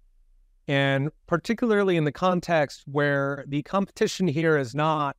And 0.69 1.11
particularly 1.27 1.97
in 1.97 2.05
the 2.05 2.13
context 2.13 2.85
where 2.87 3.45
the 3.49 3.63
competition 3.63 4.29
here 4.29 4.59
is 4.59 4.75
not 4.75 5.17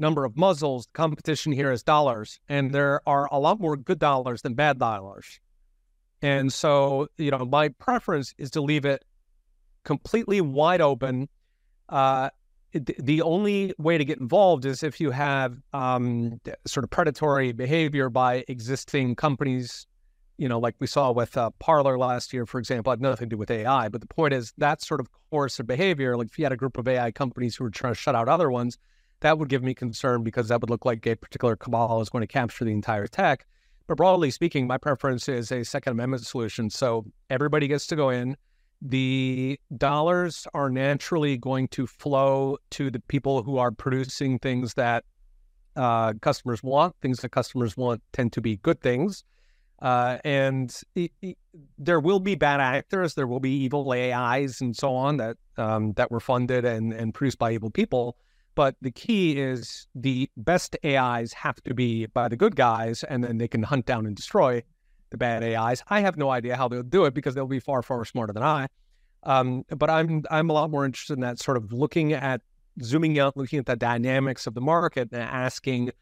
number 0.00 0.24
of 0.24 0.36
muzzles, 0.36 0.86
the 0.86 0.92
competition 0.94 1.52
here 1.52 1.70
is 1.70 1.84
dollars. 1.84 2.40
And 2.48 2.72
there 2.72 3.00
are 3.06 3.28
a 3.30 3.38
lot 3.38 3.60
more 3.60 3.76
good 3.76 4.00
dollars 4.00 4.42
than 4.42 4.54
bad 4.54 4.80
dollars. 4.80 5.38
And 6.20 6.52
so, 6.52 7.06
you 7.16 7.30
know, 7.30 7.44
my 7.44 7.68
preference 7.68 8.34
is 8.38 8.50
to 8.52 8.60
leave 8.60 8.84
it 8.84 9.04
completely 9.84 10.40
wide 10.40 10.80
open 10.80 11.28
uh, 11.88 12.30
the 12.74 13.22
only 13.22 13.72
way 13.78 13.98
to 13.98 14.04
get 14.04 14.18
involved 14.18 14.64
is 14.64 14.82
if 14.82 15.00
you 15.00 15.12
have 15.12 15.56
um, 15.72 16.40
sort 16.66 16.82
of 16.82 16.90
predatory 16.90 17.52
behavior 17.52 18.10
by 18.10 18.44
existing 18.48 19.14
companies, 19.14 19.86
you 20.38 20.48
know, 20.48 20.58
like 20.58 20.74
we 20.80 20.88
saw 20.88 21.12
with 21.12 21.36
uh, 21.36 21.50
Parler 21.60 21.96
last 21.96 22.32
year, 22.32 22.46
for 22.46 22.58
example, 22.58 22.90
had 22.90 23.00
nothing 23.00 23.28
to 23.30 23.36
do 23.36 23.38
with 23.38 23.50
AI. 23.50 23.88
But 23.88 24.00
the 24.00 24.08
point 24.08 24.34
is 24.34 24.52
that 24.58 24.82
sort 24.82 25.00
of 25.00 25.08
course 25.30 25.60
of 25.60 25.66
behavior, 25.68 26.16
like 26.16 26.26
if 26.26 26.38
you 26.38 26.44
had 26.44 26.52
a 26.52 26.56
group 26.56 26.76
of 26.76 26.88
AI 26.88 27.12
companies 27.12 27.54
who 27.54 27.64
were 27.64 27.70
trying 27.70 27.92
to 27.92 27.98
shut 27.98 28.16
out 28.16 28.28
other 28.28 28.50
ones, 28.50 28.76
that 29.20 29.38
would 29.38 29.48
give 29.48 29.62
me 29.62 29.72
concern 29.72 30.24
because 30.24 30.48
that 30.48 30.60
would 30.60 30.70
look 30.70 30.84
like 30.84 31.06
a 31.06 31.14
particular 31.14 31.54
cabal 31.54 32.00
is 32.00 32.08
going 32.08 32.22
to 32.22 32.26
capture 32.26 32.64
the 32.64 32.72
entire 32.72 33.06
tech. 33.06 33.46
But 33.86 33.98
broadly 33.98 34.30
speaking, 34.30 34.66
my 34.66 34.78
preference 34.78 35.28
is 35.28 35.52
a 35.52 35.64
Second 35.64 35.92
Amendment 35.92 36.24
solution. 36.24 36.70
So 36.70 37.04
everybody 37.30 37.68
gets 37.68 37.86
to 37.88 37.96
go 37.96 38.10
in 38.10 38.36
the 38.84 39.58
dollars 39.74 40.46
are 40.52 40.68
naturally 40.68 41.38
going 41.38 41.68
to 41.68 41.86
flow 41.86 42.58
to 42.70 42.90
the 42.90 43.00
people 43.00 43.42
who 43.42 43.56
are 43.56 43.70
producing 43.70 44.38
things 44.38 44.74
that 44.74 45.04
uh, 45.74 46.12
customers 46.20 46.62
want. 46.62 46.94
Things 47.00 47.20
that 47.20 47.30
customers 47.30 47.78
want 47.78 48.02
tend 48.12 48.34
to 48.34 48.42
be 48.42 48.58
good 48.58 48.82
things. 48.82 49.24
Uh, 49.80 50.18
and 50.22 50.74
it, 50.94 51.10
it, 51.22 51.38
there 51.78 51.98
will 51.98 52.20
be 52.20 52.34
bad 52.34 52.60
actors. 52.60 53.14
There 53.14 53.26
will 53.26 53.40
be 53.40 53.54
evil 53.64 53.90
AIs 53.90 54.60
and 54.60 54.76
so 54.76 54.94
on 54.94 55.16
that 55.16 55.38
um, 55.56 55.92
that 55.94 56.10
were 56.10 56.20
funded 56.20 56.66
and, 56.66 56.92
and 56.92 57.12
produced 57.14 57.38
by 57.38 57.52
evil 57.52 57.70
people. 57.70 58.18
But 58.54 58.76
the 58.82 58.90
key 58.90 59.40
is 59.40 59.88
the 59.94 60.30
best 60.36 60.76
AIs 60.84 61.32
have 61.32 61.60
to 61.64 61.74
be 61.74 62.06
by 62.06 62.28
the 62.28 62.36
good 62.36 62.54
guys, 62.54 63.02
and 63.02 63.24
then 63.24 63.38
they 63.38 63.48
can 63.48 63.64
hunt 63.64 63.86
down 63.86 64.06
and 64.06 64.14
destroy 64.14 64.62
the 65.14 65.18
bad 65.18 65.42
AIs. 65.42 65.82
I 65.88 66.00
have 66.00 66.16
no 66.16 66.30
idea 66.30 66.56
how 66.56 66.68
they'll 66.68 66.82
do 66.82 67.04
it 67.04 67.14
because 67.14 67.34
they'll 67.34 67.46
be 67.46 67.60
far, 67.60 67.82
far 67.82 68.04
smarter 68.04 68.32
than 68.32 68.42
I. 68.42 68.68
Um, 69.22 69.64
but 69.68 69.88
I'm 69.88 70.24
I'm 70.30 70.50
a 70.50 70.52
lot 70.52 70.70
more 70.70 70.84
interested 70.84 71.14
in 71.14 71.20
that 71.20 71.38
sort 71.38 71.56
of 71.56 71.72
looking 71.72 72.12
at 72.12 72.42
zooming 72.82 73.18
out, 73.18 73.36
looking 73.36 73.58
at 73.58 73.66
the 73.66 73.76
dynamics 73.76 74.46
of 74.46 74.54
the 74.54 74.60
market 74.60 75.08
and 75.12 75.22
asking, 75.22 75.92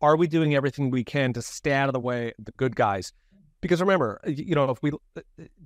are 0.00 0.16
we 0.16 0.26
doing 0.26 0.54
everything 0.54 0.90
we 0.90 1.02
can 1.02 1.32
to 1.32 1.42
stay 1.42 1.72
out 1.72 1.88
of 1.88 1.92
the 1.92 2.00
way 2.00 2.32
of 2.38 2.44
the 2.44 2.52
good 2.52 2.76
guys? 2.76 3.12
Because 3.60 3.80
remember, 3.80 4.20
you 4.26 4.54
know, 4.54 4.70
if 4.70 4.80
we 4.82 4.92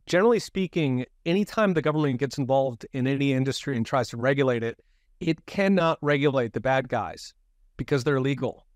generally 0.06 0.38
speaking, 0.38 1.04
anytime 1.26 1.74
the 1.74 1.82
government 1.82 2.18
gets 2.18 2.38
involved 2.38 2.86
in 2.92 3.06
any 3.06 3.34
industry 3.34 3.76
and 3.76 3.84
tries 3.84 4.08
to 4.10 4.16
regulate 4.16 4.62
it, 4.62 4.80
it 5.20 5.44
cannot 5.44 5.98
regulate 6.00 6.54
the 6.54 6.60
bad 6.60 6.88
guys 6.88 7.34
because 7.76 8.04
they're 8.04 8.20
legal. 8.20 8.66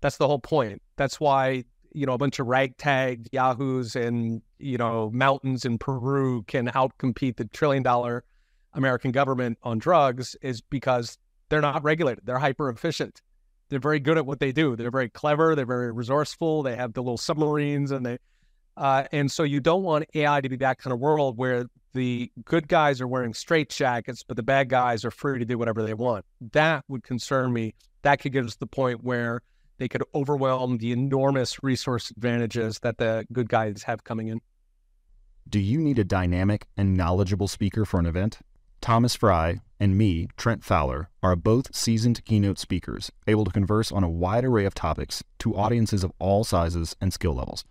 That's 0.00 0.16
the 0.16 0.28
whole 0.28 0.38
point. 0.38 0.80
That's 0.96 1.18
why 1.18 1.64
you 1.94 2.06
know, 2.06 2.12
a 2.12 2.18
bunch 2.18 2.38
of 2.38 2.46
ragtag 2.46 3.28
yahoos 3.32 3.96
and, 3.96 4.42
you 4.58 4.78
know, 4.78 5.10
mountains 5.12 5.64
in 5.64 5.78
Peru 5.78 6.42
can 6.44 6.68
outcompete 6.68 7.36
the 7.36 7.44
trillion 7.46 7.82
dollar 7.82 8.24
American 8.74 9.12
government 9.12 9.58
on 9.62 9.78
drugs 9.78 10.36
is 10.42 10.60
because 10.60 11.18
they're 11.48 11.60
not 11.60 11.82
regulated. 11.82 12.24
They're 12.24 12.38
hyper 12.38 12.68
efficient. 12.70 13.20
They're 13.68 13.80
very 13.80 14.00
good 14.00 14.18
at 14.18 14.26
what 14.26 14.40
they 14.40 14.52
do. 14.52 14.76
They're 14.76 14.90
very 14.90 15.08
clever. 15.08 15.54
They're 15.54 15.66
very 15.66 15.92
resourceful. 15.92 16.62
They 16.62 16.76
have 16.76 16.92
the 16.92 17.02
little 17.02 17.18
submarines 17.18 17.90
and 17.90 18.04
they, 18.04 18.18
uh, 18.76 19.04
and 19.12 19.30
so 19.30 19.42
you 19.42 19.60
don't 19.60 19.82
want 19.82 20.06
AI 20.14 20.40
to 20.40 20.48
be 20.48 20.56
that 20.56 20.78
kind 20.78 20.92
of 20.92 21.00
world 21.00 21.36
where 21.36 21.66
the 21.94 22.30
good 22.44 22.68
guys 22.68 23.00
are 23.00 23.06
wearing 23.06 23.32
straitjackets, 23.32 24.24
but 24.26 24.36
the 24.36 24.42
bad 24.42 24.68
guys 24.68 25.04
are 25.04 25.10
free 25.10 25.38
to 25.38 25.44
do 25.44 25.58
whatever 25.58 25.82
they 25.82 25.94
want. 25.94 26.24
That 26.52 26.84
would 26.88 27.02
concern 27.02 27.52
me. 27.52 27.74
That 28.02 28.20
could 28.20 28.32
get 28.32 28.44
us 28.44 28.54
to 28.54 28.60
the 28.60 28.66
point 28.66 29.04
where 29.04 29.42
they 29.82 29.88
could 29.88 30.04
overwhelm 30.14 30.78
the 30.78 30.92
enormous 30.92 31.60
resource 31.60 32.10
advantages 32.10 32.78
that 32.84 32.98
the 32.98 33.26
good 33.32 33.48
guys 33.48 33.82
have 33.82 34.04
coming 34.04 34.28
in. 34.28 34.40
Do 35.48 35.58
you 35.58 35.80
need 35.80 35.98
a 35.98 36.04
dynamic 36.04 36.68
and 36.76 36.96
knowledgeable 36.96 37.48
speaker 37.48 37.84
for 37.84 37.98
an 37.98 38.06
event? 38.06 38.38
Thomas 38.80 39.16
Fry 39.16 39.60
and 39.80 39.98
me, 39.98 40.28
Trent 40.36 40.62
Fowler, 40.62 41.10
are 41.20 41.34
both 41.34 41.74
seasoned 41.74 42.24
keynote 42.24 42.60
speakers, 42.60 43.10
able 43.26 43.44
to 43.44 43.50
converse 43.50 43.90
on 43.90 44.04
a 44.04 44.08
wide 44.08 44.44
array 44.44 44.66
of 44.66 44.74
topics 44.74 45.24
to 45.40 45.56
audiences 45.56 46.04
of 46.04 46.12
all 46.20 46.44
sizes 46.44 46.94
and 47.00 47.12
skill 47.12 47.34
levels. 47.34 47.64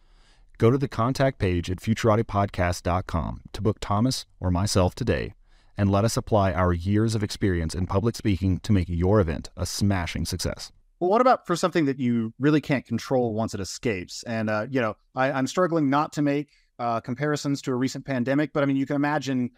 Go 0.57 0.69
to 0.69 0.77
the 0.77 0.89
contact 0.89 1.39
page 1.39 1.71
at 1.71 1.77
futuratipodcast.com 1.77 3.41
to 3.53 3.61
book 3.61 3.77
Thomas 3.79 4.25
or 4.41 4.51
myself 4.51 4.95
today 4.95 5.33
and 5.77 5.89
let 5.89 6.03
us 6.03 6.17
apply 6.17 6.51
our 6.51 6.73
years 6.73 7.15
of 7.15 7.23
experience 7.23 7.73
in 7.73 7.87
public 7.87 8.17
speaking 8.17 8.59
to 8.59 8.73
make 8.73 8.89
your 8.89 9.21
event 9.21 9.49
a 9.55 9.65
smashing 9.65 10.25
success. 10.25 10.73
Well, 11.01 11.09
what 11.09 11.19
about 11.19 11.47
for 11.47 11.55
something 11.55 11.85
that 11.85 11.99
you 11.99 12.31
really 12.37 12.61
can't 12.61 12.85
control 12.85 13.33
once 13.33 13.55
it 13.55 13.59
escapes? 13.59 14.21
And 14.23 14.51
uh, 14.51 14.67
you 14.69 14.79
know, 14.79 14.95
I, 15.15 15.37
am 15.37 15.47
struggling 15.47 15.89
not 15.89 16.13
to 16.13 16.21
make 16.21 16.49
uh, 16.77 16.99
comparisons 16.99 17.59
to 17.63 17.71
a 17.71 17.75
recent 17.75 18.05
pandemic, 18.05 18.53
but 18.53 18.61
I 18.61 18.67
mean, 18.67 18.75
you 18.75 18.85
can 18.85 18.95
imagine 18.95 19.49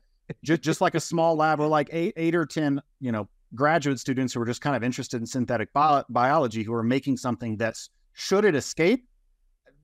just 0.41 0.61
just 0.61 0.79
like 0.79 0.95
a 0.95 1.01
small 1.01 1.35
lab 1.35 1.59
or 1.59 1.67
like 1.67 1.89
eight 1.91 2.13
eight 2.15 2.33
or 2.33 2.45
ten, 2.45 2.81
you 3.01 3.11
know, 3.11 3.27
graduate 3.53 3.99
students 3.99 4.33
who 4.33 4.41
are 4.41 4.45
just 4.45 4.61
kind 4.61 4.73
of 4.73 4.85
interested 4.85 5.19
in 5.19 5.27
synthetic 5.27 5.73
bi- 5.73 6.05
biology 6.07 6.63
who 6.63 6.73
are 6.73 6.81
making 6.81 7.17
something 7.17 7.57
that's 7.57 7.89
should 8.13 8.45
it 8.45 8.55
escape, 8.55 9.05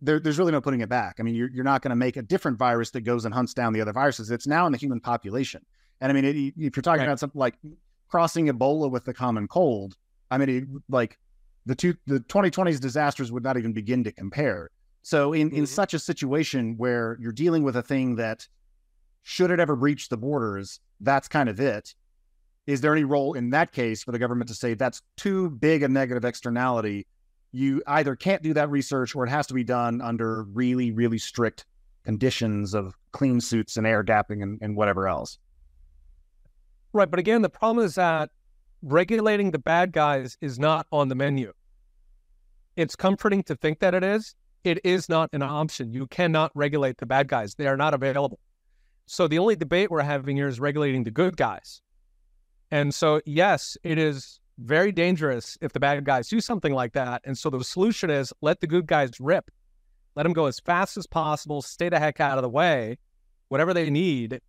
there, 0.02 0.18
there's 0.18 0.40
really 0.40 0.54
no 0.54 0.62
putting 0.62 0.80
it 0.80 0.88
back. 0.88 1.18
I 1.20 1.24
mean, 1.24 1.36
you're, 1.36 1.50
you're 1.50 1.66
not 1.66 1.82
going 1.82 1.90
to 1.90 1.98
make 1.98 2.16
a 2.16 2.22
different 2.22 2.58
virus 2.58 2.92
that 2.92 3.02
goes 3.02 3.26
and 3.26 3.34
hunts 3.34 3.54
down 3.54 3.74
the 3.74 3.82
other 3.82 3.92
viruses. 3.92 4.32
It's 4.32 4.48
now 4.48 4.66
in 4.66 4.72
the 4.72 4.78
human 4.78 5.02
population. 5.02 5.66
And 6.00 6.10
I 6.10 6.16
mean, 6.16 6.24
it, 6.24 6.38
if 6.38 6.78
you're 6.78 6.84
talking 6.84 7.00
right. 7.00 7.08
about 7.08 7.20
something 7.20 7.38
like 7.38 7.56
crossing 8.08 8.48
Ebola 8.48 8.90
with 8.90 9.04
the 9.04 9.14
common 9.14 9.50
cold, 9.50 9.98
I 10.32 10.38
mean, 10.38 10.50
it, 10.50 10.64
like 10.88 11.18
the 11.66 11.76
two 11.76 11.96
the 12.08 12.20
2020s 12.22 12.80
disasters 12.80 13.32
would 13.32 13.44
not 13.44 13.58
even 13.58 13.74
begin 13.74 14.04
to 14.04 14.12
compare. 14.12 14.70
So 15.02 15.34
in, 15.34 15.50
mm-hmm. 15.50 15.60
in 15.60 15.66
such 15.66 15.94
a 15.94 16.00
situation 16.00 16.76
where 16.78 17.18
you're 17.20 17.32
dealing 17.32 17.64
with 17.64 17.76
a 17.76 17.82
thing 17.82 18.16
that 18.18 18.48
should 19.24 19.52
it 19.52 19.60
ever 19.60 19.76
breach 19.76 20.10
the 20.10 20.18
borders, 20.18 20.80
that's 21.00 21.28
kind 21.28 21.50
of 21.50 21.60
it. 21.60 21.94
Is 22.68 22.82
there 22.82 22.94
any 22.94 23.04
role 23.04 23.34
in 23.34 23.50
that 23.52 23.72
case 23.72 24.04
for 24.04 24.12
the 24.12 24.20
government 24.20 24.48
to 24.50 24.54
say 24.54 24.74
that's 24.74 25.02
too 25.18 25.50
big 25.50 25.84
a 25.84 25.88
negative 25.88 26.26
externality? 26.26 27.08
You 27.52 27.82
either 27.88 28.16
can't 28.16 28.44
do 28.44 28.54
that 28.54 28.70
research 28.70 29.16
or 29.16 29.26
it 29.26 29.30
has 29.30 29.48
to 29.48 29.54
be 29.54 29.64
done 29.64 30.02
under 30.02 30.44
really, 30.44 30.92
really 30.92 31.18
strict 31.18 31.66
conditions 32.04 32.74
of 32.74 32.96
clean 33.12 33.42
suits 33.42 33.78
and 33.78 33.88
air 33.88 34.04
gapping 34.04 34.44
and, 34.44 34.60
and 34.62 34.76
whatever 34.76 35.08
else. 35.08 35.40
Right. 36.94 37.10
But 37.10 37.20
again, 37.20 37.42
the 37.42 37.50
problem 37.50 37.86
is 37.86 37.96
that 37.96 38.30
regulating 38.82 39.52
the 39.52 39.60
bad 39.60 39.92
guys 39.92 40.38
is 40.42 40.60
not 40.60 40.88
on 40.92 41.10
the 41.10 41.16
menu. 41.16 41.54
It's 42.76 42.96
comforting 42.96 43.44
to 43.44 43.56
think 43.56 43.80
that 43.80 43.94
it 43.94 44.04
is. 44.04 44.36
It 44.64 44.80
is 44.84 45.10
not 45.10 45.30
an 45.34 45.42
option. 45.42 45.94
You 45.94 46.08
cannot 46.08 46.52
regulate 46.54 46.98
the 46.98 47.06
bad 47.06 47.28
guys, 47.28 47.56
they 47.56 47.68
are 47.68 47.78
not 47.78 47.94
available. 47.94 48.40
So 49.06 49.28
the 49.28 49.40
only 49.40 49.56
debate 49.56 49.90
we're 49.90 50.02
having 50.02 50.38
here 50.38 50.48
is 50.48 50.60
regulating 50.60 51.04
the 51.04 51.12
good 51.12 51.36
guys. 51.36 51.82
And 52.72 52.94
so, 52.94 53.22
yes, 53.26 53.76
it 53.84 53.98
is 53.98 54.40
very 54.60 54.92
dangerous 54.92 55.58
if 55.62 55.74
the 55.74 55.80
bad 55.80 56.04
guys 56.04 56.28
do 56.28 56.40
something 56.40 56.74
like 56.74 56.94
that. 56.94 57.22
And 57.24 57.38
so 57.38 57.50
the 57.50 57.64
solution 57.64 58.10
is 58.10 58.32
let 58.42 58.62
the 58.62 58.68
good 58.68 58.86
guys 58.86 59.20
rip, 59.20 59.50
let 60.16 60.24
them 60.24 60.34
go 60.34 60.46
as 60.46 60.60
fast 60.60 60.98
as 60.98 61.08
possible, 61.08 61.62
stay 61.62 61.90
the 61.90 62.00
heck 62.00 62.20
out 62.20 62.38
of 62.38 62.44
the 62.44 62.50
way, 62.50 62.98
whatever 63.48 63.74
they 63.74 63.90
need. 63.90 64.42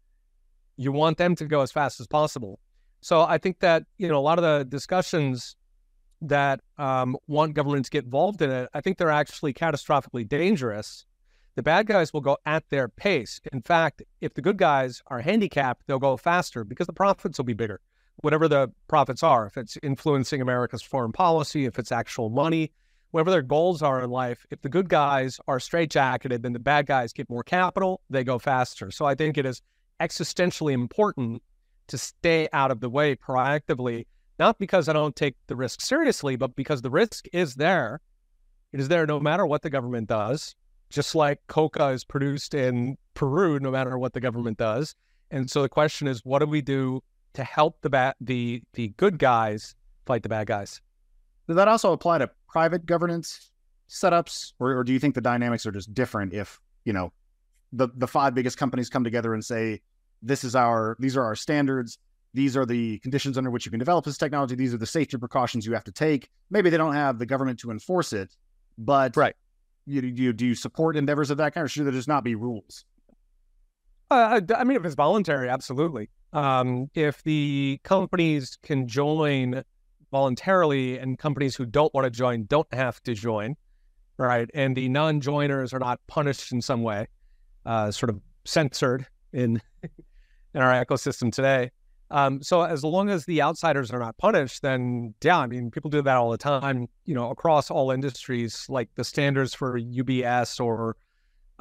You 0.76 0.92
want 0.92 1.16
them 1.16 1.34
to 1.36 1.46
go 1.46 1.62
as 1.62 1.72
fast 1.72 2.00
as 2.00 2.06
possible. 2.06 2.58
So 3.00 3.22
I 3.22 3.38
think 3.38 3.60
that 3.60 3.84
you 3.98 4.08
know 4.08 4.18
a 4.18 4.20
lot 4.20 4.38
of 4.38 4.44
the 4.44 4.64
discussions 4.64 5.56
that 6.22 6.60
um, 6.78 7.16
want 7.26 7.54
government 7.54 7.86
to 7.86 7.90
get 7.90 8.04
involved 8.04 8.42
in 8.42 8.50
it, 8.50 8.68
I 8.74 8.80
think 8.80 8.98
they're 8.98 9.10
actually 9.10 9.54
catastrophically 9.54 10.28
dangerous. 10.28 11.06
The 11.56 11.62
bad 11.62 11.86
guys 11.86 12.12
will 12.12 12.20
go 12.20 12.36
at 12.46 12.68
their 12.68 12.88
pace. 12.88 13.40
In 13.52 13.62
fact, 13.62 14.02
if 14.20 14.34
the 14.34 14.42
good 14.42 14.56
guys 14.56 15.02
are 15.06 15.20
handicapped, 15.20 15.86
they'll 15.86 15.98
go 15.98 16.16
faster 16.16 16.62
because 16.62 16.86
the 16.86 16.92
profits 16.92 17.38
will 17.38 17.44
be 17.44 17.54
bigger. 17.54 17.80
Whatever 18.18 18.48
the 18.48 18.70
profits 18.86 19.22
are, 19.22 19.46
if 19.46 19.56
it's 19.56 19.78
influencing 19.82 20.42
America's 20.42 20.82
foreign 20.82 21.12
policy, 21.12 21.64
if 21.64 21.78
it's 21.78 21.90
actual 21.90 22.28
money, 22.28 22.70
whatever 23.10 23.30
their 23.30 23.42
goals 23.42 23.82
are 23.82 24.02
in 24.02 24.10
life, 24.10 24.46
if 24.50 24.60
the 24.60 24.68
good 24.68 24.88
guys 24.88 25.40
are 25.48 25.58
straitjacketed, 25.58 26.42
then 26.42 26.52
the 26.52 26.58
bad 26.58 26.86
guys 26.86 27.12
get 27.12 27.30
more 27.30 27.42
capital, 27.42 28.02
they 28.10 28.24
go 28.24 28.38
faster. 28.38 28.90
So 28.90 29.06
I 29.06 29.14
think 29.14 29.38
it 29.38 29.46
is 29.46 29.62
existentially 30.00 30.72
important 30.72 31.42
to 31.90 31.98
stay 31.98 32.48
out 32.52 32.70
of 32.70 32.80
the 32.80 32.90
way 32.90 33.14
proactively 33.14 34.06
not 34.40 34.58
because 34.58 34.88
I 34.88 34.94
don't 34.94 35.14
take 35.14 35.36
the 35.48 35.54
risk 35.54 35.82
seriously, 35.82 36.34
but 36.34 36.56
because 36.56 36.80
the 36.80 36.90
risk 36.90 37.26
is 37.30 37.56
there. 37.56 38.00
It 38.72 38.80
is 38.80 38.88
there 38.88 39.06
no 39.06 39.20
matter 39.20 39.44
what 39.44 39.60
the 39.60 39.68
government 39.68 40.08
does, 40.08 40.56
just 40.88 41.14
like 41.14 41.40
coca 41.46 41.88
is 41.88 42.04
produced 42.04 42.54
in 42.54 42.96
Peru, 43.12 43.60
no 43.60 43.70
matter 43.70 43.98
what 43.98 44.14
the 44.14 44.20
government 44.20 44.56
does. 44.56 44.94
And 45.30 45.50
so 45.50 45.60
the 45.60 45.68
question 45.68 46.08
is, 46.08 46.24
what 46.24 46.38
do 46.38 46.46
we 46.46 46.62
do 46.62 47.02
to 47.34 47.44
help 47.44 47.82
the 47.82 48.14
the 48.18 48.62
the 48.72 48.88
good 48.96 49.18
guys 49.18 49.74
fight 50.06 50.22
the 50.22 50.30
bad 50.30 50.46
guys? 50.46 50.80
Does 51.46 51.56
that 51.56 51.68
also 51.68 51.92
apply 51.92 52.18
to 52.18 52.30
private 52.48 52.86
governance 52.86 53.50
setups, 53.90 54.54
or, 54.58 54.78
or 54.78 54.84
do 54.84 54.94
you 54.94 54.98
think 54.98 55.14
the 55.14 55.20
dynamics 55.20 55.66
are 55.66 55.72
just 55.72 55.92
different 55.92 56.32
if 56.32 56.58
you 56.86 56.94
know 56.94 57.12
the 57.74 57.88
the 57.94 58.08
five 58.08 58.34
biggest 58.34 58.56
companies 58.56 58.88
come 58.88 59.04
together 59.04 59.34
and 59.34 59.44
say, 59.44 59.82
"This 60.22 60.44
is 60.44 60.54
our 60.54 60.96
these 60.98 61.16
are 61.16 61.24
our 61.24 61.36
standards 61.36 61.98
these 62.32 62.56
are 62.56 62.64
the 62.64 62.98
conditions 63.00 63.36
under 63.36 63.50
which 63.50 63.66
you 63.66 63.70
can 63.70 63.78
develop 63.78 64.04
this 64.04 64.16
technology. 64.16 64.54
These 64.54 64.72
are 64.72 64.78
the 64.78 64.86
safety 64.86 65.16
precautions 65.16 65.66
you 65.66 65.74
have 65.74 65.84
to 65.84 65.92
take. 65.92 66.30
Maybe 66.50 66.70
they 66.70 66.76
don't 66.76 66.94
have 66.94 67.18
the 67.18 67.26
government 67.26 67.58
to 67.60 67.70
enforce 67.70 68.12
it, 68.12 68.36
but 68.78 69.16
right. 69.16 69.34
You, 69.86 70.02
you 70.02 70.32
do 70.32 70.46
you 70.46 70.54
support 70.54 70.96
endeavors 70.96 71.30
of 71.30 71.38
that 71.38 71.54
kind, 71.54 71.64
or 71.64 71.68
should 71.68 71.84
there 71.84 71.92
just 71.92 72.06
not 72.06 72.22
be 72.22 72.34
rules? 72.36 72.84
Uh, 74.10 74.40
I 74.54 74.64
mean, 74.64 74.76
if 74.76 74.84
it's 74.84 74.94
voluntary, 74.94 75.48
absolutely. 75.48 76.10
Um, 76.32 76.90
if 76.94 77.22
the 77.24 77.80
companies 77.82 78.58
can 78.62 78.86
join 78.86 79.64
voluntarily, 80.12 80.98
and 80.98 81.18
companies 81.18 81.56
who 81.56 81.64
don't 81.64 81.92
want 81.94 82.04
to 82.04 82.10
join 82.10 82.44
don't 82.44 82.72
have 82.72 83.02
to 83.04 83.14
join, 83.14 83.56
right? 84.16 84.48
And 84.54 84.76
the 84.76 84.88
non-joiners 84.88 85.72
are 85.72 85.78
not 85.78 86.00
punished 86.06 86.52
in 86.52 86.60
some 86.60 86.82
way, 86.82 87.06
uh, 87.64 87.90
sort 87.90 88.10
of 88.10 88.20
censored 88.44 89.06
in 89.32 89.60
in 90.54 90.62
our 90.62 90.84
ecosystem 90.84 91.32
today. 91.32 91.70
Um, 92.10 92.42
so 92.42 92.62
as 92.62 92.82
long 92.82 93.08
as 93.08 93.24
the 93.24 93.40
outsiders 93.40 93.92
are 93.92 94.00
not 94.00 94.18
punished, 94.18 94.62
then 94.62 95.14
yeah, 95.22 95.38
I 95.38 95.46
mean, 95.46 95.70
people 95.70 95.90
do 95.90 96.02
that 96.02 96.16
all 96.16 96.30
the 96.30 96.38
time, 96.38 96.88
you 97.04 97.14
know, 97.14 97.30
across 97.30 97.70
all 97.70 97.92
industries, 97.92 98.66
like 98.68 98.88
the 98.96 99.04
standards 99.04 99.54
for 99.54 99.78
UBS 99.78 100.58
or, 100.58 100.96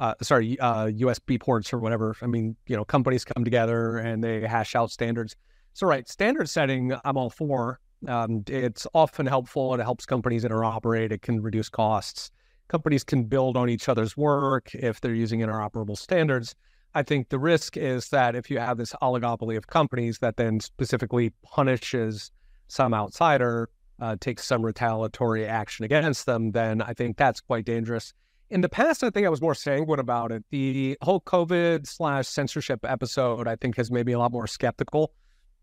uh, 0.00 0.14
sorry, 0.22 0.58
uh, 0.58 0.86
USB 0.86 1.40
ports 1.40 1.72
or 1.72 1.78
whatever. 1.78 2.16
I 2.20 2.26
mean, 2.26 2.56
you 2.66 2.76
know, 2.76 2.84
companies 2.84 3.24
come 3.24 3.44
together 3.44 3.98
and 3.98 4.24
they 4.24 4.40
hash 4.40 4.74
out 4.74 4.90
standards. 4.90 5.36
So 5.72 5.86
right, 5.86 6.08
standard 6.08 6.48
setting, 6.48 6.92
I'm 7.04 7.16
all 7.16 7.30
for. 7.30 7.78
Um, 8.08 8.42
it's 8.48 8.88
often 8.92 9.26
helpful. 9.26 9.72
and 9.72 9.80
It 9.80 9.84
helps 9.84 10.04
companies 10.04 10.44
interoperate. 10.44 11.12
It 11.12 11.22
can 11.22 11.40
reduce 11.40 11.68
costs. 11.68 12.32
Companies 12.66 13.04
can 13.04 13.24
build 13.24 13.56
on 13.56 13.68
each 13.68 13.88
other's 13.88 14.16
work 14.16 14.74
if 14.74 15.00
they're 15.00 15.14
using 15.14 15.40
interoperable 15.40 15.96
standards. 15.96 16.56
I 16.94 17.02
think 17.02 17.28
the 17.28 17.38
risk 17.38 17.76
is 17.76 18.08
that 18.08 18.34
if 18.34 18.50
you 18.50 18.58
have 18.58 18.76
this 18.76 18.92
oligopoly 19.00 19.56
of 19.56 19.66
companies 19.68 20.18
that 20.18 20.36
then 20.36 20.60
specifically 20.60 21.32
punishes 21.42 22.30
some 22.68 22.94
outsider, 22.94 23.68
uh, 24.00 24.16
takes 24.20 24.44
some 24.44 24.64
retaliatory 24.64 25.46
action 25.46 25.84
against 25.84 26.26
them, 26.26 26.52
then 26.52 26.82
I 26.82 26.94
think 26.94 27.16
that's 27.16 27.40
quite 27.40 27.64
dangerous. 27.64 28.12
In 28.48 28.62
the 28.62 28.68
past, 28.68 29.04
I 29.04 29.10
think 29.10 29.26
I 29.26 29.30
was 29.30 29.40
more 29.40 29.54
sanguine 29.54 30.00
about 30.00 30.32
it. 30.32 30.44
The 30.50 30.96
whole 31.02 31.20
COVID 31.20 31.86
slash 31.86 32.26
censorship 32.26 32.80
episode, 32.84 33.46
I 33.46 33.54
think, 33.54 33.76
has 33.76 33.90
made 33.90 34.06
me 34.06 34.12
a 34.12 34.18
lot 34.18 34.32
more 34.32 34.48
skeptical 34.48 35.12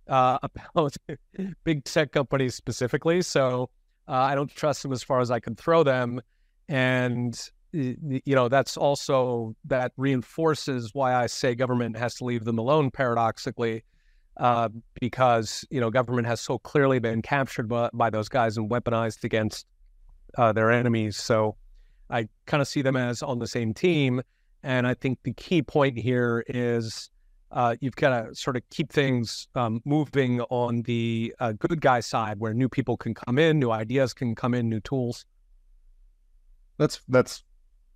uh, 0.08 0.38
about 0.44 0.96
big 1.66 1.84
tech 1.84 2.14
companies 2.14 2.56
specifically. 2.56 3.22
So 3.22 3.70
uh, 4.08 4.14
I 4.14 4.36
don't 4.36 4.54
trust 4.54 4.84
them 4.84 4.94
as 4.94 5.04
far 5.04 5.20
as 5.20 5.32
I 5.32 5.42
can 5.42 5.56
throw 5.56 5.84
them. 5.84 6.22
And 6.70 7.38
you 7.72 8.22
know 8.26 8.48
that's 8.50 8.78
also 8.78 9.56
that 9.66 9.92
reinforces 9.98 10.92
why 10.94 11.14
I 11.14 11.28
say 11.28 11.56
government 11.56 11.98
has 11.98 12.16
to 12.16 12.26
leave 12.26 12.46
them 12.46 12.58
alone. 12.58 12.92
Paradoxically, 12.92 13.84
uh, 14.38 14.70
because 15.00 15.66
you 15.70 15.80
know 15.82 15.90
government 15.90 16.28
has 16.28 16.42
so 16.42 16.58
clearly 16.60 17.00
been 17.00 17.22
captured 17.22 17.68
by, 17.68 17.90
by 17.94 18.10
those 18.10 18.30
guys 18.30 18.58
and 18.58 18.70
weaponized 18.70 19.24
against 19.24 19.66
uh, 20.38 20.54
their 20.54 20.72
enemies. 20.72 21.18
So 21.18 21.56
I 22.10 22.28
kind 22.46 22.62
of 22.62 22.68
see 22.68 22.82
them 22.82 22.96
as 22.96 23.22
on 23.22 23.40
the 23.40 23.48
same 23.48 23.74
team. 23.74 24.22
And 24.64 24.88
I 24.88 24.94
think 24.94 25.20
the 25.24 25.34
key 25.34 25.62
point 25.62 25.98
here 25.98 26.44
is 26.48 27.10
uh, 27.52 27.76
you've 27.80 27.96
got 27.96 28.10
to 28.10 28.36
sort 28.36 28.58
of 28.58 28.64
keep 28.70 28.92
things 28.92 29.48
um, 29.56 29.82
moving 29.86 30.42
on 30.42 30.82
the 30.84 31.34
uh, 31.40 31.54
good 31.54 31.80
guy 31.80 32.00
side, 32.00 32.40
where 32.40 32.54
new 32.54 32.68
people 32.68 32.98
can 32.98 33.14
come 33.14 33.40
in, 33.40 33.60
new 33.60 33.72
ideas 33.72 34.14
can 34.14 34.36
come 34.36 34.54
in, 34.54 34.68
new 34.70 34.80
tools. 34.82 35.26
That's 36.78 37.02
that's 37.08 37.44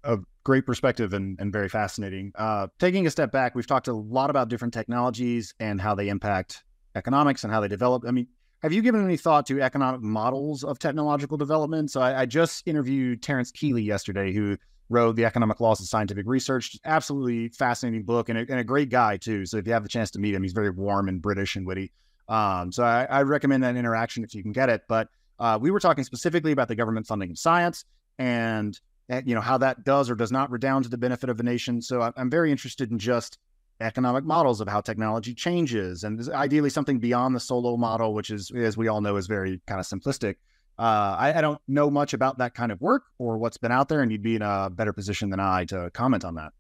a 0.04 0.18
great 0.44 0.66
perspective 0.66 1.14
and, 1.14 1.40
and 1.40 1.52
very 1.52 1.70
fascinating. 1.70 2.32
Uh, 2.36 2.68
taking 2.80 3.06
a 3.08 3.12
step 3.12 3.32
back, 3.32 3.56
we've 3.56 3.68
talked 3.68 3.88
a 3.88 3.94
lot 3.94 4.30
about 4.30 4.50
different 4.50 4.74
technologies 4.74 5.54
and 5.60 5.80
how 5.80 5.96
they 5.96 6.10
impact 6.10 6.64
economics 6.96 7.44
and 7.44 7.54
how 7.54 7.62
they 7.62 7.68
develop. 7.68 8.04
I 8.08 8.12
mean, 8.12 8.28
have 8.62 8.74
you 8.74 8.82
given 8.82 9.04
any 9.04 9.18
thought 9.18 9.46
to 9.48 9.62
economic 9.62 10.02
models 10.02 10.64
of 10.64 10.78
technological 10.80 11.38
development? 11.38 11.92
So 11.92 12.02
I, 12.02 12.22
I 12.22 12.26
just 12.26 12.68
interviewed 12.68 13.24
Terence 13.24 13.52
Kealey 13.52 13.84
yesterday, 13.84 14.34
who 14.34 14.58
wrote 14.90 15.16
The 15.16 15.26
Economic 15.26 15.60
Laws 15.60 15.80
of 15.80 15.88
Scientific 15.88 16.28
Research. 16.28 16.78
Absolutely 16.86 17.50
fascinating 17.50 18.04
book 18.04 18.30
and 18.30 18.38
a, 18.38 18.42
and 18.42 18.60
a, 18.60 18.64
great 18.64 18.90
guy, 18.90 19.18
too. 19.18 19.46
So 19.46 19.58
if 19.58 19.66
you 19.66 19.74
have 19.74 19.84
the 19.84 19.90
chance 19.90 20.12
to 20.12 20.20
meet 20.20 20.36
him, 20.36 20.44
he's 20.44 20.54
very 20.54 20.70
warm 20.70 21.08
and 21.08 21.22
British 21.22 21.56
and 21.56 21.66
witty. 21.66 21.92
Um, 22.28 22.72
so 22.72 22.84
I, 22.84 23.06
I, 23.06 23.24
recommend 23.24 23.64
that 23.64 23.76
interaction 23.76 24.24
if 24.24 24.36
you 24.36 24.44
can 24.44 24.52
get 24.52 24.70
it. 24.70 24.84
But 24.88 25.08
uh, 25.40 25.58
we 25.60 25.72
were 25.72 25.80
talking 25.80 26.04
specifically 26.04 26.52
about 26.52 26.68
the 26.68 26.76
government 26.76 27.08
funding 27.08 27.32
of 27.32 27.40
science 27.40 27.84
and 28.20 28.80
you 29.26 29.36
know 29.36 29.42
how 29.42 29.58
that 29.58 29.84
does 29.84 30.10
or 30.10 30.16
does 30.16 30.32
not 30.32 30.52
redound 30.52 30.86
to 30.86 30.90
the 30.90 30.98
benefit 30.98 31.30
of 31.30 31.38
the 31.38 31.44
nation. 31.44 31.82
So 31.82 32.12
I'm 32.16 32.30
very 32.30 32.52
interested 32.52 32.92
in 32.92 33.00
just 33.00 33.38
economic 33.80 34.24
models 34.24 34.62
of 34.62 34.68
how 34.68 34.82
technology 34.82 35.34
changes, 35.34 36.04
and 36.04 36.30
ideally 36.30 36.70
something 36.70 37.00
beyond 37.00 37.36
the 37.36 37.40
Solow 37.40 37.78
model, 37.78 38.14
which 38.14 38.30
is, 38.30 38.52
as 38.52 38.78
we 38.78 38.88
all 38.88 39.02
know, 39.02 39.18
is 39.18 39.28
very 39.28 39.60
kind 39.68 39.80
of 39.80 39.86
simplistic. 39.86 40.36
Uh, 40.80 41.16
I, 41.20 41.34
I, 41.38 41.42
don't 41.42 41.62
know 41.68 41.92
much 41.92 42.14
about 42.14 42.38
that 42.40 42.56
kind 42.56 42.72
of 42.72 42.82
work 42.82 43.04
or 43.20 43.38
what's 43.38 43.58
been 43.58 43.72
out 43.72 43.90
there, 43.90 44.02
and 44.02 44.12
you'd 44.12 44.24
be 44.24 44.36
in 44.36 44.42
a 44.42 44.70
better 44.72 44.94
position 44.94 45.30
than 45.30 45.40
I 45.40 45.66
to 45.66 45.92
comment 45.94 46.26
on 46.26 46.36
that. 46.36 46.54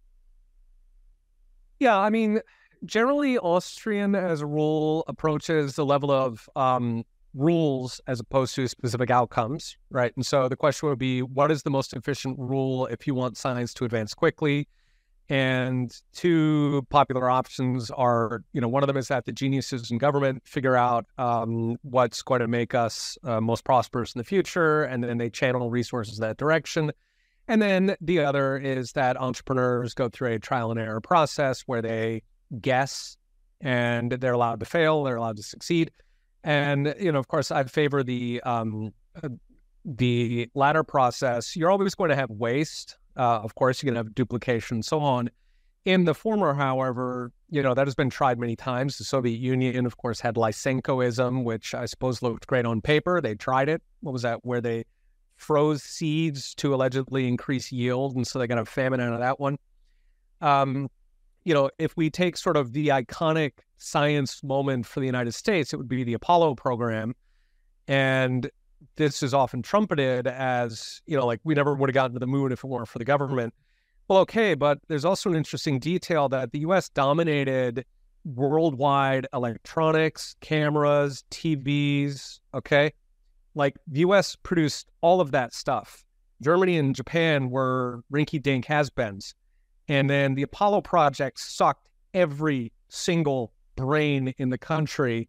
Yeah, 1.79 1.97
I 1.97 2.09
mean, 2.09 2.41
generally, 2.85 3.37
Austrian, 3.39 4.13
as 4.13 4.41
a 4.41 4.45
rule, 4.45 5.05
approaches 5.07 5.75
the 5.75 5.85
level 5.85 6.11
of 6.11 6.47
um, 6.55 7.03
rules 7.33 8.01
as 8.07 8.19
opposed 8.19 8.55
to 8.55 8.67
specific 8.67 9.09
outcomes, 9.09 9.77
right? 9.89 10.11
And 10.15 10.25
so 10.25 10.49
the 10.49 10.55
question 10.55 10.89
would 10.89 10.99
be 10.99 11.21
what 11.21 11.51
is 11.51 11.63
the 11.63 11.69
most 11.69 11.93
efficient 11.93 12.37
rule 12.37 12.87
if 12.87 13.07
you 13.07 13.15
want 13.15 13.37
science 13.37 13.73
to 13.75 13.85
advance 13.85 14.13
quickly? 14.13 14.67
And 15.29 15.95
two 16.13 16.85
popular 16.89 17.29
options 17.29 17.89
are, 17.91 18.43
you 18.51 18.59
know, 18.59 18.67
one 18.67 18.83
of 18.83 18.87
them 18.87 18.97
is 18.97 19.07
that 19.07 19.25
the 19.25 19.31
geniuses 19.31 19.89
in 19.89 19.97
government 19.97 20.41
figure 20.45 20.75
out 20.75 21.05
um, 21.17 21.77
what's 21.83 22.21
going 22.21 22.41
to 22.41 22.49
make 22.49 22.75
us 22.75 23.17
uh, 23.23 23.39
most 23.39 23.63
prosperous 23.63 24.13
in 24.13 24.19
the 24.19 24.25
future, 24.25 24.83
and 24.83 25.01
then 25.01 25.17
they 25.17 25.29
channel 25.29 25.69
resources 25.69 26.17
that 26.17 26.35
direction. 26.35 26.91
And 27.47 27.61
then 27.61 27.95
the 28.01 28.19
other 28.19 28.57
is 28.57 28.91
that 28.93 29.15
entrepreneurs 29.15 29.93
go 29.93 30.09
through 30.09 30.33
a 30.33 30.39
trial 30.39 30.69
and 30.69 30.79
error 30.79 30.99
process 30.99 31.61
where 31.61 31.81
they 31.81 32.23
guess, 32.59 33.15
and 33.61 34.11
they're 34.11 34.33
allowed 34.33 34.59
to 34.59 34.65
fail, 34.65 35.03
they're 35.03 35.15
allowed 35.15 35.37
to 35.37 35.43
succeed. 35.43 35.91
And 36.43 36.95
you 36.99 37.11
know, 37.11 37.19
of 37.19 37.27
course, 37.27 37.51
I 37.51 37.63
favor 37.65 38.03
the 38.03 38.41
um, 38.43 38.93
uh, 39.21 39.29
the 39.85 40.49
latter 40.55 40.83
process. 40.83 41.55
You're 41.55 41.71
always 41.71 41.95
going 41.95 42.09
to 42.09 42.15
have 42.15 42.29
waste. 42.29 42.97
Uh, 43.17 43.39
of 43.39 43.55
course, 43.55 43.81
you're 43.81 43.91
going 43.91 44.01
to 44.01 44.07
have 44.07 44.15
duplication, 44.15 44.81
so 44.81 44.99
on. 44.99 45.29
In 45.83 46.05
the 46.05 46.13
former, 46.13 46.53
however, 46.53 47.31
you 47.49 47.61
know 47.61 47.73
that 47.73 47.87
has 47.87 47.95
been 47.95 48.09
tried 48.09 48.39
many 48.39 48.55
times. 48.55 48.97
The 48.97 49.03
Soviet 49.03 49.39
Union, 49.39 49.85
of 49.85 49.97
course, 49.97 50.19
had 50.19 50.35
Lysenkoism, 50.35 51.43
which 51.43 51.73
I 51.73 51.85
suppose 51.85 52.21
looked 52.21 52.47
great 52.47 52.65
on 52.65 52.81
paper. 52.81 53.19
They 53.21 53.35
tried 53.35 53.69
it. 53.69 53.81
What 54.01 54.11
was 54.11 54.21
that? 54.21 54.39
Where 54.43 54.61
they 54.61 54.85
froze 55.37 55.81
seeds 55.81 56.53
to 56.55 56.73
allegedly 56.73 57.27
increase 57.27 57.71
yield, 57.71 58.15
and 58.15 58.25
so 58.25 58.37
they 58.39 58.47
got 58.47 58.59
a 58.59 58.65
famine 58.65 58.99
out 58.99 59.13
of 59.13 59.19
that 59.19 59.39
one. 59.39 59.57
Um, 60.39 60.89
you 61.43 61.53
know, 61.53 61.69
if 61.79 61.95
we 61.97 62.09
take 62.09 62.37
sort 62.37 62.57
of 62.57 62.73
the 62.73 62.89
iconic 62.89 63.53
science 63.77 64.43
moment 64.43 64.85
for 64.85 64.99
the 64.99 65.05
United 65.05 65.33
States, 65.33 65.73
it 65.73 65.77
would 65.77 65.87
be 65.87 66.03
the 66.03 66.13
Apollo 66.13 66.55
program. 66.55 67.15
And 67.87 68.49
this 68.95 69.23
is 69.23 69.33
often 69.33 69.61
trumpeted 69.61 70.27
as, 70.27 71.01
you 71.05 71.17
know, 71.17 71.25
like 71.25 71.39
we 71.43 71.53
never 71.53 71.73
would 71.73 71.89
have 71.89 71.93
gotten 71.93 72.13
to 72.13 72.19
the 72.19 72.27
moon 72.27 72.51
if 72.51 72.63
it 72.63 72.67
weren't 72.67 72.87
for 72.87 72.99
the 72.99 73.05
government. 73.05 73.53
Well, 74.07 74.19
okay, 74.19 74.53
but 74.53 74.79
there's 74.87 75.05
also 75.05 75.29
an 75.29 75.35
interesting 75.35 75.79
detail 75.79 76.29
that 76.29 76.51
the 76.51 76.59
US 76.59 76.89
dominated 76.89 77.85
worldwide 78.25 79.25
electronics, 79.33 80.35
cameras, 80.41 81.23
TVs, 81.31 82.39
okay? 82.53 82.91
Like 83.55 83.77
the 83.87 84.01
US 84.01 84.35
produced 84.35 84.89
all 85.01 85.21
of 85.21 85.31
that 85.31 85.53
stuff. 85.53 86.03
Germany 86.41 86.77
and 86.77 86.95
Japan 86.95 87.49
were 87.49 88.03
rinky 88.11 88.41
dink 88.41 88.65
has 88.65 88.89
beens. 88.89 89.33
And 89.91 90.09
then 90.09 90.35
the 90.35 90.43
Apollo 90.43 90.81
project 90.83 91.37
sucked 91.37 91.89
every 92.13 92.71
single 92.87 93.51
brain 93.75 94.33
in 94.37 94.49
the 94.49 94.57
country 94.57 95.27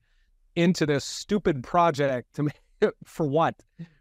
into 0.55 0.87
this 0.87 1.05
stupid 1.05 1.65
project 1.65 2.37
to 2.37 2.49
for 3.05 3.27
what? 3.27 3.57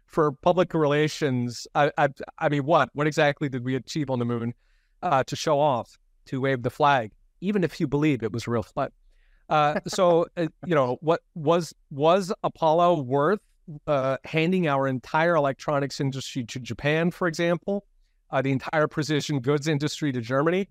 For 0.06 0.30
public 0.30 0.72
relations. 0.72 1.66
I, 1.74 1.90
I, 1.98 2.10
I 2.38 2.48
mean, 2.48 2.64
what? 2.64 2.90
What 2.92 3.08
exactly 3.08 3.48
did 3.48 3.64
we 3.64 3.74
achieve 3.74 4.08
on 4.08 4.20
the 4.20 4.24
moon 4.24 4.54
uh, 5.02 5.24
to 5.24 5.34
show 5.34 5.58
off, 5.58 5.98
to 6.26 6.40
wave 6.40 6.62
the 6.62 6.70
flag, 6.70 7.10
even 7.40 7.64
if 7.64 7.80
you 7.80 7.88
believe 7.88 8.22
it 8.22 8.30
was 8.30 8.46
real 8.46 8.62
flag? 8.62 8.92
Uh, 9.48 9.80
so, 9.88 10.26
uh, 10.36 10.46
you 10.64 10.76
know, 10.76 10.96
what 11.00 11.22
was 11.34 11.74
was 11.90 12.32
Apollo 12.44 13.02
worth 13.02 13.40
uh, 13.88 14.16
handing 14.22 14.68
our 14.68 14.86
entire 14.86 15.34
electronics 15.34 15.98
industry 15.98 16.44
to 16.44 16.60
Japan, 16.60 17.10
for 17.10 17.26
example, 17.26 17.84
uh, 18.32 18.42
the 18.42 18.50
entire 18.50 18.88
precision 18.88 19.40
goods 19.40 19.68
industry 19.68 20.10
to 20.12 20.20
Germany? 20.20 20.68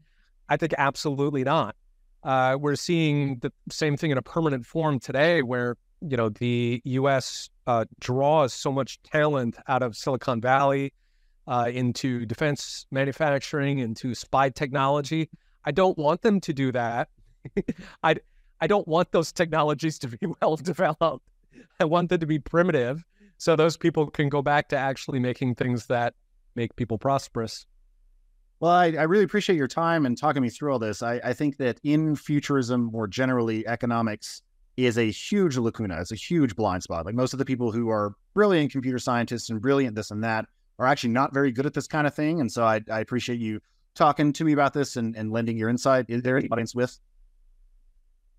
I 0.50 0.58
think 0.58 0.74
absolutely 0.78 1.44
not. 1.44 1.76
Uh, 2.24 2.58
we're 2.60 2.76
seeing 2.76 3.40
the 3.40 3.52
same 3.70 3.96
thing 3.96 4.12
in 4.12 4.18
a 4.18 4.22
permanent 4.22 4.66
form 4.66 5.00
today, 5.00 5.42
where 5.42 5.78
you 6.02 6.18
know 6.18 6.30
the 6.30 6.82
U.S. 6.84 7.50
Uh, 7.68 7.86
draws 8.00 8.54
so 8.54 8.72
much 8.72 9.02
talent 9.04 9.58
out 9.68 9.82
of 9.82 9.96
Silicon 9.96 10.42
Valley 10.42 10.94
uh, 11.48 11.70
into 11.72 12.26
defense 12.26 12.86
manufacturing, 12.92 13.80
into 13.80 14.14
spy 14.14 14.50
technology. 14.50 15.30
I 15.66 15.72
don't 15.72 15.98
want 15.98 16.22
them 16.22 16.40
to 16.42 16.54
do 16.54 16.72
that. 16.72 17.10
I 18.04 18.16
I 18.60 18.68
don't 18.68 18.88
want 18.88 19.12
those 19.12 19.32
technologies 19.32 19.98
to 20.00 20.08
be 20.08 20.28
well 20.42 20.56
developed. 20.56 21.26
I 21.80 21.86
want 21.86 22.10
them 22.10 22.20
to 22.20 22.28
be 22.28 22.40
primitive, 22.40 23.04
so 23.38 23.56
those 23.56 23.78
people 23.78 24.08
can 24.10 24.30
go 24.30 24.42
back 24.42 24.70
to 24.70 24.78
actually 24.78 25.20
making 25.20 25.56
things 25.56 25.88
that 25.88 26.14
make 26.56 26.76
people 26.76 26.98
prosperous. 26.98 27.66
Well, 28.60 28.72
I, 28.72 28.92
I, 28.92 29.04
really 29.04 29.24
appreciate 29.24 29.56
your 29.56 29.68
time 29.68 30.06
and 30.06 30.16
talking 30.16 30.42
me 30.42 30.50
through 30.50 30.72
all 30.72 30.78
this. 30.78 31.02
I, 31.02 31.20
I, 31.24 31.34
think 31.34 31.58
that 31.58 31.80
in 31.84 32.16
futurism, 32.16 32.92
more 32.92 33.08
generally, 33.08 33.66
economics 33.66 34.44
is 34.78 35.00
a 35.00 35.10
huge 35.10 35.58
lacuna. 35.58 36.00
It's 36.00 36.12
a 36.12 36.16
huge 36.16 36.56
blind 36.56 36.84
spot. 36.84 37.06
Like 37.06 37.16
most 37.16 37.34
of 37.34 37.40
the 37.40 37.46
people 37.46 37.72
who 37.72 37.90
are 37.90 38.14
brilliant 38.36 38.72
computer 38.72 39.00
scientists 39.00 39.50
and 39.50 39.60
brilliant 39.62 39.96
this 39.96 40.12
and 40.12 40.24
that 40.24 40.46
are 40.78 40.86
actually 40.86 41.10
not 41.10 41.34
very 41.34 41.52
good 41.52 41.66
at 41.66 41.74
this 41.74 41.88
kind 41.88 42.06
of 42.06 42.14
thing. 42.14 42.40
And 42.40 42.52
so 42.52 42.64
I, 42.64 42.82
I 42.92 43.00
appreciate 43.00 43.40
you 43.40 43.62
talking 43.96 44.32
to 44.34 44.44
me 44.44 44.54
about 44.54 44.74
this 44.74 44.96
and, 44.96 45.16
and 45.16 45.32
lending 45.32 45.58
your 45.58 45.70
insight. 45.70 46.06
Is 46.08 46.22
there 46.22 46.38
any 46.38 46.48
audience 46.50 46.76
with? 46.76 46.98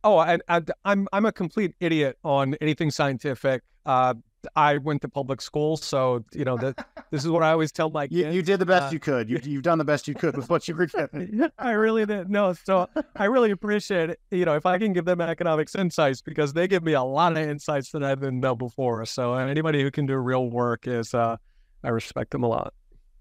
Oh, 0.05 0.19
I, 0.19 0.39
am 0.49 0.67
I'm, 0.85 1.09
I'm 1.13 1.27
a 1.27 1.33
complete 1.33 1.75
idiot 1.81 2.19
on 2.25 2.55
anything 2.61 2.91
scientific. 2.91 3.63
Uh, 3.87 4.15
I 4.57 4.79
went 4.79 5.03
to 5.03 5.09
public 5.09 5.41
school, 5.41 5.77
so 5.77 6.25
you 6.33 6.45
know 6.45 6.57
that 6.59 6.87
this 7.11 7.25
is 7.25 7.31
what 7.31 7.43
I 7.43 7.53
always 7.53 7.73
tell 7.73 7.91
my 7.91 8.07
kids. 8.07 8.19
You, 8.19 8.31
you 8.31 8.43
did 8.43 8.59
the 8.59 8.67
best 8.67 8.87
uh, 8.87 8.91
you 8.91 9.01
could. 9.01 9.31
You, 9.31 9.41
you've 9.45 9.63
done 9.63 9.79
the 9.79 9.85
best 9.85 10.09
you 10.09 10.15
could 10.15 10.37
with 10.37 10.51
what 10.51 10.67
you 10.69 10.75
were 10.75 10.87
given. 10.87 11.51
I 11.59 11.73
really 11.73 12.07
did. 12.07 12.31
No, 12.31 12.53
so 12.53 12.89
I 13.17 13.25
really 13.25 13.51
appreciate 13.51 14.11
it. 14.11 14.21
You 14.31 14.45
know, 14.45 14.55
if 14.55 14.67
I 14.67 14.79
can 14.79 14.93
give 14.93 15.05
them 15.05 15.21
economics 15.21 15.75
insights 15.75 16.21
because 16.21 16.53
they 16.53 16.69
give 16.69 16.83
me 16.83 16.93
a 16.93 17.03
lot 17.03 17.33
of 17.33 17.39
insights 17.39 17.91
that 17.93 18.03
I 18.03 18.15
didn't 18.15 18.41
know 18.41 18.55
before. 18.55 19.05
So 19.07 19.35
anybody 19.35 19.83
who 19.83 19.91
can 19.91 20.07
do 20.07 20.17
real 20.17 20.49
work 20.51 20.87
is, 20.87 21.15
uh, 21.15 21.37
I 21.85 21.89
respect 21.89 22.31
them 22.31 22.43
a 22.43 22.49
lot. 22.49 22.75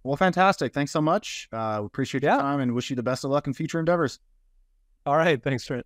Well, 0.03 0.17
fantastic. 0.17 0.73
Thanks 0.73 0.91
so 0.91 1.01
much. 1.01 1.47
Uh, 1.51 1.77
we 1.81 1.85
appreciate 1.85 2.23
your 2.23 2.33
yeah. 2.33 2.41
time 2.41 2.59
and 2.59 2.73
wish 2.73 2.89
you 2.89 2.95
the 2.95 3.03
best 3.03 3.23
of 3.23 3.31
luck 3.31 3.47
in 3.47 3.53
future 3.53 3.79
endeavors. 3.79 4.19
All 5.05 5.17
right. 5.17 5.41
Thanks, 5.41 5.65
Trent. 5.65 5.85